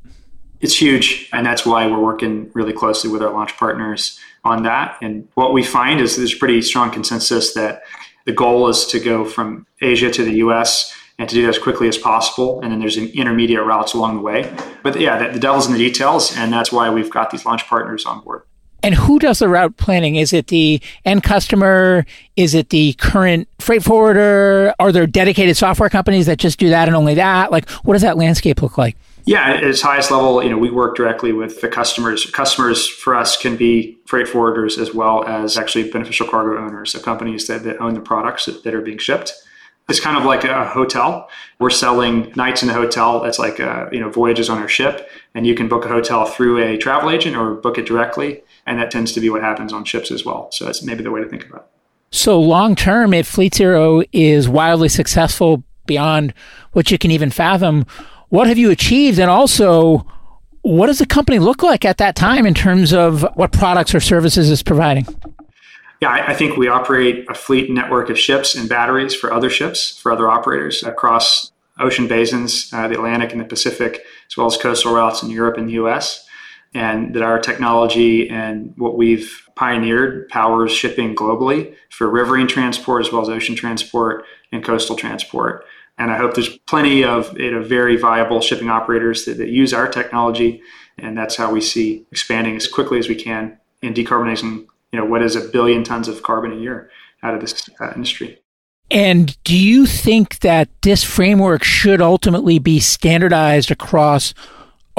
It's 0.62 0.80
huge. 0.80 1.30
And 1.32 1.46
that's 1.46 1.66
why 1.66 1.88
we're 1.88 2.00
working 2.00 2.52
really 2.54 2.74
closely 2.74 3.10
with 3.10 3.22
our 3.22 3.32
launch 3.32 3.58
partners 3.58 4.20
on 4.44 4.64
that. 4.64 4.98
And 5.02 5.28
what 5.36 5.54
we 5.54 5.64
find 5.64 6.02
is 6.02 6.18
there's 6.18 6.34
pretty 6.34 6.62
strong 6.62 6.92
consensus 6.92 7.54
that 7.54 7.84
the 8.26 8.34
goal 8.34 8.68
is 8.68 8.86
to 8.88 9.00
go 9.00 9.26
from 9.26 9.66
Asia 9.82 10.12
to 10.12 10.24
the 10.24 10.36
US 10.36 10.94
and 11.18 11.28
to 11.30 11.36
do 11.36 11.42
that 11.44 11.50
as 11.50 11.60
quickly 11.60 11.88
as 11.88 11.98
possible. 11.98 12.62
And 12.62 12.72
then 12.72 12.80
there's 12.80 12.98
an 12.98 13.08
intermediate 13.10 13.66
routes 13.66 13.94
along 13.94 14.16
the 14.16 14.22
way. 14.22 14.54
But 14.84 15.00
yeah, 15.00 15.18
the, 15.18 15.34
the 15.34 15.40
devil's 15.40 15.68
in 15.68 15.74
the 15.74 15.80
details. 15.80 16.36
And 16.36 16.52
that's 16.52 16.72
why 16.72 16.90
we've 16.90 17.10
got 17.10 17.32
these 17.32 17.46
launch 17.46 17.66
partners 17.68 18.06
on 18.06 18.22
board. 18.22 18.44
And 18.82 18.96
who 18.96 19.20
does 19.20 19.40
the 19.40 19.50
route 19.50 19.78
planning? 19.78 20.16
Is 20.16 20.34
it 20.34 20.48
the 20.48 20.82
end 21.06 21.24
customer? 21.24 22.06
Is 22.36 22.56
it 22.56 22.70
the 22.70 22.94
current 22.94 23.48
freight 23.60 23.84
forwarder? 23.84 24.74
Are 24.80 24.92
there 24.92 25.08
dedicated 25.08 25.58
software 25.58 25.90
companies 25.90 26.26
that 26.28 26.38
just 26.38 26.60
do 26.60 26.70
that 26.70 26.88
and 26.88 26.96
only 26.96 27.16
that? 27.16 27.52
Like, 27.52 27.70
what 27.84 27.94
does 27.94 28.02
that 28.04 28.18
landscape 28.18 28.62
look 28.62 28.78
like? 28.78 28.96
Yeah, 29.26 29.42
at 29.42 29.64
its 29.64 29.82
highest 29.82 30.12
level, 30.12 30.42
you 30.42 30.50
know, 30.50 30.58
we 30.58 30.72
work 30.72 30.96
directly 30.96 31.34
with 31.34 31.62
the 31.62 31.68
customers. 31.68 32.26
Customers 32.32 32.88
for 32.88 33.16
us 33.16 33.38
can 33.38 33.58
be 33.58 33.98
freight 34.06 34.28
forwarders 34.28 34.80
as 34.80 34.94
well 34.94 35.24
as 35.26 35.58
actually 35.58 35.92
beneficial 35.92 36.28
cargo 36.28 36.58
owners, 36.58 36.94
so 36.94 37.00
companies 37.00 37.46
that, 37.48 37.64
that 37.64 37.80
own 37.80 37.94
the 37.94 38.00
products 38.00 38.46
that, 38.46 38.64
that 38.64 38.74
are 38.74 38.82
being 38.82 38.98
shipped. 38.98 39.34
It's 39.88 40.00
kind 40.00 40.18
of 40.18 40.24
like 40.24 40.46
a 40.46 40.66
hotel. 40.66 41.30
We're 41.60 41.70
selling 41.70 42.32
nights 42.36 42.62
in 42.62 42.68
the 42.68 42.74
hotel. 42.74 43.22
That's 43.22 43.40
like 43.40 43.60
a, 43.60 43.90
you 43.92 44.00
know 44.00 44.10
voyages 44.10 44.50
on 44.50 44.58
our 44.58 44.68
ship, 44.68 45.10
and 45.36 45.46
you 45.46 45.54
can 45.54 45.68
book 45.68 45.86
a 45.86 45.90
hotel 45.90 46.26
through 46.26 46.64
a 46.64 46.78
travel 46.78 47.12
agent 47.12 47.36
or 47.36 47.56
book 47.56 47.78
it 47.78 47.86
directly, 47.86 48.42
and 48.70 48.80
that 48.80 48.92
tends 48.92 49.12
to 49.14 49.20
be 49.20 49.30
what 49.30 49.42
happens 49.42 49.74
on 49.74 49.84
ships 49.84 50.12
as 50.12 50.24
well. 50.24 50.50
So 50.52 50.64
that's 50.64 50.84
maybe 50.84 51.04
the 51.04 51.12
way 51.12 51.22
to 51.22 51.28
think 51.28 51.50
about 51.50 51.62
it. 51.62 52.16
So 52.16 52.40
long 52.40 52.76
term, 52.76 53.14
if 53.14 53.28
Fleet 53.28 53.54
Zero 53.54 54.04
is 54.14 54.48
wildly 54.48 54.90
successful 54.90 55.64
beyond 55.88 56.34
what 56.74 56.92
you 56.92 57.00
can 57.00 57.10
even 57.10 57.32
fathom, 57.32 57.86
what 58.30 58.48
have 58.48 58.60
you 58.60 58.70
achieved, 58.70 59.18
and 59.20 59.30
also 59.30 60.06
what 60.62 60.88
does 60.88 61.00
the 61.00 61.06
company 61.06 61.40
look 61.40 61.64
like 61.64 61.84
at 61.84 61.98
that 61.98 62.16
time 62.16 62.46
in 62.46 62.54
terms 62.54 62.94
of 62.94 63.26
what 63.34 63.52
products 63.52 63.96
or 63.96 64.00
services 64.00 64.52
it's 64.52 64.62
providing? 64.62 65.08
Yeah, 66.00 66.12
I, 66.12 66.34
think 66.34 66.56
we 66.56 66.70
operate 66.70 67.26
a 67.30 67.34
fleet 67.34 67.70
network 67.70 68.10
of 68.10 68.18
ships 68.18 68.56
and 68.56 68.70
batteries 68.70 69.14
for 69.14 69.34
other 69.34 69.50
ships, 69.50 70.00
for 70.00 70.12
other 70.14 70.30
operators 70.30 70.82
across 70.84 71.52
ocean 71.78 72.08
basins, 72.08 72.72
uh, 72.72 72.88
the 72.88 72.94
Atlantic 72.94 73.32
and 73.32 73.42
the 73.42 73.46
Pacific, 73.46 74.06
as 74.30 74.38
well 74.38 74.48
as 74.48 74.56
coastal 74.56 74.94
routes 74.94 75.24
in 75.24 75.30
Europe 75.30 75.58
and 75.58 75.68
the 75.68 75.74
US. 75.74 76.26
And 76.74 77.16
that 77.16 77.24
our 77.24 77.40
technology 77.40 78.30
and 78.30 78.74
what 78.78 78.96
we've 78.96 79.42
pioneered 79.56 80.30
powers 80.30 80.72
shipping 80.72 81.16
globally 81.16 81.74
for 81.90 82.08
riverine 82.08 82.48
transport 82.48 83.06
as 83.06 83.12
well 83.12 83.24
as 83.24 83.30
ocean 83.30 83.56
transport 83.56 84.24
and 84.52 84.64
coastal 84.64 84.96
transport. 84.96 85.66
And 85.98 86.12
I 86.12 86.18
hope 86.18 86.36
there's 86.36 86.58
plenty 86.60 87.04
of 87.04 87.38
you 87.38 87.52
know, 87.52 87.64
very 87.64 87.98
viable 87.98 88.40
shipping 88.40 88.70
operators 88.70 89.26
that, 89.26 89.38
that 89.38 89.50
use 89.50 89.74
our 89.74 89.88
technology. 89.88 90.62
And 90.98 91.18
that's 91.18 91.36
how 91.36 91.52
we 91.52 91.60
see 91.60 92.06
expanding 92.12 92.56
as 92.56 92.68
quickly 92.68 93.00
as 93.00 93.10
we 93.10 93.16
can 93.16 93.58
in 93.82 93.94
decarbonizing 93.94 94.66
you 94.92 95.00
know, 95.00 95.06
what 95.06 95.22
is 95.22 95.36
a 95.36 95.42
billion 95.42 95.84
tons 95.84 96.08
of 96.08 96.24
carbon 96.24 96.54
a 96.54 96.56
year 96.56 96.90
out 97.24 97.34
of 97.34 97.42
this 97.42 97.70
uh, 97.82 97.92
industry. 97.96 98.40
And 98.92 99.38
do 99.44 99.56
you 99.56 99.86
think 99.86 100.40
that 100.40 100.70
this 100.82 101.04
framework 101.04 101.64
should 101.64 102.02
ultimately 102.02 102.58
be 102.58 102.80
standardized 102.80 103.70
across 103.70 104.34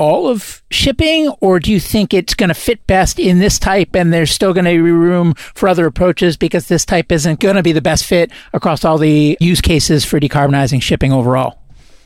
all 0.00 0.28
of 0.28 0.62
shipping, 0.70 1.28
or 1.40 1.60
do 1.60 1.70
you 1.70 1.78
think 1.78 2.14
it's 2.14 2.32
going 2.32 2.48
to 2.48 2.54
fit 2.54 2.86
best 2.86 3.18
in 3.18 3.38
this 3.38 3.58
type 3.58 3.94
and 3.94 4.14
there's 4.14 4.30
still 4.30 4.54
going 4.54 4.64
to 4.64 4.70
be 4.70 4.90
room 4.90 5.34
for 5.34 5.68
other 5.68 5.84
approaches 5.84 6.38
because 6.38 6.68
this 6.68 6.86
type 6.86 7.12
isn't 7.12 7.38
going 7.38 7.56
to 7.56 7.62
be 7.62 7.72
the 7.72 7.82
best 7.82 8.06
fit 8.06 8.32
across 8.54 8.82
all 8.82 8.96
the 8.96 9.36
use 9.40 9.60
cases 9.60 10.02
for 10.06 10.18
decarbonizing 10.18 10.80
shipping 10.80 11.12
overall? 11.12 11.58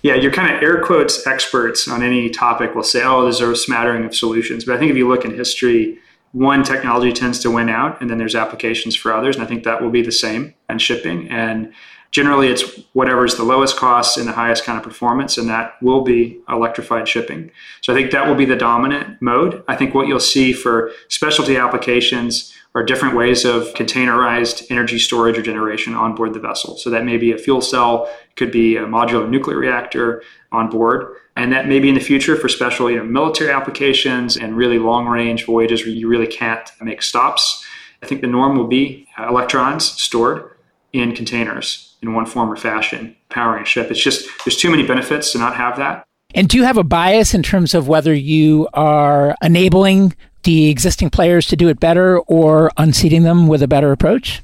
Yeah, 0.02 0.16
your 0.16 0.32
kind 0.32 0.54
of 0.54 0.60
air 0.60 0.82
quotes 0.82 1.24
experts 1.24 1.86
on 1.86 2.02
any 2.02 2.30
topic 2.30 2.74
will 2.74 2.82
say, 2.82 3.04
oh, 3.04 3.22
there's 3.22 3.40
a 3.40 3.54
smattering 3.54 4.04
of 4.04 4.14
solutions. 4.14 4.64
But 4.64 4.74
I 4.74 4.78
think 4.80 4.90
if 4.90 4.96
you 4.96 5.08
look 5.08 5.24
in 5.24 5.32
history, 5.32 5.98
one 6.32 6.64
technology 6.64 7.12
tends 7.12 7.38
to 7.38 7.50
win 7.50 7.68
out 7.68 8.00
and 8.00 8.10
then 8.10 8.18
there's 8.18 8.34
applications 8.34 8.96
for 8.96 9.12
others 9.12 9.36
and 9.36 9.44
i 9.44 9.46
think 9.46 9.62
that 9.62 9.80
will 9.80 9.90
be 9.90 10.02
the 10.02 10.10
same 10.10 10.52
in 10.68 10.78
shipping 10.78 11.30
and 11.30 11.72
generally 12.14 12.46
it's 12.46 12.62
whatever's 12.92 13.34
the 13.34 13.42
lowest 13.42 13.76
cost 13.76 14.16
and 14.16 14.28
the 14.28 14.32
highest 14.32 14.64
kind 14.64 14.78
of 14.78 14.84
performance 14.84 15.36
and 15.36 15.48
that 15.48 15.74
will 15.82 16.02
be 16.02 16.40
electrified 16.48 17.08
shipping. 17.08 17.50
So 17.80 17.92
i 17.92 17.96
think 17.96 18.12
that 18.12 18.26
will 18.26 18.36
be 18.36 18.44
the 18.44 18.56
dominant 18.56 19.20
mode. 19.20 19.64
I 19.66 19.74
think 19.74 19.94
what 19.94 20.06
you'll 20.06 20.20
see 20.20 20.52
for 20.52 20.92
specialty 21.08 21.56
applications 21.56 22.54
are 22.76 22.84
different 22.84 23.16
ways 23.16 23.44
of 23.44 23.74
containerized 23.74 24.70
energy 24.70 24.98
storage 24.98 25.36
or 25.36 25.42
generation 25.42 25.94
on 25.94 26.14
board 26.14 26.34
the 26.34 26.40
vessel. 26.40 26.76
So 26.76 26.88
that 26.90 27.04
may 27.04 27.16
be 27.16 27.32
a 27.32 27.38
fuel 27.38 27.60
cell 27.60 28.08
could 28.36 28.52
be 28.52 28.76
a 28.76 28.84
modular 28.84 29.28
nuclear 29.28 29.58
reactor 29.58 30.22
on 30.52 30.70
board. 30.70 31.16
And 31.36 31.52
that 31.52 31.66
maybe 31.66 31.88
in 31.88 31.96
the 31.96 32.00
future 32.00 32.36
for 32.36 32.48
special 32.48 32.88
you 32.88 32.98
know, 32.98 33.04
military 33.04 33.50
applications 33.50 34.36
and 34.36 34.56
really 34.56 34.78
long 34.78 35.06
range 35.06 35.46
voyages 35.46 35.82
where 35.82 35.90
you 35.90 36.06
really 36.06 36.28
can't 36.28 36.70
make 36.80 37.02
stops. 37.02 37.64
I 38.02 38.06
think 38.06 38.20
the 38.20 38.28
norm 38.28 38.56
will 38.56 38.68
be 38.68 39.08
electrons 39.18 39.84
stored 39.84 40.50
in 40.92 41.12
containers 41.12 41.93
in 42.04 42.14
one 42.14 42.26
form 42.26 42.50
or 42.50 42.56
fashion, 42.56 43.16
powering 43.30 43.62
a 43.62 43.66
ship. 43.66 43.90
It's 43.90 44.02
just, 44.02 44.28
there's 44.44 44.56
too 44.56 44.70
many 44.70 44.86
benefits 44.86 45.32
to 45.32 45.38
not 45.38 45.56
have 45.56 45.76
that. 45.78 46.06
And 46.34 46.48
do 46.48 46.56
you 46.56 46.64
have 46.64 46.76
a 46.76 46.84
bias 46.84 47.32
in 47.32 47.42
terms 47.42 47.74
of 47.74 47.88
whether 47.88 48.12
you 48.12 48.68
are 48.74 49.34
enabling 49.42 50.14
the 50.42 50.68
existing 50.68 51.10
players 51.10 51.46
to 51.46 51.56
do 51.56 51.68
it 51.68 51.80
better 51.80 52.18
or 52.20 52.70
unseating 52.76 53.22
them 53.22 53.46
with 53.46 53.62
a 53.62 53.68
better 53.68 53.92
approach? 53.92 54.42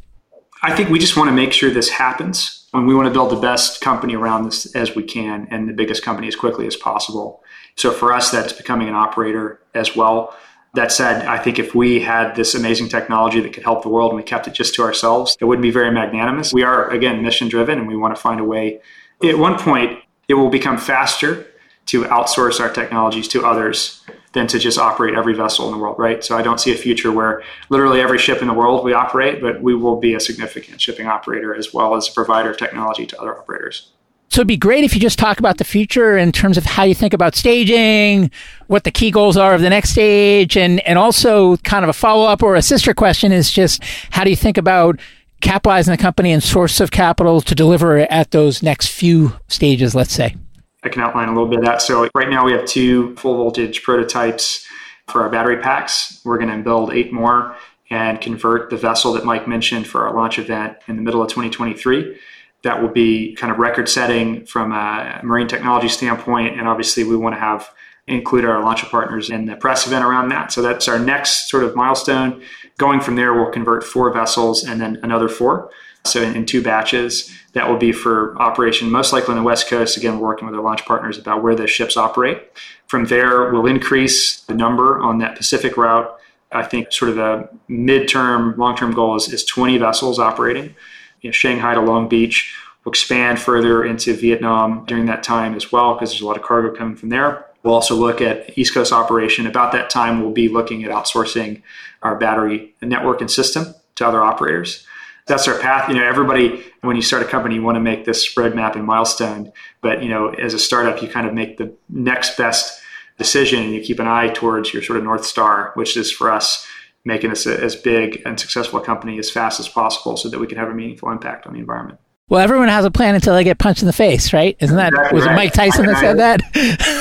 I 0.63 0.75
think 0.75 0.89
we 0.89 0.99
just 0.99 1.17
want 1.17 1.29
to 1.29 1.35
make 1.35 1.53
sure 1.53 1.71
this 1.71 1.89
happens 1.89 2.69
and 2.73 2.87
we 2.87 2.95
want 2.95 3.07
to 3.07 3.13
build 3.13 3.31
the 3.31 3.41
best 3.41 3.81
company 3.81 4.15
around 4.15 4.45
this 4.45 4.75
as 4.75 4.95
we 4.95 5.03
can 5.03 5.49
and 5.51 5.69
the 5.69 5.73
biggest 5.73 6.03
company 6.03 6.29
as 6.29 6.37
quickly 6.37 6.67
as 6.67 6.77
possible. 6.77 7.43
So 7.77 7.91
for 7.91 8.13
us, 8.13 8.31
that's 8.31 8.53
becoming 8.53 8.89
an 8.89 8.95
operator 8.95 9.61
as 9.75 9.97
well. 9.97 10.35
That 10.75 10.93
said, 10.93 11.27
I 11.27 11.39
think 11.39 11.59
if 11.59 11.75
we 11.75 12.01
had 12.01 12.37
this 12.37 12.55
amazing 12.55 12.89
technology 12.89 13.41
that 13.41 13.53
could 13.53 13.65
help 13.65 13.83
the 13.83 13.89
world 13.89 14.13
and 14.13 14.17
we 14.17 14.23
kept 14.23 14.47
it 14.47 14.55
just 14.55 14.75
to 14.75 14.83
ourselves, 14.83 15.37
it 15.41 15.45
wouldn't 15.45 15.63
be 15.63 15.73
very 15.73 15.91
magnanimous. 15.91 16.53
We 16.53 16.63
are, 16.63 16.89
again, 16.91 17.23
mission 17.23 17.49
driven 17.49 17.79
and 17.79 17.89
we 17.89 17.97
want 17.97 18.15
to 18.15 18.21
find 18.21 18.39
a 18.39 18.45
way. 18.45 18.81
At 19.25 19.37
one 19.37 19.59
point, 19.59 19.99
it 20.29 20.35
will 20.35 20.49
become 20.49 20.79
faster 20.79 21.47
to 21.87 22.05
outsource 22.05 22.61
our 22.61 22.73
technologies 22.73 23.27
to 23.29 23.45
others 23.45 24.05
than 24.33 24.47
to 24.47 24.61
just 24.61 24.79
operate 24.79 25.17
every 25.17 25.35
vessel 25.35 25.67
in 25.67 25.73
the 25.73 25.79
world, 25.79 25.99
right? 25.99 26.23
So 26.23 26.39
I 26.39 26.43
don't 26.43 26.61
see 26.61 26.73
a 26.73 26.77
future 26.77 27.11
where 27.11 27.43
literally 27.69 28.01
every 28.01 28.19
ship 28.19 28.41
in 28.41 28.47
the 28.47 28.55
world 28.55 28.85
we 28.85 28.93
operate, 28.93 29.41
but 29.41 29.61
we 29.61 29.75
will 29.75 29.97
be 29.97 30.15
a 30.15 30.21
significant 30.21 30.81
shipping 30.81 31.09
operator 31.09 31.53
as 31.53 31.75
well 31.75 31.97
as 31.97 32.09
a 32.09 32.13
provider 32.13 32.51
of 32.51 32.57
technology 32.57 33.07
to 33.07 33.21
other 33.21 33.37
operators. 33.37 33.91
So 34.31 34.41
it'd 34.41 34.49
be 34.49 34.57
great 34.57 34.85
if 34.85 34.95
you 34.95 35.01
just 35.01 35.19
talk 35.19 35.41
about 35.41 35.59
the 35.59 35.65
future 35.65 36.17
in 36.17 36.31
terms 36.31 36.57
of 36.57 36.65
how 36.65 36.85
you 36.85 36.95
think 36.95 37.13
about 37.13 37.35
staging, 37.35 38.31
what 38.69 38.85
the 38.85 38.93
key 38.93 39.11
goals 39.11 39.37
are 39.37 39.55
of 39.55 39.61
the 39.61 39.69
next 39.69 39.91
stage, 39.91 40.57
and, 40.57 40.79
and 40.87 40.97
also 40.97 41.57
kind 41.59 41.85
of 41.85 41.89
a 41.89 41.93
follow 41.93 42.29
up 42.29 42.41
or 42.41 42.55
a 42.55 42.63
sister 42.63 42.95
question 42.95 43.33
is 43.33 43.51
just 43.51 43.83
how 44.11 44.23
do 44.23 44.31
you 44.31 44.37
think 44.37 44.57
about 44.57 45.01
capitalizing 45.41 45.91
the 45.91 46.01
company 46.01 46.31
and 46.31 46.45
source 46.45 46.79
of 46.79 46.93
capital 46.93 47.41
to 47.41 47.57
deliver 47.57 47.99
at 47.99 48.31
those 48.31 48.63
next 48.63 48.89
few 48.89 49.33
stages, 49.49 49.97
let's 49.97 50.13
say? 50.13 50.37
I 50.85 50.91
can 50.91 51.03
outline 51.03 51.29
a 51.29 51.33
little 51.33 51.49
bit 51.49 51.59
of 51.59 51.65
that. 51.65 51.83
So 51.83 52.09
right 52.15 52.29
now 52.29 52.45
we 52.45 52.53
have 52.53 52.67
two 52.67 53.17
full 53.17 53.37
voltage 53.37 53.83
prototypes 53.83 54.65
for 55.09 55.23
our 55.23 55.29
battery 55.29 55.57
packs. 55.57 56.21
We're 56.25 56.39
going 56.39 56.57
to 56.57 56.63
build 56.63 56.93
eight 56.93 57.13
more 57.13 57.57
and 57.91 58.21
convert 58.21 58.71
the 58.71 58.77
vessel 58.77 59.13
that 59.15 59.25
Mike 59.25 59.49
mentioned 59.49 59.89
for 59.89 60.07
our 60.07 60.15
launch 60.15 60.39
event 60.39 60.77
in 60.87 60.95
the 60.95 61.03
middle 61.03 61.21
of 61.21 61.29
2023. 61.29 62.17
That 62.63 62.83
will 62.83 62.89
be 62.89 63.35
kind 63.35 63.53
of 63.53 63.59
record 63.59 63.89
setting 63.89 64.45
from 64.47 64.73
a 64.73 65.21
marine 65.23 65.49
technology 65.49 65.89
standpoint. 65.89 66.59
And 66.59 66.69
obviously 66.69 67.05
we 67.05 67.17
want 67.17 67.35
to 67.35 67.41
have 67.41 67.71
include 68.07 68.45
our 68.45 68.63
launch 68.63 68.83
partners 68.91 69.31
in 69.31 69.47
the 69.47 69.57
press 69.57 69.87
event 69.87 70.05
around 70.05 70.29
that. 70.31 70.53
So 70.53 70.63
that's 70.63 70.89
our 70.89 70.99
next 70.99 71.49
sort 71.49 71.65
of 71.65 71.77
milestone. 71.77 72.43
Going 72.77 73.01
from 73.01 73.17
there, 73.17 73.33
we'll 73.35 73.53
convert 73.53 73.85
four 73.85 74.13
vessels 74.13 74.65
and 74.65 74.81
then 74.81 74.99
another 75.03 75.29
four. 75.29 75.71
So 76.05 76.23
in, 76.23 76.35
in, 76.35 76.47
two 76.47 76.63
batches, 76.63 77.31
that 77.53 77.69
will 77.69 77.77
be 77.77 77.93
for 77.93 78.41
operation 78.41 78.91
most 78.91 79.13
likely 79.13 79.33
on 79.33 79.37
the 79.37 79.43
West 79.43 79.69
Coast. 79.69 79.99
Again, 79.99 80.19
we're 80.19 80.29
working 80.29 80.47
with 80.47 80.55
our 80.55 80.63
launch 80.63 80.87
partners 80.87 81.19
about 81.19 81.43
where 81.43 81.55
the 81.55 81.67
ships 81.67 81.97
operate. 81.97 82.43
From 82.87 83.05
there, 83.05 83.53
we'll 83.53 83.67
increase 83.67 84.41
the 84.43 84.55
number 84.55 84.99
on 84.99 85.19
that 85.19 85.37
Pacific 85.37 85.77
route. 85.77 86.11
I 86.53 86.65
think 86.65 86.91
sort 86.91 87.11
of 87.11 87.17
the 87.17 87.49
midterm, 87.69 88.57
long-term 88.57 88.95
goal 88.95 89.15
is, 89.17 89.33
is 89.33 89.45
20 89.45 89.77
vessels 89.77 90.19
operating. 90.19 90.75
You 91.21 91.29
know, 91.29 91.33
Shanghai 91.33 91.75
to 91.75 91.81
Long 91.81 92.09
Beach. 92.09 92.55
We'll 92.85 92.91
expand 92.91 93.39
further 93.39 93.85
into 93.85 94.15
Vietnam 94.15 94.85
during 94.87 95.07
that 95.07 95.23
time 95.23 95.55
as 95.55 95.71
well, 95.71 95.95
because 95.95 96.11
there's 96.11 96.23
a 96.23 96.27
lot 96.27 96.37
of 96.37 96.43
cargo 96.43 96.75
coming 96.75 96.97
from 96.97 97.11
there. 97.11 97.47
We'll 97.63 97.75
also 97.75 97.95
look 97.95 98.23
at 98.23 98.57
East 98.57 98.73
Coast 98.73 98.93
operation. 98.93 99.47
About 99.47 99.73
that 99.73 99.91
time, 99.91 100.23
we'll 100.23 100.33
be 100.33 100.49
looking 100.49 100.83
at 100.85 100.91
outsourcing 100.91 101.63
our 102.03 102.17
battery 102.17 102.75
network 102.81 103.21
and 103.21 103.31
system 103.31 103.75
to 103.97 104.07
other 104.07 104.23
operators 104.23 104.87
that's 105.31 105.47
our 105.49 105.59
path. 105.59 105.89
You 105.89 105.95
know, 105.95 106.05
everybody, 106.05 106.63
when 106.83 106.97
you 106.97 107.03
start 107.03 107.23
a 107.23 107.27
company, 107.27 107.55
you 107.55 107.63
want 107.63 107.77
to 107.77 107.81
make 107.81 108.05
this 108.05 108.35
roadmap 108.35 108.75
and 108.75 108.85
milestone. 108.85 109.53
But, 109.81 110.03
you 110.03 110.09
know, 110.09 110.31
as 110.31 110.53
a 110.53 110.59
startup, 110.59 111.01
you 111.01 111.09
kind 111.09 111.27
of 111.27 111.33
make 111.33 111.57
the 111.57 111.73
next 111.89 112.37
best 112.37 112.83
decision 113.17 113.63
and 113.63 113.73
you 113.73 113.81
keep 113.81 113.99
an 114.01 114.09
eye 114.09 114.29
towards 114.29 114.75
your 114.75 114.83
sort 114.83 114.99
of 114.99 115.05
North 115.05 115.25
Star, 115.25 115.73
which 115.75 115.97
is 115.97 116.11
for 116.11 116.31
us 116.31 116.67
making 117.05 117.31
this 117.31 117.47
a, 117.47 117.63
as 117.63 117.77
big 117.77 118.23
and 118.25 118.39
successful 118.39 118.79
a 118.79 118.85
company 118.85 119.19
as 119.19 119.31
fast 119.31 119.61
as 119.61 119.69
possible 119.69 120.17
so 120.17 120.29
that 120.29 120.39
we 120.39 120.47
can 120.47 120.59
have 120.59 120.69
a 120.69 120.75
meaningful 120.75 121.11
impact 121.11 121.47
on 121.47 121.55
the 121.55 121.59
environment. 121.59 121.99
Well, 122.31 122.41
everyone 122.41 122.69
has 122.69 122.85
a 122.85 122.93
plan 122.93 123.17
until 123.17 123.35
they 123.35 123.43
get 123.43 123.59
punched 123.59 123.83
in 123.83 123.87
the 123.87 123.93
face, 123.93 124.33
right? 124.33 124.57
Isn't 124.61 124.77
that 124.77 124.93
exactly 124.93 125.17
was 125.17 125.27
right. 125.27 125.33
it 125.33 125.37
Mike 125.37 125.53
Tyson 125.53 125.87
that 125.87 125.99
said 125.99 126.17
that? 126.21 126.41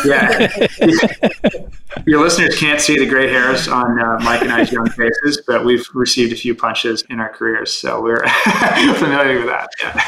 Yeah. 0.03 0.49
Your 2.07 2.19
listeners 2.19 2.57
can't 2.57 2.81
see 2.81 2.97
the 2.97 3.05
gray 3.05 3.29
hairs 3.29 3.67
on 3.67 3.99
uh, 3.99 4.17
Mike 4.23 4.41
and 4.41 4.51
I's 4.51 4.71
young 4.71 4.89
faces, 4.89 5.43
but 5.45 5.63
we've 5.63 5.85
received 5.93 6.33
a 6.33 6.35
few 6.35 6.55
punches 6.55 7.03
in 7.11 7.19
our 7.19 7.29
careers, 7.29 7.71
so 7.71 8.01
we're 8.01 8.27
familiar 8.95 9.37
with 9.37 9.45
that. 9.47 9.69
Yeah. 9.83 10.01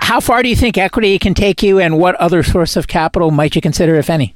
How 0.00 0.20
far 0.20 0.42
do 0.42 0.50
you 0.50 0.56
think 0.56 0.76
equity 0.76 1.18
can 1.18 1.32
take 1.32 1.62
you, 1.62 1.78
and 1.78 1.98
what 1.98 2.14
other 2.16 2.42
source 2.42 2.76
of 2.76 2.88
capital 2.88 3.30
might 3.30 3.54
you 3.54 3.62
consider, 3.62 3.94
if 3.94 4.10
any? 4.10 4.34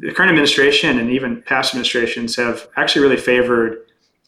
The 0.00 0.12
current 0.12 0.28
administration 0.30 0.98
and 0.98 1.10
even 1.10 1.40
past 1.42 1.72
administrations 1.72 2.36
have 2.36 2.68
actually 2.76 3.02
really 3.02 3.16
favored 3.16 3.78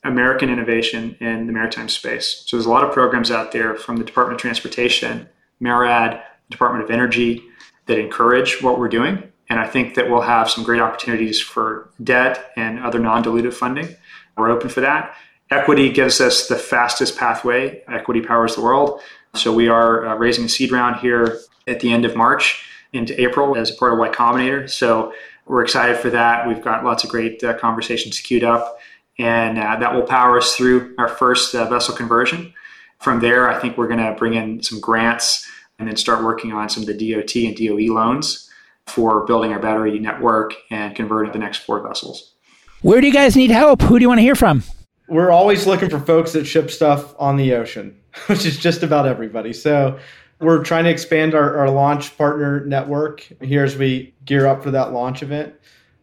American 0.05 0.51
innovation 0.51 1.17
in 1.21 1.47
the 1.47 1.53
maritime 1.53 1.89
space. 1.89 2.45
So 2.47 2.57
there's 2.57 2.67
a 2.67 2.71
lot 2.71 2.85
of 2.85 2.93
programs 2.93 3.31
out 3.31 3.53
there 3.53 3.75
from 3.75 3.97
the 3.97 4.05
Department 4.05 4.37
of 4.37 4.41
Transportation, 4.41 5.29
MARAD, 5.61 6.21
Department 6.51 6.85
of 6.85 6.91
Energy 6.91 7.43
that 7.87 7.99
encourage 7.99 8.63
what 8.63 8.79
we're 8.79 8.89
doing. 8.89 9.23
And 9.49 9.61
I 9.61 9.67
think 9.67 9.95
that 9.95 10.11
we'll 10.11 10.23
have 10.23 10.51
some 10.51 10.65
great 10.65 10.81
opportunities 10.81 11.41
for 11.41 11.91
debt 12.03 12.53
and 12.57 12.81
other 12.81 12.99
non 12.99 13.23
dilutive 13.23 13.55
funding. 13.55 13.89
We're 14.37 14.51
open 14.51 14.71
for 14.71 14.81
that. 14.81 15.15
Equity 15.51 15.91
gives 15.91 16.21
us 16.21 16.49
the 16.49 16.57
fastest 16.57 17.19
pathway. 17.19 17.83
Equity 17.87 18.23
powers 18.23 18.55
the 18.55 18.63
world. 18.63 19.01
So 19.35 19.53
we 19.53 19.69
are 19.69 20.07
uh, 20.07 20.15
raising 20.17 20.47
a 20.47 20.49
seed 20.49 20.73
round 20.73 20.97
here 20.97 21.39
at 21.67 21.81
the 21.81 21.93
end 21.93 22.05
of 22.05 22.17
March 22.17 22.65
into 22.93 23.19
April 23.21 23.57
as 23.57 23.71
a 23.71 23.75
part 23.75 23.93
of 23.93 23.99
Y 23.99 24.09
Combinator. 24.09 24.69
So 24.69 25.13
we're 25.47 25.63
excited 25.63 25.99
for 25.99 26.11
that. 26.11 26.49
We've 26.49 26.63
got 26.63 26.85
lots 26.85 27.05
of 27.05 27.11
great 27.11 27.43
uh, 27.45 27.55
conversations 27.59 28.21
queued 28.21 28.45
up 28.45 28.79
and 29.19 29.59
uh, 29.59 29.77
that 29.77 29.95
will 29.95 30.03
power 30.03 30.39
us 30.39 30.55
through 30.57 30.95
our 30.99 31.09
first 31.09 31.55
uh, 31.55 31.69
vessel 31.69 31.95
conversion. 31.95 32.55
From 32.99 33.21
there, 33.21 33.51
I 33.51 33.59
think 33.59 33.77
we're 33.77 33.89
going 33.89 33.99
to 33.99 34.15
bring 34.19 34.35
in 34.35 34.63
some 34.63 34.81
grants 34.81 35.49
and 35.79 35.89
then 35.89 35.97
start 35.97 36.23
working 36.23 36.53
on 36.53 36.69
some 36.69 36.83
of 36.83 36.87
the 36.87 37.13
DOT 37.13 37.35
and 37.37 37.57
DOE 37.57 37.93
loans 37.93 38.49
for 38.87 39.25
building 39.27 39.53
our 39.53 39.59
battery 39.59 39.99
network 39.99 40.55
and 40.71 40.95
converting 40.95 41.33
the 41.33 41.39
next 41.39 41.59
four 41.59 41.81
vessels. 41.81 42.35
Where 42.83 43.01
do 43.01 43.07
you 43.07 43.13
guys 43.13 43.37
need 43.37 43.51
help? 43.51 43.83
Who 43.83 43.99
do 43.99 44.03
you 44.03 44.09
want 44.09 44.19
to 44.19 44.23
hear 44.23 44.35
from? 44.35 44.63
We're 45.09 45.31
always 45.31 45.67
looking 45.67 45.91
for 45.91 46.01
folks 46.01 46.33
that 46.33 46.47
ship 46.47 46.71
stuff 46.71 47.15
on 47.19 47.37
the 47.37 47.55
ocean, 47.55 47.97
which 48.27 48.47
is 48.47 48.59
just 48.59 48.83
about 48.83 49.07
everybody. 49.07 49.53
So 49.53 49.99
We're 50.41 50.65
trying 50.65 50.85
to 50.85 50.91
expand 50.91 51.35
our, 51.35 51.57
our 51.59 51.71
launch 51.71 52.17
partner 52.19 52.65
network 52.67 53.21
here 53.41 53.63
as 53.63 53.77
we 53.77 54.13
gear 54.25 54.47
up 54.47 54.65
for 54.65 54.73
that 54.73 54.93
launch 54.93 55.23
event. 55.23 55.55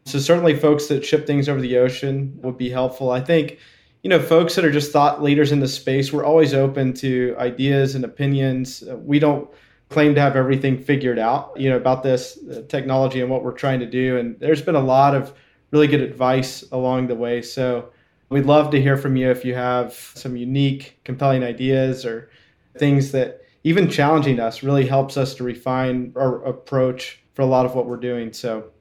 So 0.10 0.20
certainly 0.20 0.56
folks 0.56 0.88
that 0.88 1.06
ship 1.06 1.28
things 1.28 1.48
over 1.48 1.62
the 1.62 1.78
ocean 1.78 2.38
would 2.42 2.58
be 2.58 2.70
helpful. 2.70 3.12
I 3.12 3.22
think, 3.22 3.60
you 4.04 4.10
know, 4.10 4.20
folks 4.20 4.56
that 4.56 4.66
are 4.66 4.72
just 4.72 4.92
thought 4.92 5.22
leaders 5.22 5.52
in 5.52 5.60
the 5.60 5.68
space, 5.68 6.12
we're 6.12 6.26
always 6.26 6.54
open 6.54 6.94
to 6.96 7.36
ideas 7.38 7.96
and 7.96 8.04
opinions. 8.04 8.84
We 8.88 9.20
don't 9.20 9.50
claim 9.90 10.16
to 10.16 10.22
have 10.22 10.36
everything 10.36 10.82
figured 10.82 11.20
out, 11.20 11.54
you 11.60 11.70
know, 11.70 11.78
about 11.78 12.04
this 12.04 12.38
uh, 12.52 12.62
technology 12.68 13.22
and 13.22 13.30
what 13.30 13.44
we're 13.44 13.52
trying 13.52 13.80
to 13.80 13.86
do. 13.86 14.18
And 14.18 14.40
there's 14.40 14.62
been 14.62 14.76
a 14.76 14.82
lot 14.82 15.16
of 15.16 15.34
really 15.72 15.88
good 15.88 16.02
advice 16.02 16.64
along 16.72 17.08
the 17.08 17.16
way. 17.16 17.42
So 17.42 17.90
we'd 18.30 18.46
love 18.46 18.72
to 18.72 18.82
hear 18.82 18.98
from 18.98 19.16
you 19.16 19.30
if 19.30 19.44
you 19.44 19.56
have 19.56 19.94
some 19.94 20.36
unique, 20.36 21.00
compelling 21.04 21.44
ideas 21.44 22.06
or 22.06 22.30
things 22.78 23.12
that 23.12 23.42
even 23.64 23.90
challenging 23.90 24.40
us 24.40 24.64
really 24.64 24.88
helps 24.88 25.18
us 25.18 25.36
to 25.36 25.44
refine 25.44 26.14
our 26.16 26.44
approach 26.46 27.20
for 27.34 27.42
a 27.42 27.46
lot 27.46 27.66
of 27.66 27.76
what 27.76 27.86
we're 27.86 27.98
doing. 27.98 28.32
So, 28.32 28.72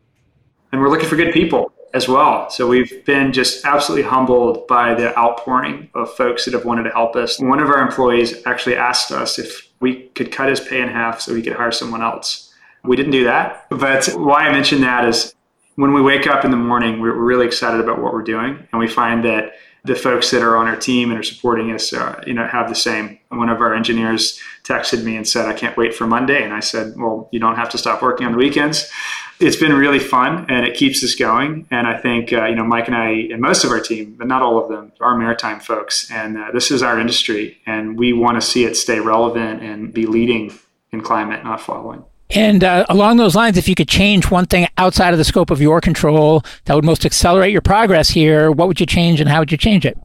and 0.73 0.81
we're 0.81 0.89
looking 0.89 1.09
for 1.09 1.17
good 1.17 1.33
people 1.33 1.73
as 1.95 2.07
well. 2.07 2.51
So 2.51 2.69
we've 2.69 3.05
been 3.05 3.33
just 3.33 3.65
absolutely 3.65 4.09
humbled 4.09 4.67
by 4.67 4.95
the 4.95 5.17
outpouring 5.19 5.89
of 5.95 6.13
folks 6.15 6.45
that 6.45 6.55
have 6.55 6.65
wanted 6.65 6.85
to 6.85 6.91
help 6.91 7.17
us. 7.17 7.41
One 7.41 7.61
of 7.61 7.69
our 7.69 7.81
employees 7.81 8.45
actually 8.47 8.77
asked 8.77 9.11
us 9.11 9.39
if 9.39 9.69
we 9.81 10.09
could 10.09 10.31
cut 10.31 10.49
his 10.49 10.61
pay 10.61 10.83
in 10.83 10.89
half 10.89 11.21
so 11.21 11.35
he 11.35 11.43
could 11.43 11.55
hire 11.55 11.73
someone 11.73 12.03
else. 12.03 12.53
We 12.85 12.97
didn't 12.97 13.13
do 13.13 13.25
that. 13.25 13.67
But 13.71 14.07
why 14.17 14.47
I 14.47 14.53
mention 14.53 14.83
that 14.83 15.07
is 15.07 15.35
when 15.77 15.93
we 15.93 16.03
wake 16.03 16.27
up 16.27 16.45
in 16.45 16.51
the 16.51 16.57
morning, 16.57 17.01
we're 17.01 17.13
really 17.13 17.47
excited 17.47 17.81
about 17.81 18.03
what 18.03 18.13
we're 18.13 18.23
doing. 18.23 18.67
And 18.73 18.79
we 18.79 18.89
find 18.89 19.25
that 19.25 19.55
the 19.85 19.95
folks 19.95 20.31
that 20.33 20.43
are 20.43 20.57
on 20.57 20.67
our 20.67 20.77
team 20.77 21.11
and 21.11 21.19
are 21.19 21.23
supporting 21.23 21.73
us, 21.73 21.93
uh, 21.93 22.23
you 22.27 22.35
know, 22.35 22.47
have 22.47 22.69
the 22.69 22.75
same. 22.75 23.19
One 23.29 23.49
of 23.49 23.61
our 23.61 23.75
engineers 23.75 24.41
texted 24.65 25.05
me 25.05 25.17
and 25.17 25.27
said, 25.27 25.47
"I 25.47 25.53
can't 25.55 25.77
wait 25.77 25.95
for 25.95 26.07
Monday," 26.07 26.43
and 26.43 26.53
I 26.53 26.61
said, 26.61 26.95
"Well, 26.97 27.29
you 27.33 27.41
don't 27.41 27.57
have 27.57 27.71
to 27.71 27.79
stop 27.79 28.03
working 28.03 28.27
on 28.27 28.33
the 28.33 28.39
weekends." 28.39 28.91
It's 29.41 29.57
been 29.57 29.73
really 29.73 29.99
fun 29.99 30.47
and 30.49 30.67
it 30.67 30.77
keeps 30.77 31.03
us 31.05 31.15
going. 31.15 31.67
And 31.71 31.87
I 31.87 31.99
think 31.99 32.33
uh, 32.33 32.47
you 32.47 32.57
know 32.57 32.65
Mike 32.65 32.89
and 32.89 32.97
I 32.97 33.11
and 33.33 33.41
most 33.41 33.65
of 33.65 33.71
our 33.71 33.81
team, 33.81 34.17
but 34.19 34.27
not 34.27 34.43
all 34.43 34.59
of 34.59 34.69
them, 34.69 34.93
are 35.01 35.17
maritime 35.17 35.61
folks, 35.61 36.11
and 36.11 36.37
uh, 36.37 36.51
this 36.53 36.71
is 36.71 36.83
our 36.83 36.99
industry, 36.99 37.59
and 37.67 37.99
we 37.99 38.13
want 38.13 38.41
to 38.41 38.47
see 38.47 38.65
it 38.65 38.77
stay 38.77 39.01
relevant 39.01 39.63
and 39.63 39.93
be 39.93 40.07
leading 40.07 40.53
in 40.91 41.01
climate, 41.03 41.45
not 41.45 41.61
following. 41.61 42.05
And 42.31 42.63
uh, 42.63 42.85
along 42.89 43.17
those 43.17 43.35
lines, 43.35 43.57
if 43.57 43.69
you 43.69 43.75
could 43.75 43.89
change 43.89 44.31
one 44.31 44.47
thing 44.47 44.69
outside 44.77 45.15
of 45.15 45.19
the 45.19 45.25
scope 45.25 45.51
of 45.51 45.63
your 45.63 45.81
control 45.81 46.43
that 46.67 46.75
would 46.75 46.85
most 46.85 47.07
accelerate 47.07 47.53
your 47.53 47.63
progress 47.63 48.11
here, 48.11 48.51
what 48.51 48.69
would 48.69 48.81
you 48.81 48.87
change 48.87 49.21
and 49.21 49.31
how 49.31 49.39
would 49.39 49.51
you 49.51 49.57
change 49.57 49.87
it? 49.87 49.97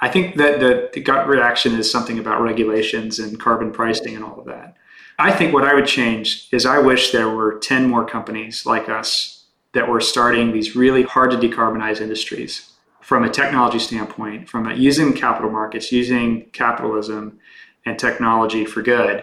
I 0.00 0.08
think 0.08 0.36
that 0.36 0.60
the, 0.60 0.90
the 0.94 1.00
gut 1.00 1.26
reaction 1.26 1.74
is 1.74 1.90
something 1.90 2.18
about 2.18 2.40
regulations 2.40 3.18
and 3.18 3.38
carbon 3.38 3.72
pricing 3.72 4.14
and 4.14 4.24
all 4.24 4.38
of 4.38 4.46
that. 4.46 4.76
I 5.20 5.32
think 5.32 5.52
what 5.52 5.64
I 5.64 5.74
would 5.74 5.86
change 5.86 6.48
is 6.50 6.64
I 6.64 6.78
wish 6.78 7.12
there 7.12 7.28
were 7.28 7.58
10 7.58 7.86
more 7.86 8.06
companies 8.06 8.64
like 8.64 8.88
us 8.88 9.44
that 9.74 9.86
were 9.86 10.00
starting 10.00 10.52
these 10.52 10.74
really 10.74 11.02
hard 11.02 11.30
to 11.32 11.36
decarbonize 11.36 12.00
industries 12.00 12.72
from 13.02 13.24
a 13.24 13.28
technology 13.28 13.78
standpoint, 13.78 14.48
from 14.48 14.66
a, 14.66 14.74
using 14.74 15.12
capital 15.12 15.50
markets, 15.50 15.92
using 15.92 16.46
capitalism 16.52 17.38
and 17.84 17.98
technology 17.98 18.64
for 18.64 18.80
good 18.80 19.22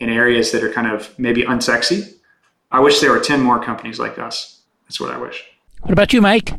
in 0.00 0.08
areas 0.08 0.50
that 0.50 0.64
are 0.64 0.72
kind 0.72 0.90
of 0.90 1.16
maybe 1.20 1.44
unsexy. 1.44 2.14
I 2.72 2.80
wish 2.80 2.98
there 3.00 3.12
were 3.12 3.20
10 3.20 3.40
more 3.40 3.62
companies 3.62 4.00
like 4.00 4.18
us. 4.18 4.62
That's 4.86 5.00
what 5.00 5.14
I 5.14 5.18
wish. 5.18 5.44
What 5.82 5.92
about 5.92 6.12
you, 6.12 6.20
Mike? 6.20 6.52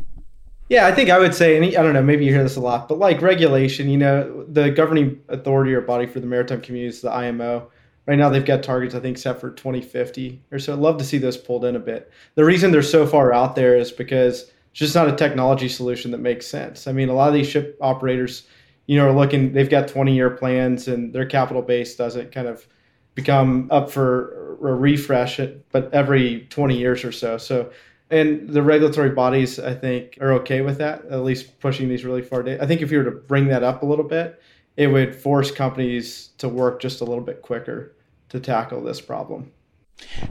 Yeah, 0.70 0.86
I 0.86 0.92
think 0.92 1.10
I 1.10 1.18
would 1.18 1.34
say, 1.34 1.56
and 1.56 1.66
I 1.66 1.82
don't 1.82 1.92
know, 1.92 2.02
maybe 2.02 2.24
you 2.24 2.32
hear 2.32 2.42
this 2.42 2.56
a 2.56 2.60
lot, 2.60 2.88
but 2.88 2.98
like 2.98 3.20
regulation, 3.20 3.90
you 3.90 3.98
know, 3.98 4.46
the 4.48 4.70
governing 4.70 5.20
authority 5.28 5.74
or 5.74 5.82
body 5.82 6.06
for 6.06 6.20
the 6.20 6.26
maritime 6.26 6.62
community 6.62 6.88
is 6.88 7.02
the 7.02 7.12
IMO. 7.12 7.70
Right 8.10 8.18
now, 8.18 8.28
they've 8.28 8.44
got 8.44 8.64
targets, 8.64 8.96
I 8.96 8.98
think, 8.98 9.18
set 9.18 9.40
for 9.40 9.52
2050 9.52 10.42
or 10.50 10.58
so. 10.58 10.72
I'd 10.72 10.80
love 10.80 10.96
to 10.96 11.04
see 11.04 11.16
those 11.16 11.36
pulled 11.36 11.64
in 11.64 11.76
a 11.76 11.78
bit. 11.78 12.10
The 12.34 12.44
reason 12.44 12.72
they're 12.72 12.82
so 12.82 13.06
far 13.06 13.32
out 13.32 13.54
there 13.54 13.76
is 13.76 13.92
because 13.92 14.50
it's 14.72 14.80
just 14.80 14.96
not 14.96 15.06
a 15.06 15.14
technology 15.14 15.68
solution 15.68 16.10
that 16.10 16.18
makes 16.18 16.48
sense. 16.48 16.88
I 16.88 16.92
mean, 16.92 17.08
a 17.08 17.12
lot 17.12 17.28
of 17.28 17.34
these 17.34 17.46
ship 17.46 17.78
operators, 17.80 18.48
you 18.86 18.98
know, 18.98 19.06
are 19.06 19.12
looking, 19.12 19.52
they've 19.52 19.70
got 19.70 19.86
20 19.86 20.12
year 20.12 20.28
plans 20.28 20.88
and 20.88 21.12
their 21.12 21.24
capital 21.24 21.62
base 21.62 21.94
doesn't 21.94 22.32
kind 22.32 22.48
of 22.48 22.66
become 23.14 23.68
up 23.70 23.92
for 23.92 24.56
a 24.60 24.74
refresh, 24.74 25.38
but 25.70 25.94
every 25.94 26.48
20 26.50 26.76
years 26.76 27.04
or 27.04 27.12
so. 27.12 27.38
So, 27.38 27.70
and 28.10 28.48
the 28.48 28.60
regulatory 28.64 29.10
bodies, 29.10 29.60
I 29.60 29.72
think, 29.72 30.18
are 30.20 30.32
okay 30.32 30.62
with 30.62 30.78
that, 30.78 31.04
at 31.04 31.22
least 31.22 31.60
pushing 31.60 31.88
these 31.88 32.04
really 32.04 32.22
far. 32.22 32.44
I 32.44 32.66
think 32.66 32.82
if 32.82 32.90
you 32.90 32.98
were 32.98 33.04
to 33.04 33.12
bring 33.12 33.46
that 33.46 33.62
up 33.62 33.84
a 33.84 33.86
little 33.86 34.04
bit, 34.04 34.42
it 34.76 34.88
would 34.88 35.14
force 35.14 35.52
companies 35.52 36.30
to 36.38 36.48
work 36.48 36.82
just 36.82 37.02
a 37.02 37.04
little 37.04 37.22
bit 37.22 37.42
quicker 37.42 37.94
to 38.30 38.40
tackle 38.40 38.82
this 38.82 39.00
problem. 39.00 39.52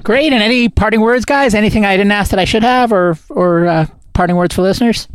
Great. 0.03 0.33
And 0.33 0.41
any 0.41 0.67
parting 0.67 1.01
words, 1.01 1.25
guys? 1.25 1.53
Anything 1.53 1.85
I 1.85 1.95
didn't 1.95 2.11
ask 2.11 2.31
that 2.31 2.39
I 2.39 2.45
should 2.45 2.63
have, 2.63 2.91
or 2.91 3.17
or 3.29 3.67
uh, 3.67 3.85
parting 4.13 4.35
words 4.35 4.55
for 4.55 4.61
listeners? 4.61 5.07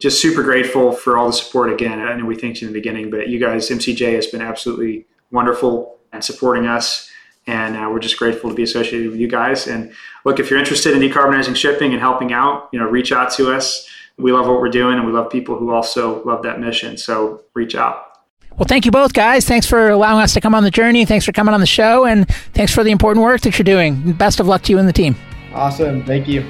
Just 0.00 0.20
super 0.20 0.42
grateful 0.42 0.92
for 0.92 1.16
all 1.16 1.28
the 1.28 1.32
support 1.32 1.72
again. 1.72 2.00
I 2.00 2.14
know 2.16 2.24
we 2.24 2.34
thanked 2.34 2.60
you 2.60 2.66
in 2.66 2.72
the 2.72 2.78
beginning, 2.78 3.10
but 3.10 3.28
you 3.28 3.38
guys, 3.38 3.70
MCJ 3.70 4.14
has 4.14 4.26
been 4.26 4.42
absolutely 4.42 5.06
wonderful 5.30 5.98
and 6.12 6.24
supporting 6.24 6.66
us. 6.66 7.08
And 7.46 7.76
uh, 7.76 7.88
we're 7.90 8.00
just 8.00 8.18
grateful 8.18 8.50
to 8.50 8.56
be 8.56 8.62
associated 8.62 9.10
with 9.10 9.20
you 9.20 9.28
guys. 9.28 9.66
And 9.66 9.92
look, 10.24 10.40
if 10.40 10.50
you're 10.50 10.58
interested 10.58 10.94
in 10.94 11.00
decarbonizing 11.00 11.56
shipping 11.56 11.92
and 11.92 12.00
helping 12.00 12.32
out, 12.32 12.68
you 12.72 12.78
know, 12.78 12.86
reach 12.86 13.12
out 13.12 13.32
to 13.32 13.52
us. 13.52 13.88
We 14.18 14.32
love 14.32 14.46
what 14.46 14.60
we're 14.60 14.68
doing, 14.68 14.98
and 14.98 15.06
we 15.06 15.12
love 15.12 15.30
people 15.30 15.56
who 15.56 15.72
also 15.72 16.22
love 16.24 16.42
that 16.42 16.60
mission. 16.60 16.98
So 16.98 17.42
reach 17.54 17.74
out. 17.74 18.11
Well, 18.56 18.66
thank 18.66 18.84
you 18.84 18.90
both, 18.90 19.12
guys. 19.12 19.46
Thanks 19.46 19.66
for 19.66 19.88
allowing 19.88 20.22
us 20.22 20.34
to 20.34 20.40
come 20.40 20.54
on 20.54 20.62
the 20.62 20.70
journey. 20.70 21.04
Thanks 21.04 21.24
for 21.24 21.32
coming 21.32 21.54
on 21.54 21.60
the 21.60 21.66
show, 21.66 22.04
and 22.04 22.28
thanks 22.54 22.72
for 22.72 22.84
the 22.84 22.90
important 22.90 23.24
work 23.24 23.40
that 23.42 23.58
you're 23.58 23.64
doing. 23.64 24.12
Best 24.12 24.40
of 24.40 24.46
luck 24.46 24.62
to 24.62 24.72
you 24.72 24.78
and 24.78 24.88
the 24.88 24.92
team. 24.92 25.16
Awesome. 25.54 26.04
Thank 26.04 26.28
you. 26.28 26.42